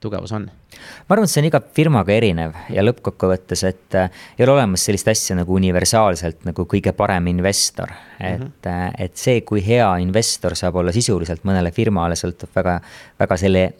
[0.00, 0.48] tugevus on?
[0.48, 4.84] ma arvan, et see on iga firmaga erinev ja lõppkokkuvõttes, et äh, ei ole olemas
[4.86, 7.92] sellist asja nagu universaalselt nagu kõige parem investor.
[8.18, 8.94] et mm, -hmm.
[8.98, 12.80] et see, kui hea investor saab olla sisuliselt mõnele firmale, sõltub väga,
[13.18, 13.72] väga selle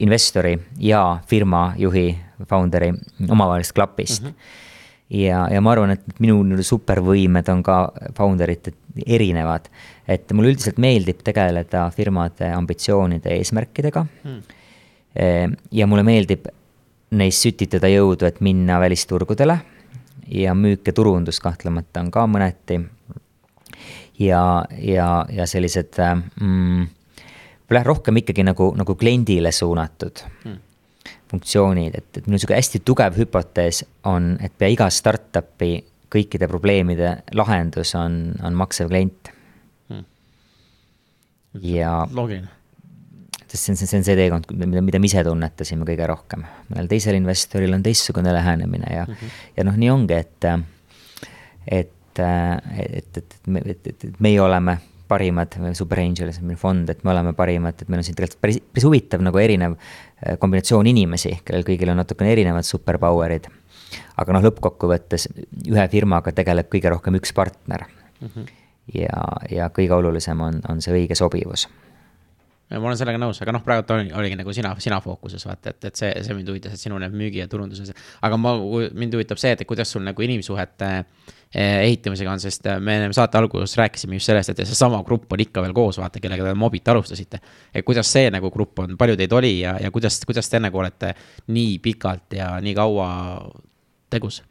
[0.00, 2.18] investori ja firma juhi,
[2.48, 2.92] founder'i
[3.28, 4.28] omavahelisest klapist mm.
[4.28, 4.68] -hmm
[5.10, 8.72] ja, ja ma arvan, et minu supervõimed on ka founder ite
[9.06, 9.68] erinevad.
[10.08, 14.59] et mulle üldiselt meeldib tegeleda firmade ambitsioonide eesmärkidega mm
[15.14, 16.46] ja mulle meeldib
[17.10, 19.58] neis sütitada jõudu, et minna välisturgudele
[20.30, 22.80] ja müük ja turundus kahtlemata on ka mõneti.
[24.18, 25.98] ja, ja, ja sellised
[26.40, 26.86] mm,
[27.82, 30.58] rohkem ikkagi nagu, nagu kliendile suunatud hmm.
[31.30, 35.80] funktsioonid, et, et minu sihuke hästi tugev hüpotees on, et pea iga startup'i
[36.10, 39.34] kõikide probleemide lahendus on, on maksev klient
[39.88, 40.06] hmm..
[41.62, 42.06] ja.
[42.12, 42.59] loogiline
[43.50, 46.44] sest see on, see on see teekond, mida, mida me ise tunnetasime kõige rohkem.
[46.70, 49.40] mõnel teisel investoril on teistsugune lähenemine ja mm, -hmm.
[49.56, 50.44] ja noh, nii ongi, et,
[51.66, 53.20] et, et, et,
[53.86, 54.78] et, et meie oleme
[55.10, 58.14] parimad, Super Angel, see on meil fond, et me oleme parimad, et meil on siin
[58.18, 63.00] tegelikult päris, päris huvitav nagu erinev eh, kombinatsioon inimesi, kellel kõigil on natukene erinevad super
[63.02, 63.50] power'id.
[64.22, 65.26] aga noh, lõppkokkuvõttes
[65.66, 67.88] ühe firmaga tegeleb kõige rohkem üks partner
[68.20, 68.28] mm.
[68.28, 68.50] -hmm.
[68.94, 71.66] ja, ja kõige olulisem on, on see õige sobivus
[72.70, 75.88] ma olen sellega nõus, aga noh, praegu oli, oligi nagu sina, sina fookuses vaata, et,
[75.90, 77.90] et see, see mind huvitas, et sinu need müügi ja turunduses.
[78.22, 78.52] aga ma,
[78.94, 83.40] mind huvitab see, et kuidas sul nagu inimsuhete eh, ehitamisega on, sest me enne saate
[83.40, 86.92] alguses rääkisime just sellest, et seesama grupp on ikka veel koos, vaata, kellega te Mobit
[86.94, 87.42] alustasite.
[87.74, 90.78] et kuidas see nagu grupp on, palju teid oli ja, ja kuidas, kuidas te nagu
[90.78, 91.14] olete
[91.50, 93.10] nii pikalt ja nii kaua
[94.14, 94.44] tegus?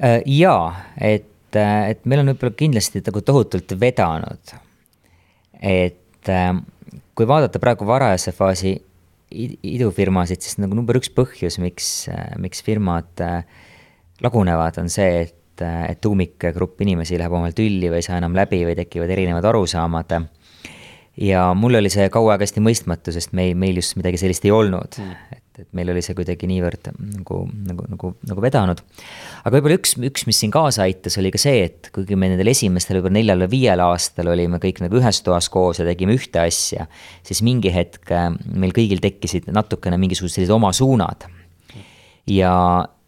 [0.00, 4.58] Äh, jaa, et, et meil on võib-olla kindlasti nagu tohutult vedanud.
[5.60, 6.54] et äh,
[7.16, 8.76] kui vaadata praegu varajase faasi
[9.30, 12.08] idufirmasid, siis nagu number üks põhjus, miks,
[12.42, 13.22] miks firmad
[14.24, 18.62] lagunevad, on see, et, et tuumikgrupp inimesi läheb omavahel tülli või ei saa enam läbi
[18.66, 20.16] või tekivad erinevad arusaamad.
[21.20, 24.54] Ja mul oli see kaua aega hästi mõistmatu, sest meil, meil just midagi sellist ei
[24.54, 24.98] olnud.
[24.98, 25.39] Mm..
[25.50, 28.82] Et, et meil oli see kuidagi niivõrd nagu, nagu, nagu, nagu vedanud.
[29.42, 32.52] aga võib-olla üks, üks, mis siin kaasa aitas, oli ka see, et kuigi me nendel
[32.52, 36.42] esimestel võib-olla neljal või viiel aastal olime kõik nagu ühes toas koos ja tegime ühte
[36.42, 36.86] asja,
[37.26, 41.26] siis mingi hetk äh, meil kõigil tekkisid natukene mingisugused sellised oma suunad.
[42.30, 42.54] ja,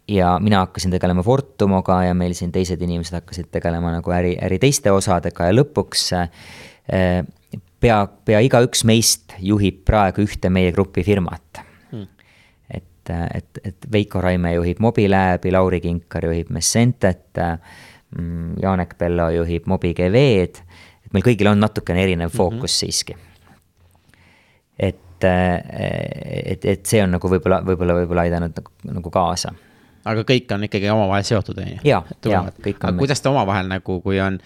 [0.09, 4.59] ja mina hakkasin tegelema Fortumoga ja meil siin teised inimesed hakkasid tegelema nagu äri, äri
[4.59, 7.23] teiste osadega ja lõpuks äh,
[7.83, 11.63] pea, pea igaüks meist juhib praegu ühte meie grupi firmat.
[13.09, 17.39] Et, et, et Veiko Raime juhib Mobiläbi, Lauri Kinkar juhib Messentet,
[18.17, 20.63] mm, Janek Bello juhib MobiGV-d,
[21.05, 22.37] et meil kõigil on natukene erinev mhm.
[22.37, 22.79] fookus mm -hmm.
[22.79, 23.15] siiski.
[24.79, 29.53] et, et, et see on nagu võib-olla, võib-olla, võib-olla aidanud nagu, nagu kaasa
[30.05, 31.79] aga kõik on ikkagi omavahel seotud, on ju?
[31.87, 32.89] jaa, jaa, kõik on.
[32.89, 34.39] aga kuidas te omavahel nagu, kui on,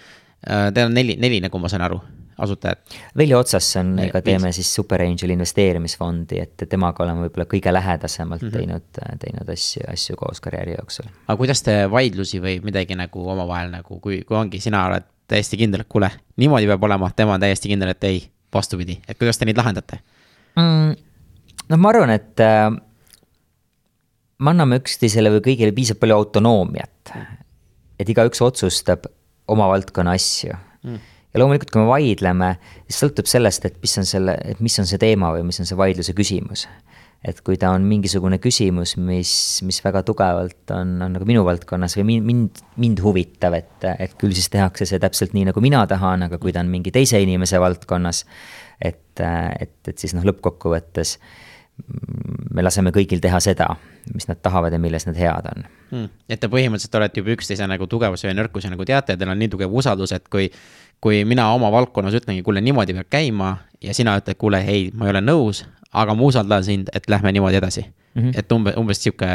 [0.45, 2.01] äh, teil on neli, neli, nagu ma sain aru
[2.37, 2.79] asutajat?
[3.17, 8.57] Veljo Otsasoniga teeme siis Super Angel investeerimisfondi, et temaga oleme võib-olla kõige lähedasemalt mm -hmm.
[8.57, 11.09] teinud, teinud asju, asju koos karjääri jooksul.
[11.27, 15.57] aga kuidas te vaidlusi või midagi nagu omavahel nagu, kui, kui ongi, sina oled täiesti
[15.57, 19.37] kindel, et kuule, niimoodi peab olema, tema on täiesti kindel, et ei, vastupidi, et kuidas
[19.37, 19.99] te neid lahendate
[20.55, 20.95] mm,?
[21.69, 22.71] noh, ma arvan, et äh,
[24.39, 27.13] me anname üksteisele või kõigile piisavalt palju autonoomiat.
[27.99, 29.05] et igaüks otsustab
[29.47, 32.51] oma valdkonna asju mm ja loomulikult, kui me vaidleme,
[32.87, 35.69] siis sõltub sellest, et mis on selle, et mis on see teema või mis on
[35.69, 36.67] see vaidluse küsimus.
[37.27, 39.31] et kui ta on mingisugune küsimus, mis,
[39.65, 44.13] mis väga tugevalt on, on nagu minu valdkonnas või mind, mind, mind huvitav, et, et
[44.21, 47.19] küll siis tehakse see täpselt nii, nagu mina tahan, aga kui ta on mingi teise
[47.19, 48.21] inimese valdkonnas,
[48.79, 51.17] et, et, et siis noh, lõppkokkuvõttes
[52.53, 53.67] me laseme kõigil teha seda,
[54.13, 56.09] mis nad tahavad ja milles nad head on mm..
[56.29, 59.39] et te põhimõtteliselt olete juba üksteise nagu tugevuse ja nõrkuse nagu teate ja teil on
[59.41, 60.49] nii tugev usaldus, et kui
[61.03, 63.51] kui mina oma valdkonnas ütlengi, kuule, niimoodi peab käima
[63.83, 65.61] ja sina ütled, kuule, ei, ma ei ole nõus,
[65.93, 68.21] aga ma usaldan sind, et lähme niimoodi edasi mm.
[68.21, 68.39] -hmm.
[68.39, 69.27] et umbe, umbes sihuke,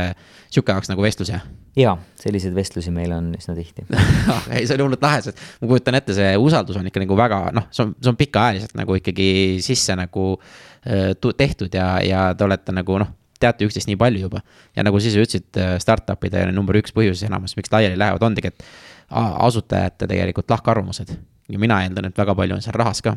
[0.50, 1.44] sihuke jaoks nagu vestlus, jah?
[1.76, 3.86] jaa, selliseid vestlusi meil on üsna tihti
[4.54, 7.40] ei, see on hullult lahe, sest ma kujutan ette, see usaldus on ikka nagu väga
[7.54, 9.30] noh, see on, see on pikaajaliselt nagu ikkagi
[9.62, 13.12] sisse nagu äh, tehtud ja, ja te olete nagu noh
[13.42, 14.42] teate üksteist nii palju juba.
[14.76, 18.38] ja nagu sa ise ütlesid, äh, startup'ide number üks põhjus enamus, miks laiali lähevad, on
[18.38, 18.68] tegelikult
[19.12, 21.10] asutajate tegelikult lahkarvamused
[21.52, 23.16] ja mina eeldan, et väga palju on seal rahas ka.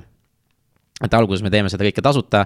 [1.04, 2.46] et alguses me teeme seda kõike tasuta,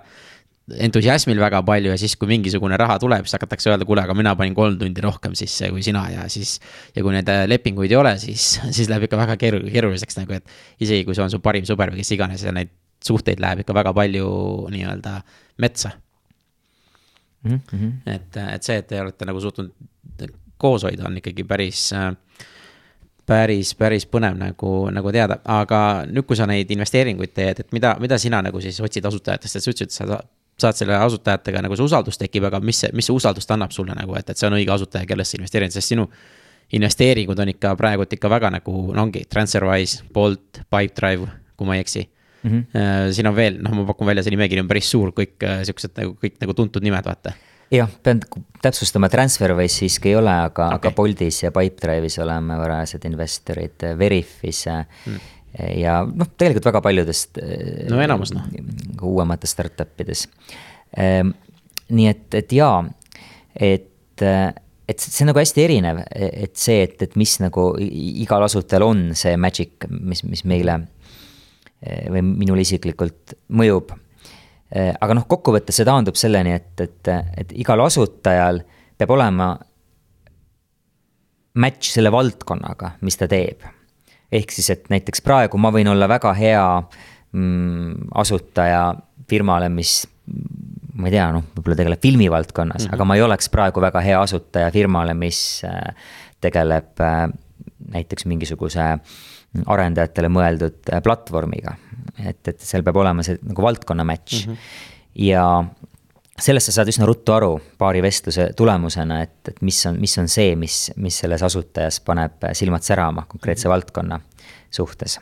[0.86, 4.36] entusiasmil väga palju ja siis, kui mingisugune raha tuleb, siis hakatakse öelda, kuule, aga mina
[4.38, 6.60] panin kolm tundi rohkem sisse kui sina ja siis.
[6.96, 10.86] ja kui neid lepinguid ei ole, siis, siis läheb ikka väga keeru-, keeruliseks nagu, et
[10.86, 12.74] isegi kui see on su parim sõber või kes iganes ja neid
[13.06, 14.30] suhteid läheb ikka väga palju
[14.72, 15.22] nii-öelda
[15.58, 15.92] metsa.
[17.44, 17.60] Mm.
[17.72, 17.92] -hmm.
[18.06, 19.72] et, et see, et te olete nagu suutnud
[20.58, 21.92] koos hoida, on ikkagi päris
[23.30, 25.80] päris, päris põnev nagu, nagu teada, aga
[26.10, 29.64] nüüd, kui sa neid investeeringuid teed, et mida, mida sina nagu siis otsid asutajatest, et
[29.64, 30.20] sa ütlesid, et sa
[30.60, 33.96] saad selle asutajatega nagu see usaldus tekib, aga mis see, mis see usaldust annab sulle
[33.96, 36.10] nagu, et, et see on õige asutaja, kellesse investeerida, sest sinu
[36.76, 41.86] investeeringud on ikka praegult ikka väga nagu, no ongi, Transferwise, Bolt, Pipedrive, kui ma ei
[41.86, 42.04] eksi
[42.44, 42.50] mm.
[42.50, 43.12] -hmm.
[43.16, 45.96] siin on veel, noh, ma pakun välja, see nimekiri on päris suur, kõik äh, siuksed
[46.00, 47.36] nagu kõik nagu tuntud nimed, vaata
[47.74, 48.22] jah, pean
[48.64, 54.64] täpsustama, Transferwise siiski ei ole, aga okay., aga Boltis ja Pipedrive'is oleme varajased investorid, Veriffis
[54.70, 55.20] hmm.
[55.78, 57.42] ja noh, tegelikult väga paljudest.
[57.90, 58.48] no enamus noh.
[59.02, 60.28] uuemates startup ides.
[60.98, 61.34] Ehm,
[61.94, 62.82] nii et, et jaa,
[63.56, 64.26] et,
[64.90, 69.04] et see on nagu hästi erinev, et see, et, et mis nagu igal asutajal on
[69.18, 70.82] see magic, mis, mis meile
[71.80, 73.94] või minule isiklikult mõjub
[74.70, 77.10] Äh, aga noh, kokkuvõttes see taandub selleni, et, et,
[77.42, 78.62] et igal asutajal
[79.00, 79.56] peab olema
[81.58, 83.66] match selle valdkonnaga, mis ta teeb.
[84.30, 86.66] ehk siis, et näiteks praegu ma võin olla väga hea
[87.34, 88.94] mm, asutaja
[89.30, 90.04] firmale, mis
[90.94, 93.00] ma ei tea, noh, võib-olla tegeleb filmivaldkonnas mm, -hmm.
[93.00, 95.96] aga ma ei oleks praegu väga hea asutaja firmale, mis äh,
[96.46, 97.26] tegeleb äh,
[97.90, 98.86] näiteks mingisuguse
[99.66, 101.76] arendajatele mõeldud platvormiga
[102.28, 104.54] et, et seal peab olema see nagu valdkonna match mm.
[104.54, 104.58] -hmm.
[105.26, 105.46] ja
[106.40, 110.30] sellest sa saad üsna ruttu aru paari vestluse tulemusena, et, et mis on, mis on
[110.32, 113.74] see, mis, mis selles asutajas paneb silmad särama konkreetse mm -hmm.
[113.74, 114.20] valdkonna
[114.72, 115.20] suhtes.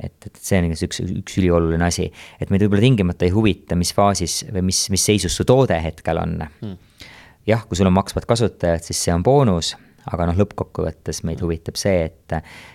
[0.00, 3.94] et, et see on üks, üks ülioluline asi, et meid võib-olla tingimata ei huvita, mis
[3.94, 6.76] faasis või mis, mis seisus su toode hetkel on mm..
[7.46, 9.76] jah, kui sul on maksvad kasutajad, siis see on boonus
[10.12, 12.34] aga noh, lõppkokkuvõttes meid huvitab see, et,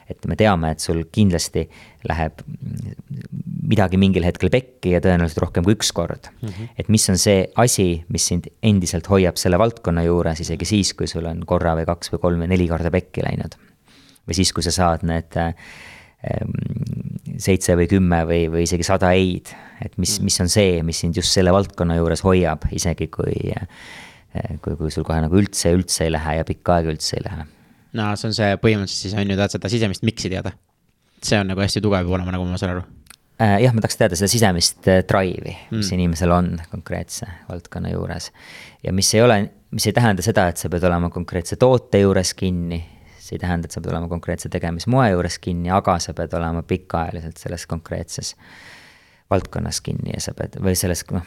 [0.10, 1.66] et me teame, et sul kindlasti
[2.10, 2.42] läheb
[3.70, 6.50] midagi mingil hetkel pekki ja tõenäoliselt rohkem kui üks kord mm.
[6.50, 6.72] -hmm.
[6.82, 11.08] et mis on see asi, mis sind endiselt hoiab selle valdkonna juures, isegi siis, kui
[11.08, 13.56] sul on korra või kaks või kolm või neli korda pekki läinud.
[14.28, 15.54] või siis, kui sa saad need äh,
[17.40, 20.26] seitse või kümme või, või isegi sada ei-d, et mis, mm.
[20.28, 23.54] mis on see, mis sind just selle valdkonna juures hoiab, isegi kui,
[24.64, 27.46] kui, kui sul kohe nagu üldse, üldse ei lähe ja pikka aega üldse ei lähe.
[28.00, 30.54] no see on see põhimõtteliselt siis on ju, tahad seda sisemist miks'i teada?
[31.24, 32.84] see on nagu hästi tugev peab olema, nagu ma saan aru
[33.42, 35.96] äh, jah, ma tahaks teada seda sisemist äh, drive'i, mis mm.
[35.98, 38.32] inimesel on konkreetse valdkonna juures.
[38.86, 39.42] ja mis ei ole,
[39.72, 42.84] mis ei tähenda seda, et sa pead olema konkreetse toote juures kinni
[43.30, 46.64] see ei tähenda, et sa pead olema konkreetse tegemismoe juures kinni, aga sa pead olema
[46.66, 48.34] pikaajaliselt selles konkreetses
[49.30, 51.26] valdkonnas kinni ja sa pead, või selles, noh,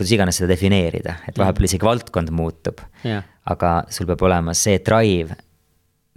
[0.00, 3.22] kuidas iganes seda defineerida, et vahepeal isegi valdkond muutub yeah..
[3.52, 5.36] aga sul peab olema see drive,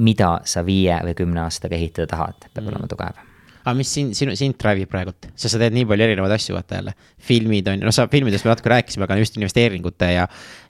[0.03, 2.73] mida sa viie või kümne aastaga ehitada tahad, peab mm.
[2.73, 3.21] olema tugev
[3.63, 6.55] aga mis sind, sinu, sind drive ib praegult, sest sa teed nii palju erinevaid asju,
[6.57, 6.93] vaata jälle.
[7.29, 10.25] filmid on ju, noh, sa filmidest me natuke rääkisime, aga just investeeringute ja,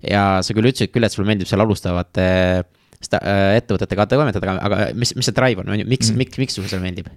[0.06, 2.27] ja sa küll ütlesid küll, et sulle meeldib seal alustavate
[2.61, 6.60] äh, ettevõtetega toimetada, aga mis, mis see drive on, on ju, miks mm., miks, miks
[6.60, 7.10] sulle see meeldib?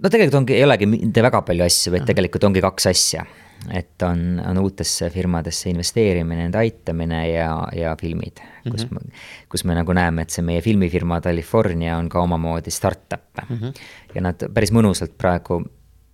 [0.00, 3.26] no tegelikult ongi, ei olegi mitte väga palju asju, vaid tegelikult ongi kaks asja.
[3.72, 9.24] Et on, on uutesse firmadesse investeerimine, nende aitamine ja, ja filmid, kus mm, -hmm.
[9.48, 13.56] kus me nagu näeme, et see meie filmifirma California on ka omamoodi startup mm.
[13.56, 13.74] -hmm.
[14.14, 15.62] ja nad päris mõnusalt praegu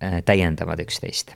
[0.03, 1.35] äh, täiendavad üksteist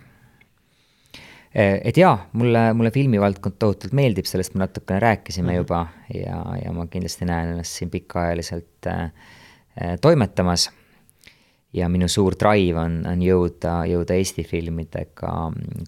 [1.55, 5.57] Eh, et jaa, mulle, mulle filmivaldkond tohutult meeldib, sellest me natukene rääkisime mm -hmm.
[5.57, 9.11] juba ja, ja ma kindlasti näen ennast siin pikaajaliselt äh,
[10.01, 10.69] toimetamas.
[11.75, 15.31] Ja minu suur drive on, on jõuda, jõuda Eesti filmidega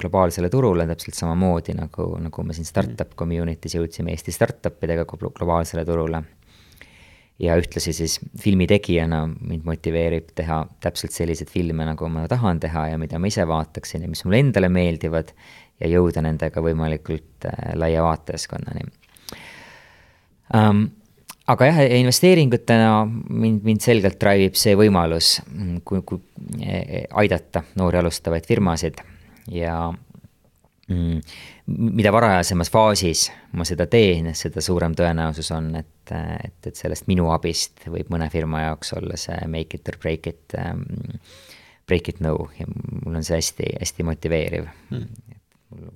[0.01, 5.85] globaalsele turule täpselt samamoodi nagu, nagu me siin startup community's jõudsime Eesti startup idega globaalsele
[5.87, 6.23] turule
[7.39, 12.99] ja ühtlasi siis filmitegijana mind motiveerib teha täpselt selliseid filme, nagu ma tahan teha ja
[13.01, 15.33] mida ma ise vaataksin ja mis mulle endale meeldivad
[15.79, 18.87] ja jõuda nendega võimalikult äh, laia vaatajaskonnani
[20.57, 20.87] um,.
[21.47, 26.19] Aga jah, investeeringutena mind, mind selgelt drive ib see võimalus, mm, kui, kui
[26.59, 28.99] e, e, aidata noori alustavaid firmasid.
[29.53, 29.77] Ja
[30.91, 31.21] mm,
[31.67, 37.31] mida varajasemas faasis ma seda teen, seda suurem tõenäosus on, et, et, et sellest minu
[37.31, 40.83] abist võib mõne firma jaoks olla see make it or break it um,,
[41.87, 42.49] break it no.
[42.59, 44.67] Ja mul on see hästi, hästi motiveeriv.
[44.91, 45.37] Mm..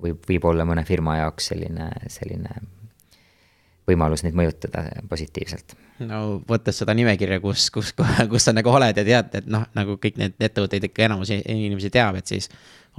[0.00, 2.56] võib, võib olla mõne firma jaoks selline, selline
[3.88, 5.74] võimalus neid mõjutada positiivselt.
[6.06, 7.92] no võttes seda nimekirja, kus, kus,
[8.32, 11.90] kus sa nagu oled ja tead, et noh, nagu kõik need ettevõtteid ikka enamus inimesi
[11.94, 12.48] teab, et siis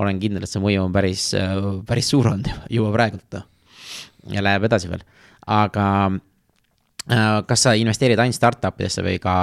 [0.01, 1.29] olen kindel, et see mõju on päris,
[1.87, 3.41] päris suur olnud juba praegult.
[4.31, 5.03] ja läheb edasi veel,
[5.47, 9.35] aga äh, kas sa investeerid ainult startup idesse või ka,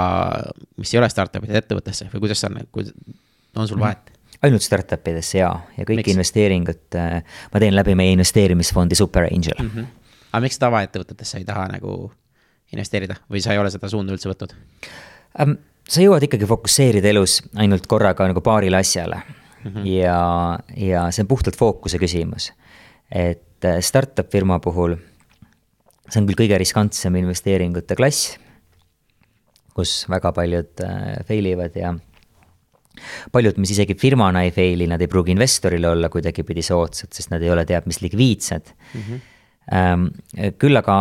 [0.81, 4.11] mis ei ole startup'id, ettevõttesse või kuidas sa, on sul vahet?
[4.41, 6.13] ainult startup idesse jaa, ja kõik miks?
[6.15, 7.17] investeeringud äh,
[7.53, 9.71] ma teen läbi meie investeerimisfondi Super Angel mm.
[9.75, 10.00] -hmm.
[10.31, 12.11] Aga miks tavaettevõtetesse ei taha nagu
[12.71, 14.55] investeerida või sa ei ole seda suunda üldse võtnud
[15.43, 15.57] um,?
[15.91, 19.21] sa jõuad ikkagi fokusseerida elus ainult korraga nagu paarile asjale
[19.63, 19.71] mm.
[19.71, 19.87] -hmm.
[19.91, 22.51] ja, ja see on puhtalt fookuse küsimus.
[23.11, 24.95] et äh, startup firma puhul,
[26.09, 28.37] see on küll kõige riskantsem investeeringute klass,
[29.75, 31.93] kus väga paljud äh, fail ivad ja
[33.31, 37.43] paljud, mis isegi firmana ei fail'i, nad ei pruugi investorile olla kuidagipidi soodsad, sest nad
[37.43, 39.01] ei ole teab mis likviidsed mm.
[39.01, 39.19] -hmm.
[40.57, 40.95] Küll aga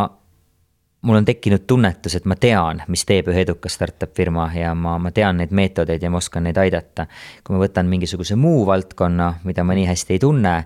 [1.02, 4.98] mul on tekkinud tunnetus, et ma tean, mis teeb ühe eduka startup firma ja ma,
[5.00, 7.06] ma tean neid meetodeid ja ma oskan neid aidata.
[7.44, 10.56] kui ma võtan mingisuguse muu valdkonna, mida ma nii hästi ei tunne,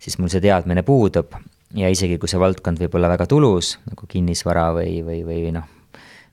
[0.00, 1.36] siis mul see teadmine puudub
[1.76, 5.68] ja isegi kui see valdkond võib olla väga tulus, nagu kinnisvara või, või, või noh,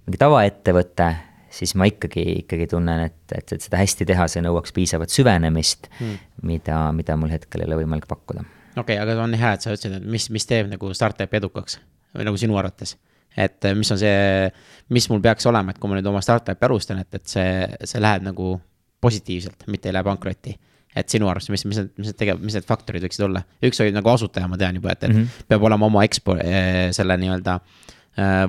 [0.06, 1.10] mingi tavaettevõte,
[1.52, 5.92] siis ma ikkagi, ikkagi tunnen, et, et, et seda hästi teha, see nõuaks piisavat süvenemist
[6.00, 8.46] hmm., mida, mida mul hetkel ei ole võimalik pakkuda.
[8.80, 11.80] Okei okay,, aga on hea, et sa ütlesid, et mis, mis teeb nagu startup'i edukaks
[12.16, 12.96] või nagu sinu arvates
[13.38, 14.48] et äh, mis on see,
[14.96, 17.52] mis mul peaks olema, et kui ma nüüd oma startup'i alustan, et, et see,
[17.88, 18.56] see läheb nagu
[19.02, 20.58] positiivselt, mitte ei lähe pankrotti.
[21.00, 23.44] et sinu arust, mis, mis need, mis need tegev-, mis need faktorid võiksid olla?
[23.64, 25.46] üks oli nagu asutaja, ma tean juba, et, et mm -hmm.
[25.48, 27.90] peab olema oma ekspo-, äh, selle nii-öelda äh,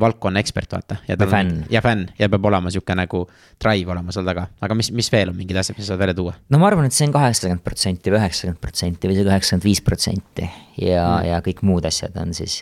[0.01, 0.97] valdkonna ekspert, vaata.
[1.07, 1.65] ja fänn.
[1.71, 3.21] ja fänn ja peab olema sihuke nagu
[3.63, 6.17] drive olema seal taga, aga mis, mis veel on mingid asjad, mis sa saad välja
[6.19, 6.33] tuua?
[6.51, 9.83] no ma arvan, et see on kaheksakümmend protsenti või üheksakümmend protsenti või isegi üheksakümmend viis
[9.87, 10.49] protsenti
[10.81, 12.61] ja mm., ja kõik muud asjad on siis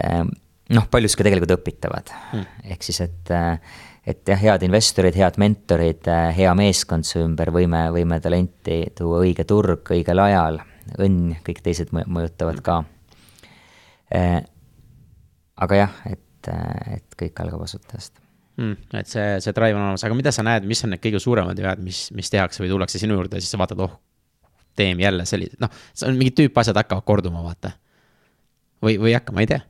[0.00, 0.32] ähm,
[0.72, 3.34] noh, paljuski tegelikult õpitavad hmm., ehk siis, et
[4.10, 9.44] et jah, head investorid, head mentorid, hea meeskond su ümber, võime, võime talenti tuua õige
[9.48, 10.62] turg õigel ajal,
[10.96, 12.80] õnn, kõik teised mõjutavad ka.
[15.60, 16.52] Aga jah, et,
[16.96, 18.20] et kõik algab asutajast
[18.56, 18.76] mm,.
[19.00, 21.58] et see, see drive on olemas, aga mida sa näed, mis on need kõige suuremad
[21.60, 23.98] vead, mis, mis tehakse või tullakse sinu juurde ja siis sa vaatad, oh,
[24.80, 27.72] süsteem jälle sellised, noh, see on mingid tüüpasjad hakkavad korduma, vaata.
[28.82, 29.60] või, või ei hakka, ma ei tea.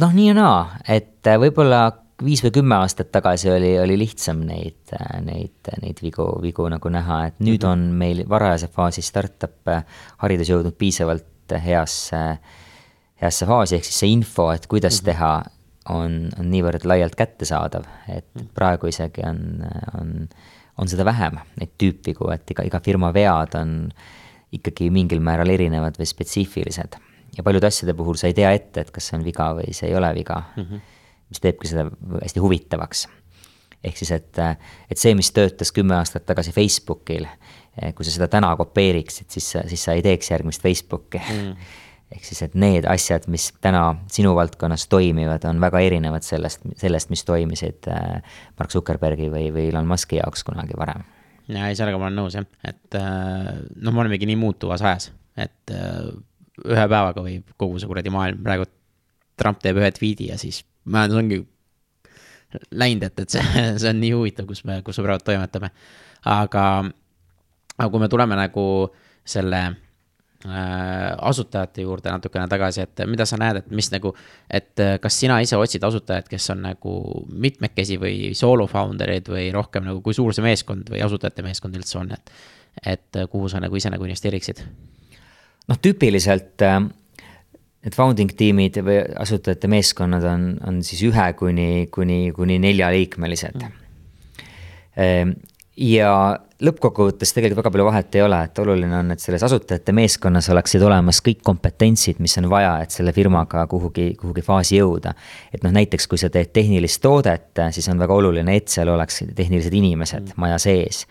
[0.00, 1.90] noh, nii ja naa, et võib-olla
[2.24, 7.26] viis või kümme aastat tagasi oli, oli lihtsam neid, neid, neid vigu, vigu nagu näha,
[7.26, 7.72] et nüüd mm -hmm.
[7.72, 9.82] on meil varajase faasi startup'e
[10.18, 12.38] haridus jõudnud piisavalt heasse,
[13.22, 15.12] heasse faasi, ehk siis see info, et kuidas mm -hmm.
[15.12, 15.42] teha,
[15.88, 18.46] on, on niivõrd laialt kättesaadav, et mhm.
[18.54, 19.64] praegu isegi on,
[20.00, 20.28] on,
[20.78, 23.90] on seda vähem, neid tüüpvigu, et iga, iga firma vead on
[24.52, 26.96] ikkagi mingil määral erinevad või spetsiifilised.
[27.36, 29.88] ja paljude asjade puhul sa ei tea ette, et kas see on viga või see
[29.88, 30.62] ei ole viga mm.
[30.62, 30.80] -hmm
[31.34, 31.88] mis teebki seda
[32.22, 33.06] hästi huvitavaks.
[33.84, 34.38] ehk siis, et,
[34.90, 37.26] et see, mis töötas kümme aastat tagasi Facebookil,
[37.96, 41.66] kui sa seda täna kopeeriksid, siis, siis sa ei teeks järgmist Facebooki mm.
[42.14, 43.82] Ehk siis, et need asjad, mis täna
[44.12, 49.68] sinu valdkonnas toimivad, on väga erinevad sellest, sellest, mis toimisid äh, Mark Zuckerbergi või, või
[49.72, 51.02] Elon Musk'i jaoks kunagi varem.
[51.50, 55.10] ja ei, sellega ma olen nõus jah, et äh, noh, me olemegi nii muutuvas ajas,
[55.36, 56.12] et äh,
[56.64, 58.68] ühe päevaga võib kogu see kuradi maailm praegu
[59.40, 61.40] Trump teeb ühe tweet'i ja siis majandus ongi
[62.70, 65.72] läinud, et, et see, see on nii huvitav, kus me, kus me praegu toimetame.
[66.30, 66.66] aga,
[67.76, 68.66] aga kui me tuleme nagu
[69.24, 69.64] selle
[70.44, 74.12] asutajate juurde natukene tagasi, et mida sa näed, et mis nagu,
[74.50, 76.96] et äh, kas sina ise otsid asutajaid, kes on nagu
[77.32, 82.00] mitmekesi või solo founder'id või rohkem nagu, kui suur see meeskond või asutajate meeskond üldse
[82.02, 82.34] on, et,
[82.96, 84.60] et kuhu sa nagu ise nagu investeeriksid?
[85.68, 86.84] noh, tüüpiliselt äh
[87.84, 95.34] need founding tiimid või asutajate meeskonnad on, on siis ühe kuni, kuni, kuni neljaliikmelised mm..
[95.76, 96.10] Ja
[96.64, 100.82] lõppkokkuvõttes tegelikult väga palju vahet ei ole, et oluline on, et selles asutajate meeskonnas oleksid
[100.86, 105.14] olemas kõik kompetentsid, mis on vaja, et selle firmaga kuhugi, kuhugi faasi jõuda.
[105.52, 109.24] et noh, näiteks kui sa teed tehnilist toodet, siis on väga oluline, et seal oleks
[109.34, 110.40] tehnilised inimesed mm.
[110.40, 111.06] maja sees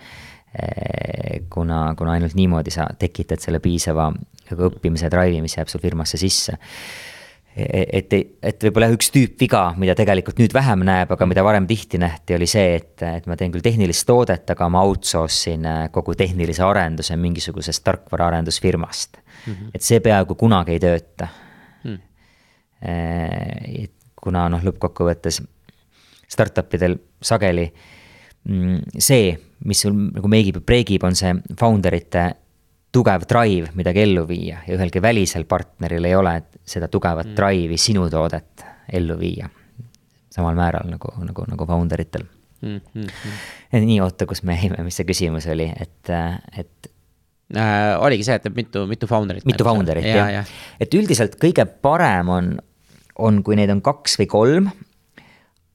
[1.49, 4.11] kuna, kuna ainult niimoodi sa tekitad selle piisava
[4.53, 6.57] õppimise drive'i, mis jääb sul firmasse sisse.
[7.53, 11.99] E-, et, et võib-olla üks tüüpviga, mida tegelikult nüüd vähem näeb, aga mida varem tihti
[12.01, 15.83] nähti, oli see, et, et ma teen küll tehnilist toodet, aga ma outsource in äh,
[15.93, 19.53] kogu tehnilise arenduse mingisugusest tarkvaraarendusfirmast mm.
[19.53, 19.69] -hmm.
[19.75, 21.27] et see peaaegu kunagi ei tööta
[21.83, 21.99] mm..
[24.23, 25.43] kuna noh, lõppkokkuvõttes
[26.33, 27.67] startup idel sageli
[28.49, 29.29] mm, see,
[29.69, 32.25] mis sul nagu meegib ja preegib, on see founder ite
[32.93, 36.35] tugev drive midagi ellu viia ja ühelgi välisel partneril ei ole
[36.65, 37.35] seda tugevat mm.
[37.37, 39.49] drive'i sinu toodet ellu viia.
[40.33, 42.23] samal määral nagu, nagu, nagu founder itel
[42.61, 42.81] mm.
[42.95, 43.85] -hmm.
[43.85, 46.09] nii, oota, kus me jäime, mis see küsimus oli, et,
[46.57, 46.89] et
[47.55, 47.99] äh,.
[47.99, 49.45] oligi see, et mitu, mitu founder'it.
[49.45, 50.41] mitu founder'it jah ja.
[50.41, 50.45] ja.,
[50.79, 52.57] et üldiselt kõige parem on,
[53.19, 54.71] on, kui neid on kaks või kolm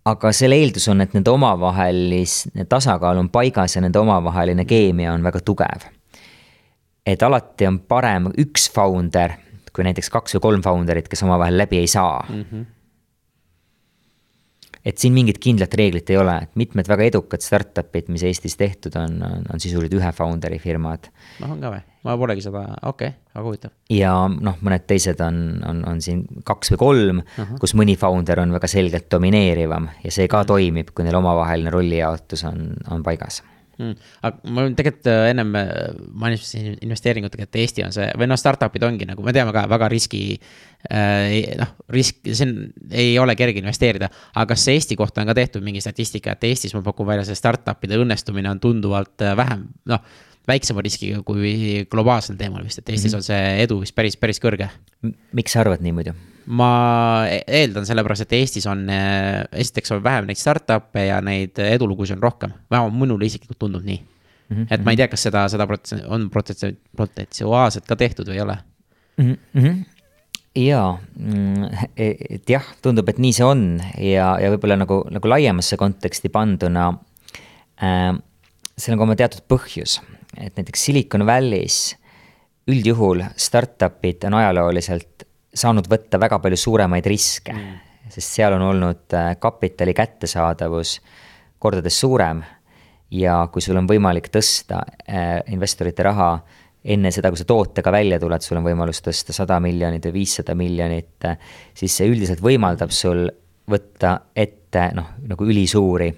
[0.08, 5.22] aga selle eeldus on, et nende omavaheline tasakaal on paigas ja nende omavaheline keemia on
[5.22, 5.88] väga tugev
[7.08, 9.36] et alati on parem üks founder
[9.78, 12.44] kui näiteks kaks või kolm founder'it, kes omavahel läbi ei saa mm.
[12.50, 12.64] -hmm.
[14.90, 18.96] et siin mingit kindlat reeglit ei ole, et mitmed väga edukad startup'id, mis Eestis tehtud
[18.98, 21.10] on, on, on sisuliselt ühe founder'i firmad.
[21.40, 21.84] noh, on ka või?
[22.08, 23.76] ma polegi seda, okei okay,, väga huvitav.
[23.94, 27.60] ja noh, mõned teised on, on, on siin kaks või kolm uh, -huh.
[27.62, 30.54] kus mõni founder on väga selgelt domineerivam ja see ka uh -huh.
[30.54, 33.42] toimib, kui neil omavaheline rollijaotus on, on paigas
[33.78, 34.10] mm..
[34.26, 35.70] aga ma tegelikult äh, ennem äh,
[36.24, 39.90] mainisin investeeringutega, et Eesti on see või noh, startup'id ongi nagu me teame ka väga
[39.92, 40.22] riski
[40.90, 41.56] äh,.
[41.60, 42.54] noh, risk, see on,
[42.92, 46.76] ei ole kerge investeerida, aga kas Eesti kohta on ka tehtud mingi statistika, et Eestis
[46.76, 52.38] ma pakun välja, see startup'ide õnnestumine on tunduvalt äh, vähem, noh väiksema riskiga kui globaalsel
[52.40, 53.22] teemal vist, et Eestis mm -hmm.
[53.22, 54.68] on see edu vist päris, päris kõrge.
[55.32, 56.14] miks sa arvad nii muidu?
[56.46, 61.58] ma e-, eeldan sellepärast, et Eestis on, äh, esiteks on vähem neid startup'e ja neid
[61.58, 64.56] edulugusid on rohkem, vähemalt minule isiklikult tundub nii mm.
[64.56, 64.66] -hmm.
[64.70, 68.40] et ma ei tea, kas seda, seda protsessi on protsessi, protsessuaalselt ka tehtud või ei
[68.40, 68.58] ole
[69.16, 69.36] mm.
[69.54, 69.84] -hmm
[70.58, 71.64] jaa, mm,
[71.96, 73.64] e-, et jah, tundub, et nii see on
[74.02, 76.88] ja, ja võib-olla nagu, nagu laiemasse konteksti panduna
[77.82, 78.16] äh,.
[78.78, 79.98] seal on ka oma teatud põhjus,
[80.40, 81.96] et näiteks Silicon Valley's
[82.68, 85.24] üldjuhul startup'id on ajalooliselt
[85.54, 87.74] saanud võtta väga palju suuremaid riske mm.,
[88.12, 90.98] sest seal on olnud äh, kapitali kättesaadavus
[91.58, 92.42] kordades suurem.
[93.10, 96.38] ja kui sul on võimalik tõsta äh, investorite raha
[96.84, 100.54] enne seda, kui sa tootega välja tuled, sul on võimalus tõsta sada miljonit või viissada
[100.54, 101.38] miljonit, äh,
[101.74, 103.26] siis see üldiselt võimaldab sul
[103.68, 106.12] võtta ette noh, nagu ülisuuri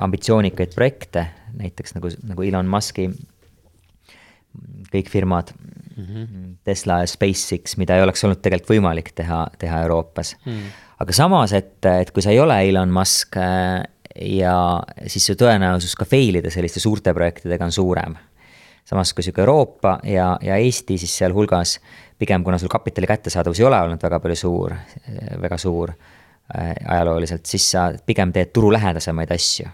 [0.00, 1.26] ambitsioonikaid projekte,
[1.58, 3.10] näiteks nagu, nagu Elon Musk'i
[4.92, 6.54] kõik firmad mm, -hmm.
[6.64, 10.72] Tesla ja SpaceX, mida ei oleks olnud tegelikult võimalik teha, teha Euroopas mm..
[10.98, 13.84] aga samas, et, et kui sa ei ole Elon Musk äh,
[14.40, 18.16] ja siis su tõenäosus ka fail ida selliste suurte projektidega on suurem.
[18.84, 21.80] samas kui sihuke Euroopa ja, ja Eesti siis sealhulgas,
[22.18, 24.74] pigem kuna sul kapitali kättesaadavus ei ole olnud väga palju suur,
[25.42, 26.17] väga suur äh,
[26.54, 29.68] ajalooliselt, siis sa pigem teed turulähedasemaid asju,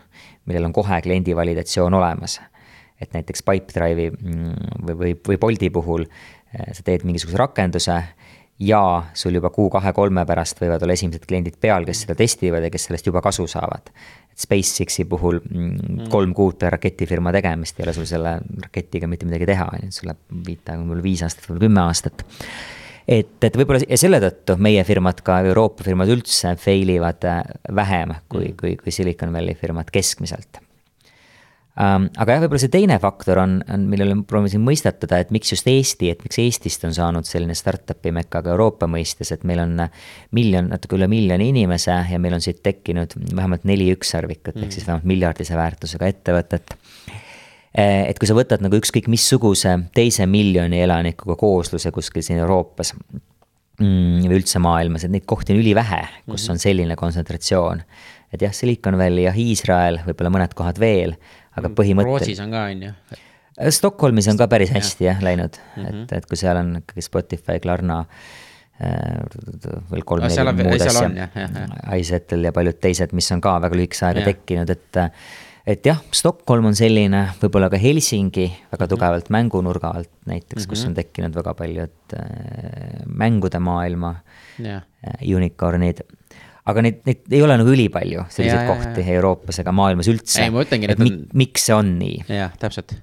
[0.51, 2.40] millel on kohe kliendi validatsioon olemas.
[3.01, 4.52] et näiteks Pipedrive'i mm,
[4.86, 7.96] või, või, või Bolti puhul äh, sa teed mingisuguse rakenduse
[8.59, 12.86] ja sul juba kuu-kahe-kolme pärast võivad olla esimesed kliendid peal, kes seda testivad ja kes
[12.88, 13.90] sellest juba kasu saavad.
[14.34, 16.06] SpaceX-i puhul mm, mm.
[16.10, 19.90] kolm kuud peale raketifirma tegemist ei ole sul selle raketiga mitte midagi teha, on ju,
[19.90, 22.24] et sul läheb viita võib-olla viis aastat, võib-olla kümme aastat.
[23.09, 27.43] Et, et võib-olla ja selle tõttu meie firmad, ka Euroopa firmad üldse fail ivad äh,
[27.74, 28.60] vähem kui, mm.
[28.60, 30.64] kui, kui Silicon Valley firmad keskmiselt
[31.74, 35.51] Um, aga jah, võib-olla see teine faktor on, on, millele ma proovisin mõistatada, et miks
[35.51, 39.59] just Eesti, et miks Eestist on saanud selline startup'i mekka ka Euroopa mõistes, et meil
[39.64, 39.82] on
[40.39, 44.76] miljon, natuke üle miljoni inimese ja meil on siit tekkinud vähemalt neli ükssarvikut mm., ehk
[44.76, 46.76] siis vähemalt miljardise väärtusega ettevõtet.
[47.74, 52.92] Eh, et kui sa võtad nagu ükskõik missuguse teise miljoni elanikuga koosluse kuskil siin Euroopas
[52.94, 56.52] mm, või üldse maailmas, et neid kohti on ülivähe, kus mhm.
[56.55, 57.82] on selline kontsentratsioon.
[58.30, 61.16] et jah, Silicon Valley, jah, Iisrael, võib-olla mõned kohad veel
[61.55, 62.10] aga mm, põhimõte.
[62.10, 62.92] Rootsis on ka, on ju.
[63.59, 66.02] Äh, Stockholmis on ka päris hästi jah läinud mm, -hmm.
[66.06, 69.18] et, et kui seal on ikkagi Spotify, Klarna äh,
[69.90, 71.28] veel kolm-neli muud asja,
[71.98, 75.02] iSettle ja paljud teised, mis on ka väga lühikese ajaga tekkinud, et
[75.66, 78.90] et jah, Stockholm on selline, võib-olla ka Helsingi väga mhm.
[78.92, 80.68] tugevalt mängunurga alt näiteks mm, -hmm.
[80.68, 80.88] kus mhm.
[80.88, 84.14] on tekkinud väga paljud äh, mängude maailma
[84.60, 84.82] yeah.
[85.06, 86.04] äh, unicorn'id
[86.64, 89.18] aga neid, neid ei ole nagu ülipalju, selliseid ja, kohti ja, ja.
[89.18, 90.44] Euroopas ega maailmas üldse.
[90.44, 91.18] ei, ma ütlengi, et on...
[91.36, 92.22] miks see on nii?
[92.28, 92.96] jah, täpselt.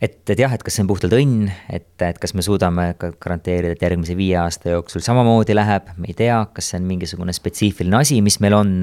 [0.00, 3.14] et, et jah, et kas see on puhtalt õnn, et, et kas me suudame ka
[3.16, 7.36] garanteerida, et järgmise viie aasta jooksul samamoodi läheb, me ei tea, kas see on mingisugune
[7.36, 8.76] spetsiifiline asi, mis meil on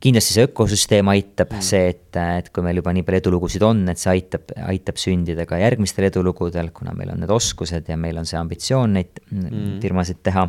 [0.00, 3.82] kindlasti see ökosüsteem aitab mm., see, et, et kui meil juba nii palju edulugusid on,
[3.90, 8.20] et see aitab, aitab sündida ka järgmistel edulugudel, kuna meil on need oskused ja meil
[8.20, 9.80] on see ambitsioon neid mm.
[9.82, 10.46] firmasid teha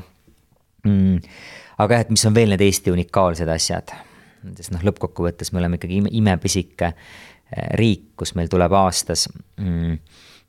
[0.85, 1.17] mm
[1.79, 3.93] aga jah, et mis on veel need Eesti unikaalsed asjad.
[4.55, 9.25] sest noh, lõppkokkuvõttes me oleme ikkagi ime, imepisike eh, riik, kus meil tuleb aastas
[9.59, 9.97] mm,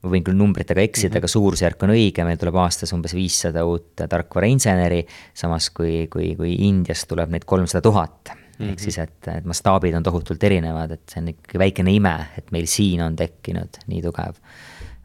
[0.01, 1.23] ma võin küll numbritega eksida mm, -hmm.
[1.25, 5.03] aga suurusjärk on õige, meil tuleb aastas umbes viissada uut tarkvarainseneri,
[5.35, 8.33] samas kui, kui, kui Indiast tuleb neid kolmsada tuhat.
[8.61, 8.83] Ehk mhm.
[8.83, 12.69] siis, et, et mastaabid on tohutult erinevad, et see on ikkagi väikene ime, et meil
[12.71, 14.39] siin on tekkinud nii tugev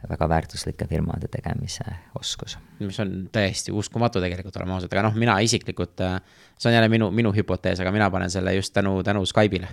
[0.10, 1.84] väga väärtuslike firmade tegemise
[2.20, 2.58] oskus.
[2.80, 6.20] mis on täiesti uskumatu tegelikult, oleme ausad, aga noh, mina isiklikult, äh,
[6.58, 9.68] see on jälle minu, minu hüpotees, aga mina panen selle just tänu, tänu Skype'ile.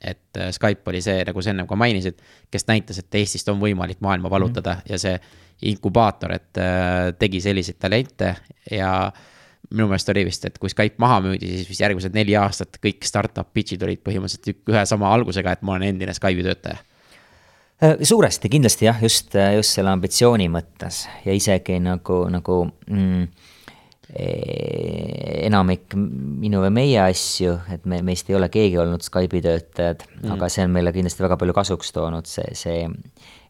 [0.00, 3.60] et äh, Skype oli see, nagu sa enne ka mainisid, kes näitas, et Eestist on
[3.60, 4.92] võimalik maailma vallutada mm -hmm.
[4.92, 5.20] ja see
[5.62, 8.36] inkubaator, et äh, tegi selliseid talente
[8.70, 9.12] ja
[9.70, 13.06] minu meelest oli vist, et kui Skype maha müüdi, siis vist järgmised neli aastat kõik
[13.06, 16.80] startup pitch'id olid põhimõtteliselt ühe sama algusega, et ma olen endine Skype'i töötaja
[17.82, 23.24] Äh, suuresti kindlasti jah, just, äh, just selle ambitsiooni mõttes ja isegi nagu, nagu mm,
[24.12, 24.26] e,
[25.48, 30.36] enamik minu või meie asju, et me, meist ei ole keegi olnud Skype'i töötajad mm.,
[30.36, 32.86] aga see on meile kindlasti väga palju kasuks toonud, see, see,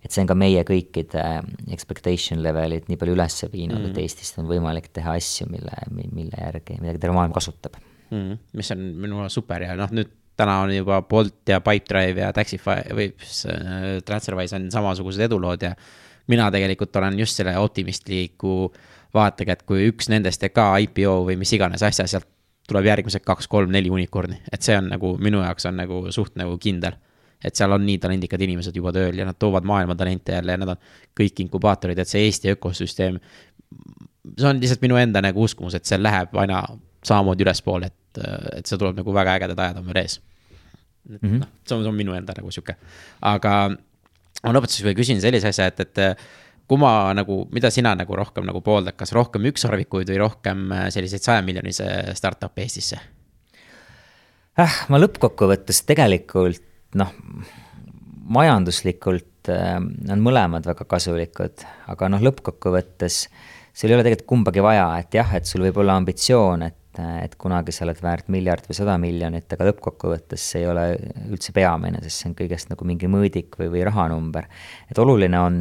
[0.02, 1.22] et see on ka meie kõikide
[1.74, 6.38] expectation level'id nii palju üles viinud mm., et Eestist on võimalik teha asju, mille, mille
[6.38, 7.78] järgi, mida terve maailm kasutab
[8.10, 8.40] mm,.
[8.58, 12.32] mis on minu arust super ja noh, nüüd täna on juba Bolt ja Pipedrive ja
[12.34, 15.74] Taxify või äh, Transferwise on samasugused edulood ja
[16.32, 18.72] mina tegelikult olen just selle optimistliku
[19.14, 22.28] vaatega, et kui üks nendest teeb ka IPO või mis iganes asja, sealt
[22.68, 26.38] tuleb järgmised kaks, kolm, neli unicorn'i, et see on nagu minu jaoks on nagu suht
[26.40, 26.96] nagu kindel.
[27.44, 30.60] Et seal on nii talendikad inimesed juba tööl ja nad toovad maailma talente jälle ja
[30.62, 33.18] nad on kõik inkubaatorid, et see Eesti ökosüsteem.
[34.38, 36.62] see on lihtsalt minu enda nagu uskumus, et see läheb aina
[37.04, 38.22] samamoodi ülespoole, et,
[38.56, 40.20] et see tuleb nagu väga ägedad ajad on veel ees
[41.08, 41.38] mm -hmm.
[41.40, 42.76] noh, see on, see on minu enda nagu sihuke,
[43.20, 43.54] aga
[44.42, 46.18] ma lõpetuseks veel küsin sellise asja, et, et
[46.68, 51.88] kumma nagu, mida sina nagu rohkem nagu pooldad, kas rohkem ükssarvikuid või rohkem selliseid sajamiljonise
[52.18, 53.00] startup'e Eestisse
[54.58, 54.76] äh,?
[54.88, 57.14] ma lõppkokkuvõttes tegelikult noh,
[58.32, 63.24] majanduslikult äh, on mõlemad väga kasulikud, aga noh, lõppkokkuvõttes
[63.72, 67.34] sul ei ole tegelikult kumbagi vaja, et jah, et sul võib olla ambitsioon, et et
[67.40, 70.82] kunagi sa oled väärt miljard või sada miljonit, aga lõppkokkuvõttes see ei ole
[71.32, 74.44] üldse peamine, sest see on kõigest nagu mingi mõõdik või, või rahanumber.
[74.92, 75.56] et oluline on,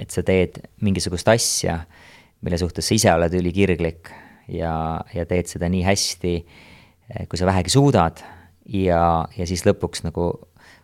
[0.00, 1.82] et sa teed mingisugust asja,
[2.40, 4.08] mille suhtes sa ise oled ülikirglik
[4.48, 6.34] ja, ja teed seda nii hästi,
[7.28, 8.24] kui sa vähegi suudad
[8.72, 10.32] ja, ja siis lõpuks nagu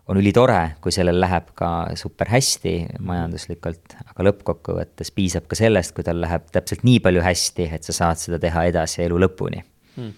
[0.07, 2.74] on ülitore, kui sellel läheb ka super hästi
[3.07, 7.97] majanduslikult, aga lõppkokkuvõttes piisab ka sellest, kui tal läheb täpselt nii palju hästi, et sa
[7.97, 9.62] saad seda teha edasi elu lõpuni.
[9.97, 10.12] Hmm..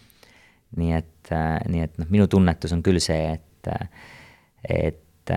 [0.76, 1.30] nii et,
[1.72, 3.70] nii et noh, minu tunnetus on küll see, et,
[4.68, 5.32] et,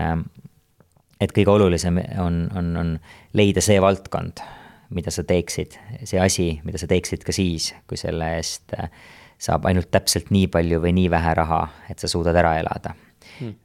[1.22, 2.92] et kõige olulisem on, on, on
[3.38, 4.44] leida see valdkond,
[4.92, 8.76] mida sa teeksid, see asi, mida sa teeksid ka siis, kui selle eest
[9.42, 12.98] saab ainult täpselt nii palju või nii vähe raha, et sa suudad ära elada.
[13.40, 13.56] Hmm..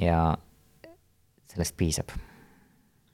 [0.00, 0.20] Ja
[1.52, 2.14] sellest piisab.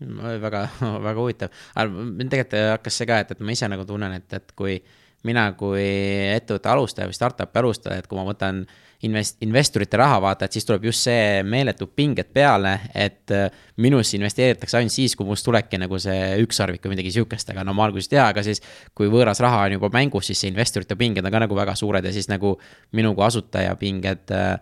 [0.01, 4.15] Väga, väga huvitav, aga mind tegelikult hakkas see ka, et, et ma ise nagu tunnen,
[4.17, 4.79] et, et kui
[5.29, 5.83] mina kui
[6.33, 8.63] ettevõtte alustaja või startup'i alustaja, et kui ma võtan
[9.05, 14.17] invest-, investorite raha, vaata, et siis tuleb just see meeletu pinged peale, et äh, minusse
[14.17, 17.85] investeeritakse ainult siis, kui must tulebki nagu see ükssarvik või midagi sihukest, aga no ma
[17.91, 18.65] alguses ei tea, aga siis
[18.97, 22.09] kui võõras raha on juba mängus, siis see investorite pinged on ka nagu väga suured
[22.09, 22.57] ja siis nagu
[22.97, 24.59] minu kui asutaja pinged Äh,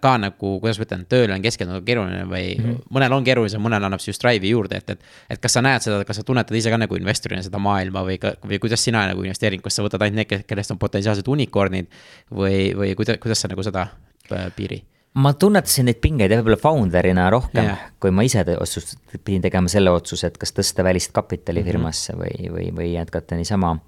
[0.00, 2.82] ka nagu, kuidas ma ütlen, tööle on keskenduda keeruline või mm -hmm.
[2.92, 5.00] mõnel on keerulisem, mõnel annab see just drive'i juurde, et, et.
[5.30, 8.18] et kas sa näed seda, kas sa tunnetad ise ka nagu investorina seda maailma või,
[8.20, 11.88] või kuidas sina nagu investeering, kas sa võtad ainult need, kellest on potentsiaalsed unicorn'id
[12.30, 13.88] või, või kuidas, kuidas sa nagu seda
[14.30, 14.84] äh, piiri?
[15.14, 19.68] ma tunnetasin neid pingeid jah, võib-olla founder'ina rohkem yeah., kui ma ise otsust-, pidin tegema
[19.68, 21.72] selle otsuse, et kas tõsta välist kapitali mm -hmm.
[21.72, 23.78] firmasse või, või, või jätkata niisama.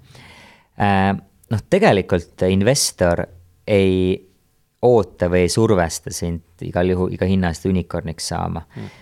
[0.79, 1.17] Äh,
[1.51, 3.27] noh, tegelikult investor
[3.67, 4.26] ei
[4.87, 8.63] oota või ei survesta sind igal juhul, iga hinna eest unicorn'iks saama.
[8.75, 8.95] Mm.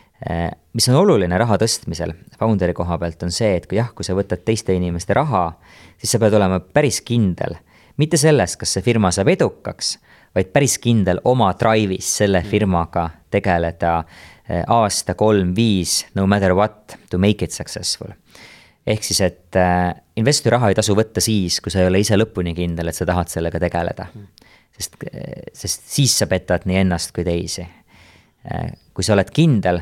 [0.74, 4.16] mis on oluline raha tõstmisel founder'i koha pealt, on see, et kui jah, kui sa
[4.16, 5.50] võtad teiste inimeste raha,
[6.00, 7.58] siis sa pead olema päris kindel,
[8.00, 9.98] mitte selles, kas see firma saab edukaks,
[10.36, 12.52] vaid päris kindel oma drive'is selle mm.
[12.52, 18.16] firmaga tegeleda äh, aasta, kolm, viis, no matter what, to make it successful.
[18.88, 22.18] Ehk siis, et äh, investori raha ei tasu võtta siis, kui sa ei ole ise
[22.18, 24.10] lõpuni kindel, et sa tahad sellega tegeleda.
[24.14, 24.46] Mm
[24.78, 24.98] sest,
[25.54, 27.66] sest siis sa petad nii ennast kui teisi.
[28.94, 29.80] kui sa oled kindel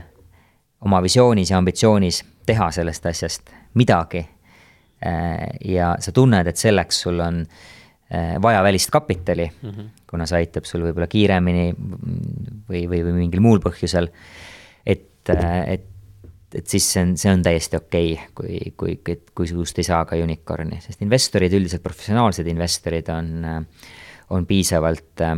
[0.87, 4.21] oma visioonis ja ambitsioonis teha sellest asjast midagi
[5.67, 7.41] ja sa tunned, et selleks sul on
[8.41, 9.89] vaja välist kapitali mm, -hmm.
[10.07, 14.07] kuna see aitab sul võib-olla kiiremini või, või, või mingil muul põhjusel,
[14.85, 15.29] et,
[15.67, 15.89] et
[16.53, 19.87] et siis see on, see on täiesti okei okay,, kui, kui, kui, kui sinust ei
[19.87, 23.59] saa ka unicorn'i, sest investorid, üldiselt professionaalsed investorid on äh,
[24.33, 25.37] on piisavalt äh,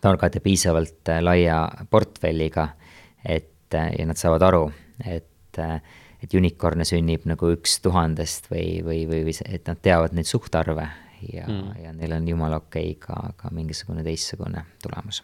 [0.00, 2.68] targad ja piisavalt äh, laia portfelliga,
[3.24, 4.64] et äh, ja nad saavad aru,
[5.04, 5.58] et,
[6.22, 10.86] et unicorn'e sünnib nagu üks tuhandest või, või, või, või et nad teavad neid suhtarve
[11.32, 15.22] ja mm., ja neil on jumala okei okay ka, ka mingisugune teistsugune tulemus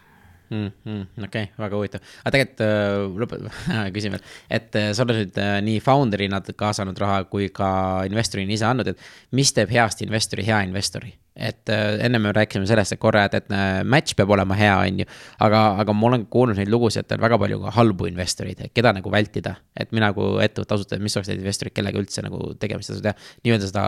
[0.51, 0.71] mm,.
[0.85, 3.47] Mm, okei okay,, väga huvitav, aga tegelikult lõpet-
[3.97, 4.27] küsin veel,
[4.59, 5.41] et sa oled nüüd
[5.71, 7.69] nii founder'ina kaasanud raha kui ka
[8.09, 9.07] investorina ise andnud, et
[9.37, 11.15] mis teeb heast investori hea investori?
[11.37, 14.73] Et äh, enne me rääkisime sellest, et korra, et, et äh, match peab olema hea,
[14.81, 15.09] on ju.
[15.45, 18.95] aga, aga ma olen kuulnud neid lugusid, et on väga palju ka halbu investoreid, keda
[18.97, 19.57] nagu vältida.
[19.77, 23.05] et mina kui ettevõtte asutaja, mis oleks need investorid, kellega üldse nagu tegemist ei tasu
[23.05, 23.29] teha.
[23.45, 23.85] nii-öelda seda,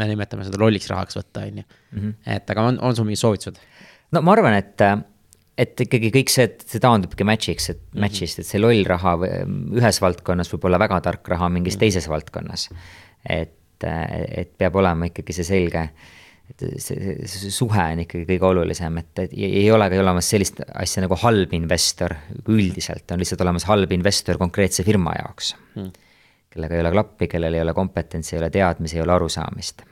[0.00, 1.68] me nimetame seda lolliks rahaks võtta, on ju.
[1.92, 2.16] Mhm.
[2.38, 3.62] et aga on, on sul mingid soovitused?
[4.12, 4.88] no ma arvan, et
[5.58, 8.04] et ikkagi kõik see, et see taandubki match'iks, et mm -hmm.
[8.04, 11.80] match'ist, et see loll raha ühes valdkonnas võib olla väga tark raha mingis mm -hmm.
[11.80, 12.68] teises valdkonnas.
[13.28, 15.90] et, et peab olema ikkagi see selge,
[16.56, 21.04] see, see suhe on ikkagi kõige olulisem, et, et ei ole ka olemas sellist asja
[21.04, 22.16] nagu halb investor
[22.48, 25.82] üldiselt, on lihtsalt olemas halb investor konkreetse firma jaoks mm.
[25.82, 25.92] -hmm.
[26.54, 29.84] kellega ei ole klappi, kellel ei ole kompetentsi, ei ole teadmisi, ei ole arusaamist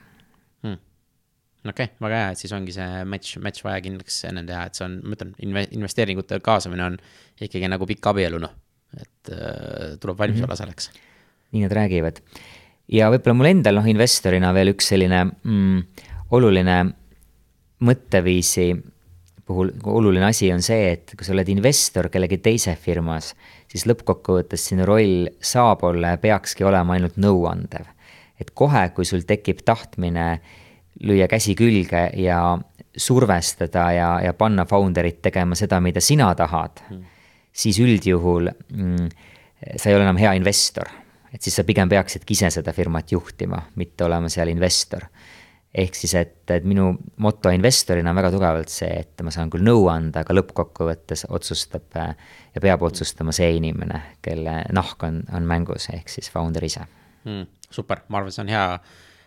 [1.70, 4.78] okei okay,, väga hea, et siis ongi see match, match vaja kindlaks enne teha, et
[4.78, 5.33] see on, ma ütlen,
[5.77, 6.99] investeeringute kaasamine on
[7.43, 8.53] ikkagi nagu pikk abielu, noh.
[8.97, 10.49] et äh, tuleb valmis -hmm.
[10.49, 10.91] olla selleks.
[11.53, 12.20] nii nad räägivad.
[12.93, 15.83] ja võib-olla mul endal, noh, investorina veel üks selline mm,
[16.31, 16.77] oluline
[17.86, 18.70] mõtteviisi
[19.47, 23.32] puhul oluline asi on see, et kui sa oled investor kellegi teise firmas,
[23.70, 27.86] siis lõppkokkuvõttes sinu roll saab olla ja peakski olema ainult nõuandev.
[28.40, 30.40] et kohe, kui sul tekib tahtmine
[31.01, 32.59] lüüa käsi külge ja
[32.97, 37.05] survestada ja, ja panna founder'it tegema seda, mida sina tahad mm.,
[37.53, 39.09] siis üldjuhul mm,
[39.77, 40.89] sa ei ole enam hea investor.
[41.32, 45.05] et siis sa pigem peaksidki ise seda firmat juhtima, mitte olema seal investor.
[45.77, 46.90] Ehk siis, et, et minu
[47.23, 51.97] moto investorina on väga tugevalt see, et ma saan küll nõu anda, aga lõppkokkuvõttes otsustab
[51.97, 56.86] ja peab otsustama see inimene, kelle nahk on, on mängus, ehk siis founder ise
[57.24, 57.44] mm,.
[57.69, 58.69] super, ma arvan, see on hea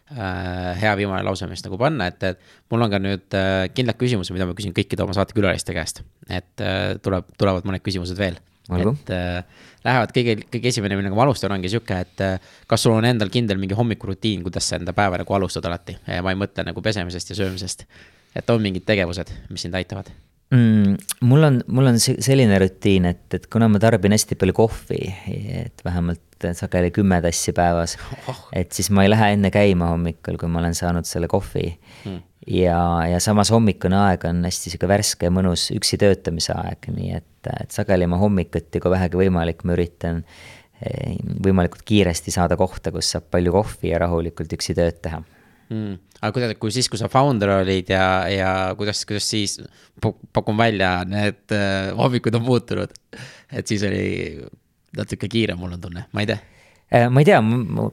[0.09, 3.97] Äh, hea viimane lause, mis nagu panna, et, et mul on ka nüüd äh, kindlad
[3.99, 6.01] küsimused, mida ma küsin kõikide oma saatekülaliste käest.
[6.25, 8.39] et äh, tuleb, tulevad mõned küsimused veel.
[8.77, 9.11] Et
[9.85, 12.23] lähevad kõige, kõige esimene, millega ma alustan, ongi sihuke, et
[12.69, 15.97] kas sul on endal kindel mingi hommikurutiin, kuidas sa enda päeva nagu alustad alati?
[16.05, 17.85] ma ei mõtle nagu pesemisest ja söömisest.
[18.35, 20.11] et on mingid tegevused, mis sind aitavad
[20.53, 20.97] mm,?
[21.21, 25.01] mul on, mul on selline rutiin, et, et kuna ma tarbin hästi palju kohvi,
[25.63, 27.97] et vähemalt sageli kümme tassi päevas
[28.31, 28.45] oh..
[28.55, 31.67] et siis ma ei lähe enne käima hommikul, kui ma olen saanud selle kohvi
[32.05, 32.21] mm..
[32.47, 32.79] Ja,
[33.09, 37.27] ja samas hommikune aeg on hästi sihuke värske ja mõnus üksi töötamise aeg, nii et
[37.47, 40.23] et, sageli ma hommikuti, kui vähegi võimalik, ma üritan
[40.81, 45.21] eh, võimalikult kiiresti saada kohta, kus saab palju kohvi ja rahulikult üksi tööd teha.
[45.69, 45.99] Mm..
[46.17, 49.59] aga kuidas, kui siis, kui sa founder olid ja, ja kuidas, kuidas siis,
[50.33, 52.95] pakun välja, need äh, hommikud on muutunud.
[53.53, 54.41] et siis oli
[54.97, 56.41] natuke kiirem, mul on tunne, ma ei tea
[56.89, 57.37] ma ei tea,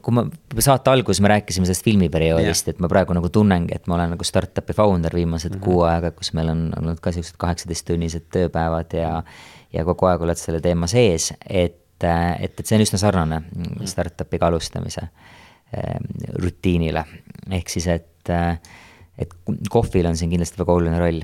[0.03, 0.25] kui ma
[0.63, 4.25] saate alguses me rääkisime sellest filmiperioodist, et ma praegu nagu tunnengi, et ma olen nagu
[4.25, 5.65] startup'i founder viimased mm -hmm.
[5.65, 9.23] kuu aega, kus meil on olnud ka siuksed kaheksateisttunnised tööpäevad ja.
[9.73, 11.77] ja kogu aeg oled selle teema sees, et,
[12.41, 13.85] et, et see on üsna sarnane mm.
[13.85, 15.97] startup'iga alustamise äh,
[16.43, 17.05] rutiinile.
[17.51, 18.33] ehk siis, et,
[19.19, 19.35] et
[19.71, 21.21] kohvil on siin kindlasti väga oluline roll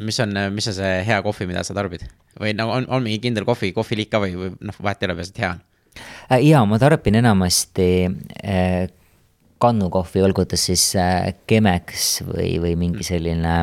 [0.00, 2.08] mis on, mis on see hea kohvi, mida sa tarbid
[2.40, 5.14] või nagu on, on mingi kindel kohvi, kohviliik ka või, või noh, vahet ei ole,
[5.20, 5.60] peaasi, et hea on
[6.30, 7.88] Äh, jaa, ma tarbin enamasti
[8.40, 8.86] äh,
[9.62, 13.54] kannukohvi, olgu ta siis äh, Chemex või, või mingi selline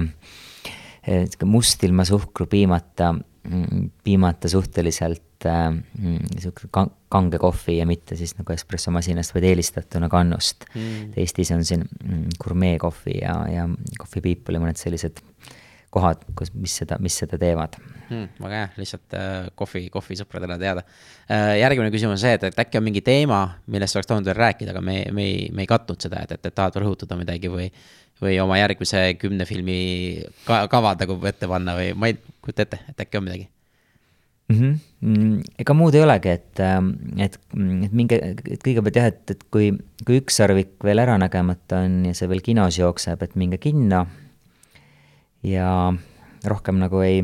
[1.49, 9.33] must ilma suhkru, piimata, mm, piimata suhteliselt niisugune kange kohvi ja mitte siis nagu espressomasinast,
[9.33, 10.67] vaid eelistatuna kannust.
[10.75, 11.15] Mm..
[11.17, 13.65] Eestis on siin mm, gurmeekohvi ja, ja
[13.97, 15.23] kohvipiipul ja mõned sellised
[15.91, 17.75] kohad, kus, mis seda, mis seda teevad
[18.07, 18.27] hmm,.
[18.39, 21.57] väga hea, lihtsalt äh, kohvi, kohvisõpradele teada äh,.
[21.61, 23.41] järgmine küsimus on see, et, et äkki on mingi teema,
[23.71, 26.45] millest oleks tahtnud veel rääkida, aga me, me ei, me ei katnud seda, et, et,
[26.47, 27.71] et tahad rõhutada midagi või.
[28.21, 29.79] või oma järgmise kümne filmi
[30.45, 33.47] ka, kavad nagu ette panna või ma ei kujuta ette, et äkki on midagi
[34.51, 34.67] mhm.
[35.01, 35.15] mm.
[35.15, 35.39] -hmm.
[35.63, 37.39] ega muud ei olegi, et, ähm, et,
[37.83, 39.71] et minge, et kõigepealt jah, et, et kui,
[40.05, 44.05] kui üks sarvik veel ära nägemata on ja see veel kinos jookseb, et minge kinno
[45.45, 45.67] ja
[46.47, 47.21] rohkem nagu ei,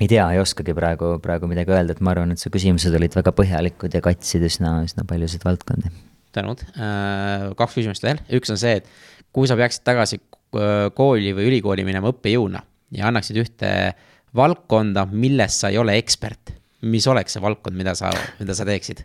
[0.00, 3.16] ei tea, ei oskagi praegu, praegu midagi öelda, et ma arvan, et su küsimused olid
[3.16, 5.92] väga põhjalikud ja katsid üsna, üsna paljusid valdkondi.
[6.36, 8.90] tänud, äh, kaks küsimust veel, üks on see, et
[9.32, 12.60] kui sa peaksid tagasi äh, kooli või ülikooli minema õppejõuna
[12.96, 13.70] ja annaksid ühte
[14.36, 16.52] valdkonda, milles sa ei ole ekspert,
[16.84, 19.04] mis oleks see valdkond, mida sa, mida sa teeksid?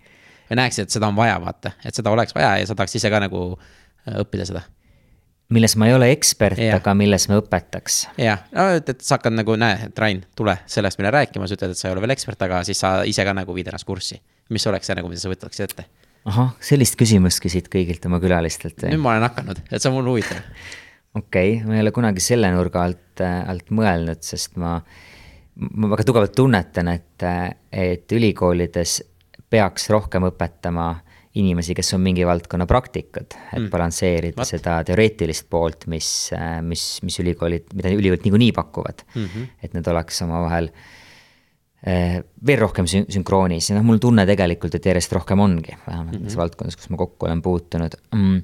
[0.52, 3.08] või näeksid, et seda on vaja, vaata, et seda oleks vaja ja sa tahaks ise
[3.08, 4.66] ka nagu äh, õppida seda
[5.52, 7.98] milles ma ei ole ekspert, aga milles ma õpetaks.
[8.22, 11.58] jah, no et, et sa hakkad nagu, näe, et Rain, tule sellest meile rääkima, sa
[11.58, 13.88] ütled, et sa ei ole veel ekspert, aga siis sa ise ka nagu viid ennast
[13.88, 14.22] kurssi.
[14.52, 15.88] mis oleks see nagu, mida sa võtaksid ette?
[16.30, 18.88] ahah, sellist küsimust küsid kõigilt oma külalistelt.
[18.88, 20.42] nüüd ma olen hakanud, et see on mul huvitav.
[21.18, 24.78] okei okay,, ma ei ole kunagi selle nurga alt, alt mõelnud, sest ma,
[25.56, 27.28] ma väga tugevalt tunnetan, et,
[27.72, 29.02] et ülikoolides
[29.52, 30.94] peaks rohkem õpetama
[31.40, 33.68] inimesi, kes on mingi valdkonna praktikud, et mm.
[33.72, 34.52] balansseerida What?
[34.52, 36.08] seda teoreetilist poolt, mis,
[36.68, 39.28] mis, mis ülikoolid, mida ülikoolid niikuinii pakuvad mm.
[39.28, 39.54] -hmm.
[39.64, 40.68] et need oleks omavahel
[41.88, 42.18] eh,
[42.48, 46.22] veel rohkem sün-, sünkroonis ja noh, mul tunne tegelikult, et järjest rohkem ongi, vähemalt nendes
[46.22, 46.42] mm -hmm.
[46.44, 48.42] valdkondades, kus ma kokku olen puutunud mm,.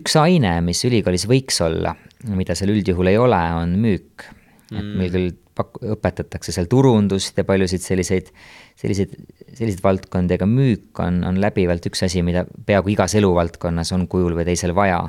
[0.00, 1.96] üks aine, mis ülikoolis võiks olla,
[2.28, 4.28] mida seal üldjuhul ei ole, on müük.
[4.72, 8.32] Et meil küll pak-, õpetatakse seal turundust ja paljusid selliseid,
[8.78, 9.14] selliseid,
[9.52, 14.36] selliseid valdkondi, aga müük on, on läbivalt üks asi, mida peaaegu igas eluvaldkonnas on kujul
[14.38, 15.00] või teisel vaja.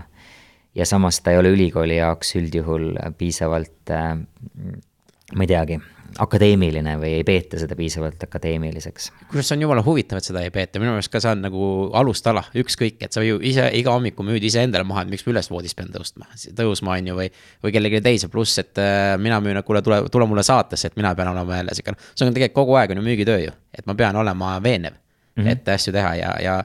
[0.77, 4.17] ja samas ta ei ole ülikooli jaoks üldjuhul piisavalt äh,,
[5.33, 5.81] ma ei teagi
[6.23, 9.09] akadeemiline või ei peeta seda piisavalt akadeemiliseks.
[9.27, 11.69] kusjuures see on jumala huvitav, et seda ei peeta, minu meelest ka see on nagu
[11.97, 15.51] alustala, ükskõik, et sa ju ise iga hommiku müüd iseendale maha, et miks ma üles
[15.51, 17.27] voodist pean tõustma, tõusma, on ju, või.
[17.65, 20.99] või kellelegi teise, pluss, et äh, mina müün, et kuule, tule, tule mulle saatesse, et
[20.99, 22.09] mina pean olema jälle sihuke, noh.
[22.13, 25.43] see on tegelikult kogu aeg on ju müügitöö ju, et ma pean olema veenev mm,
[25.43, 25.51] -hmm.
[25.53, 26.57] et asju teha ja, ja.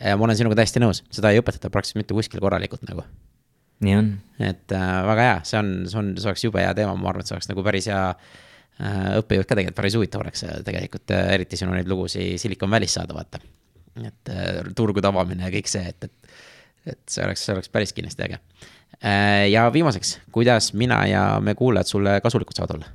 [0.00, 3.06] ja ma olen sinuga täiesti nõus, seda ei õpetata praktiliselt mitte kuskil korralikult nagu
[3.84, 4.10] nii on.
[4.40, 7.24] et äh, väga hea, see on, see on, see oleks jube hea teema, ma arvan,
[7.24, 8.02] et see oleks nagu päris hea
[8.76, 12.96] õppejõud ka tegelikult päris huvitav oleks äh, tegelikult, äh, eriti sinu neid lugusid Silicon Valley's
[12.98, 13.40] saada, vaata.
[14.04, 14.30] et
[14.76, 16.38] turgude avamine ja kõik see, et, et,
[16.92, 18.38] et see oleks, see oleks päris kindlasti äge.
[19.50, 22.90] ja viimaseks, kuidas mina ja me kuulajad sulle kasulikud saavad olla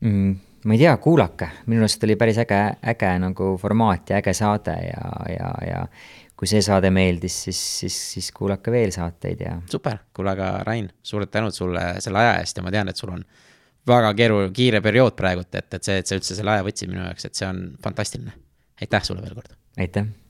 [0.00, 0.34] mm,?
[0.64, 2.60] ma ei tea, kuulake, minu arust oli päris äge,
[2.92, 5.80] äge nagu formaat ja äge saade ja, ja, ja
[6.42, 9.56] kui see saade meeldis, siis, siis, siis kuulake veel saateid ja.
[9.70, 13.12] super, kuule aga Rain, suured tänud sulle selle aja eest ja ma tean, et sul
[13.14, 13.24] on
[13.86, 17.04] väga keeruline, kiire periood praegult, et, et see, et sa üldse selle aja võtsid minu
[17.04, 18.34] jaoks, et see on fantastiline.
[18.82, 19.56] aitäh sulle veel kord.
[19.78, 20.21] aitäh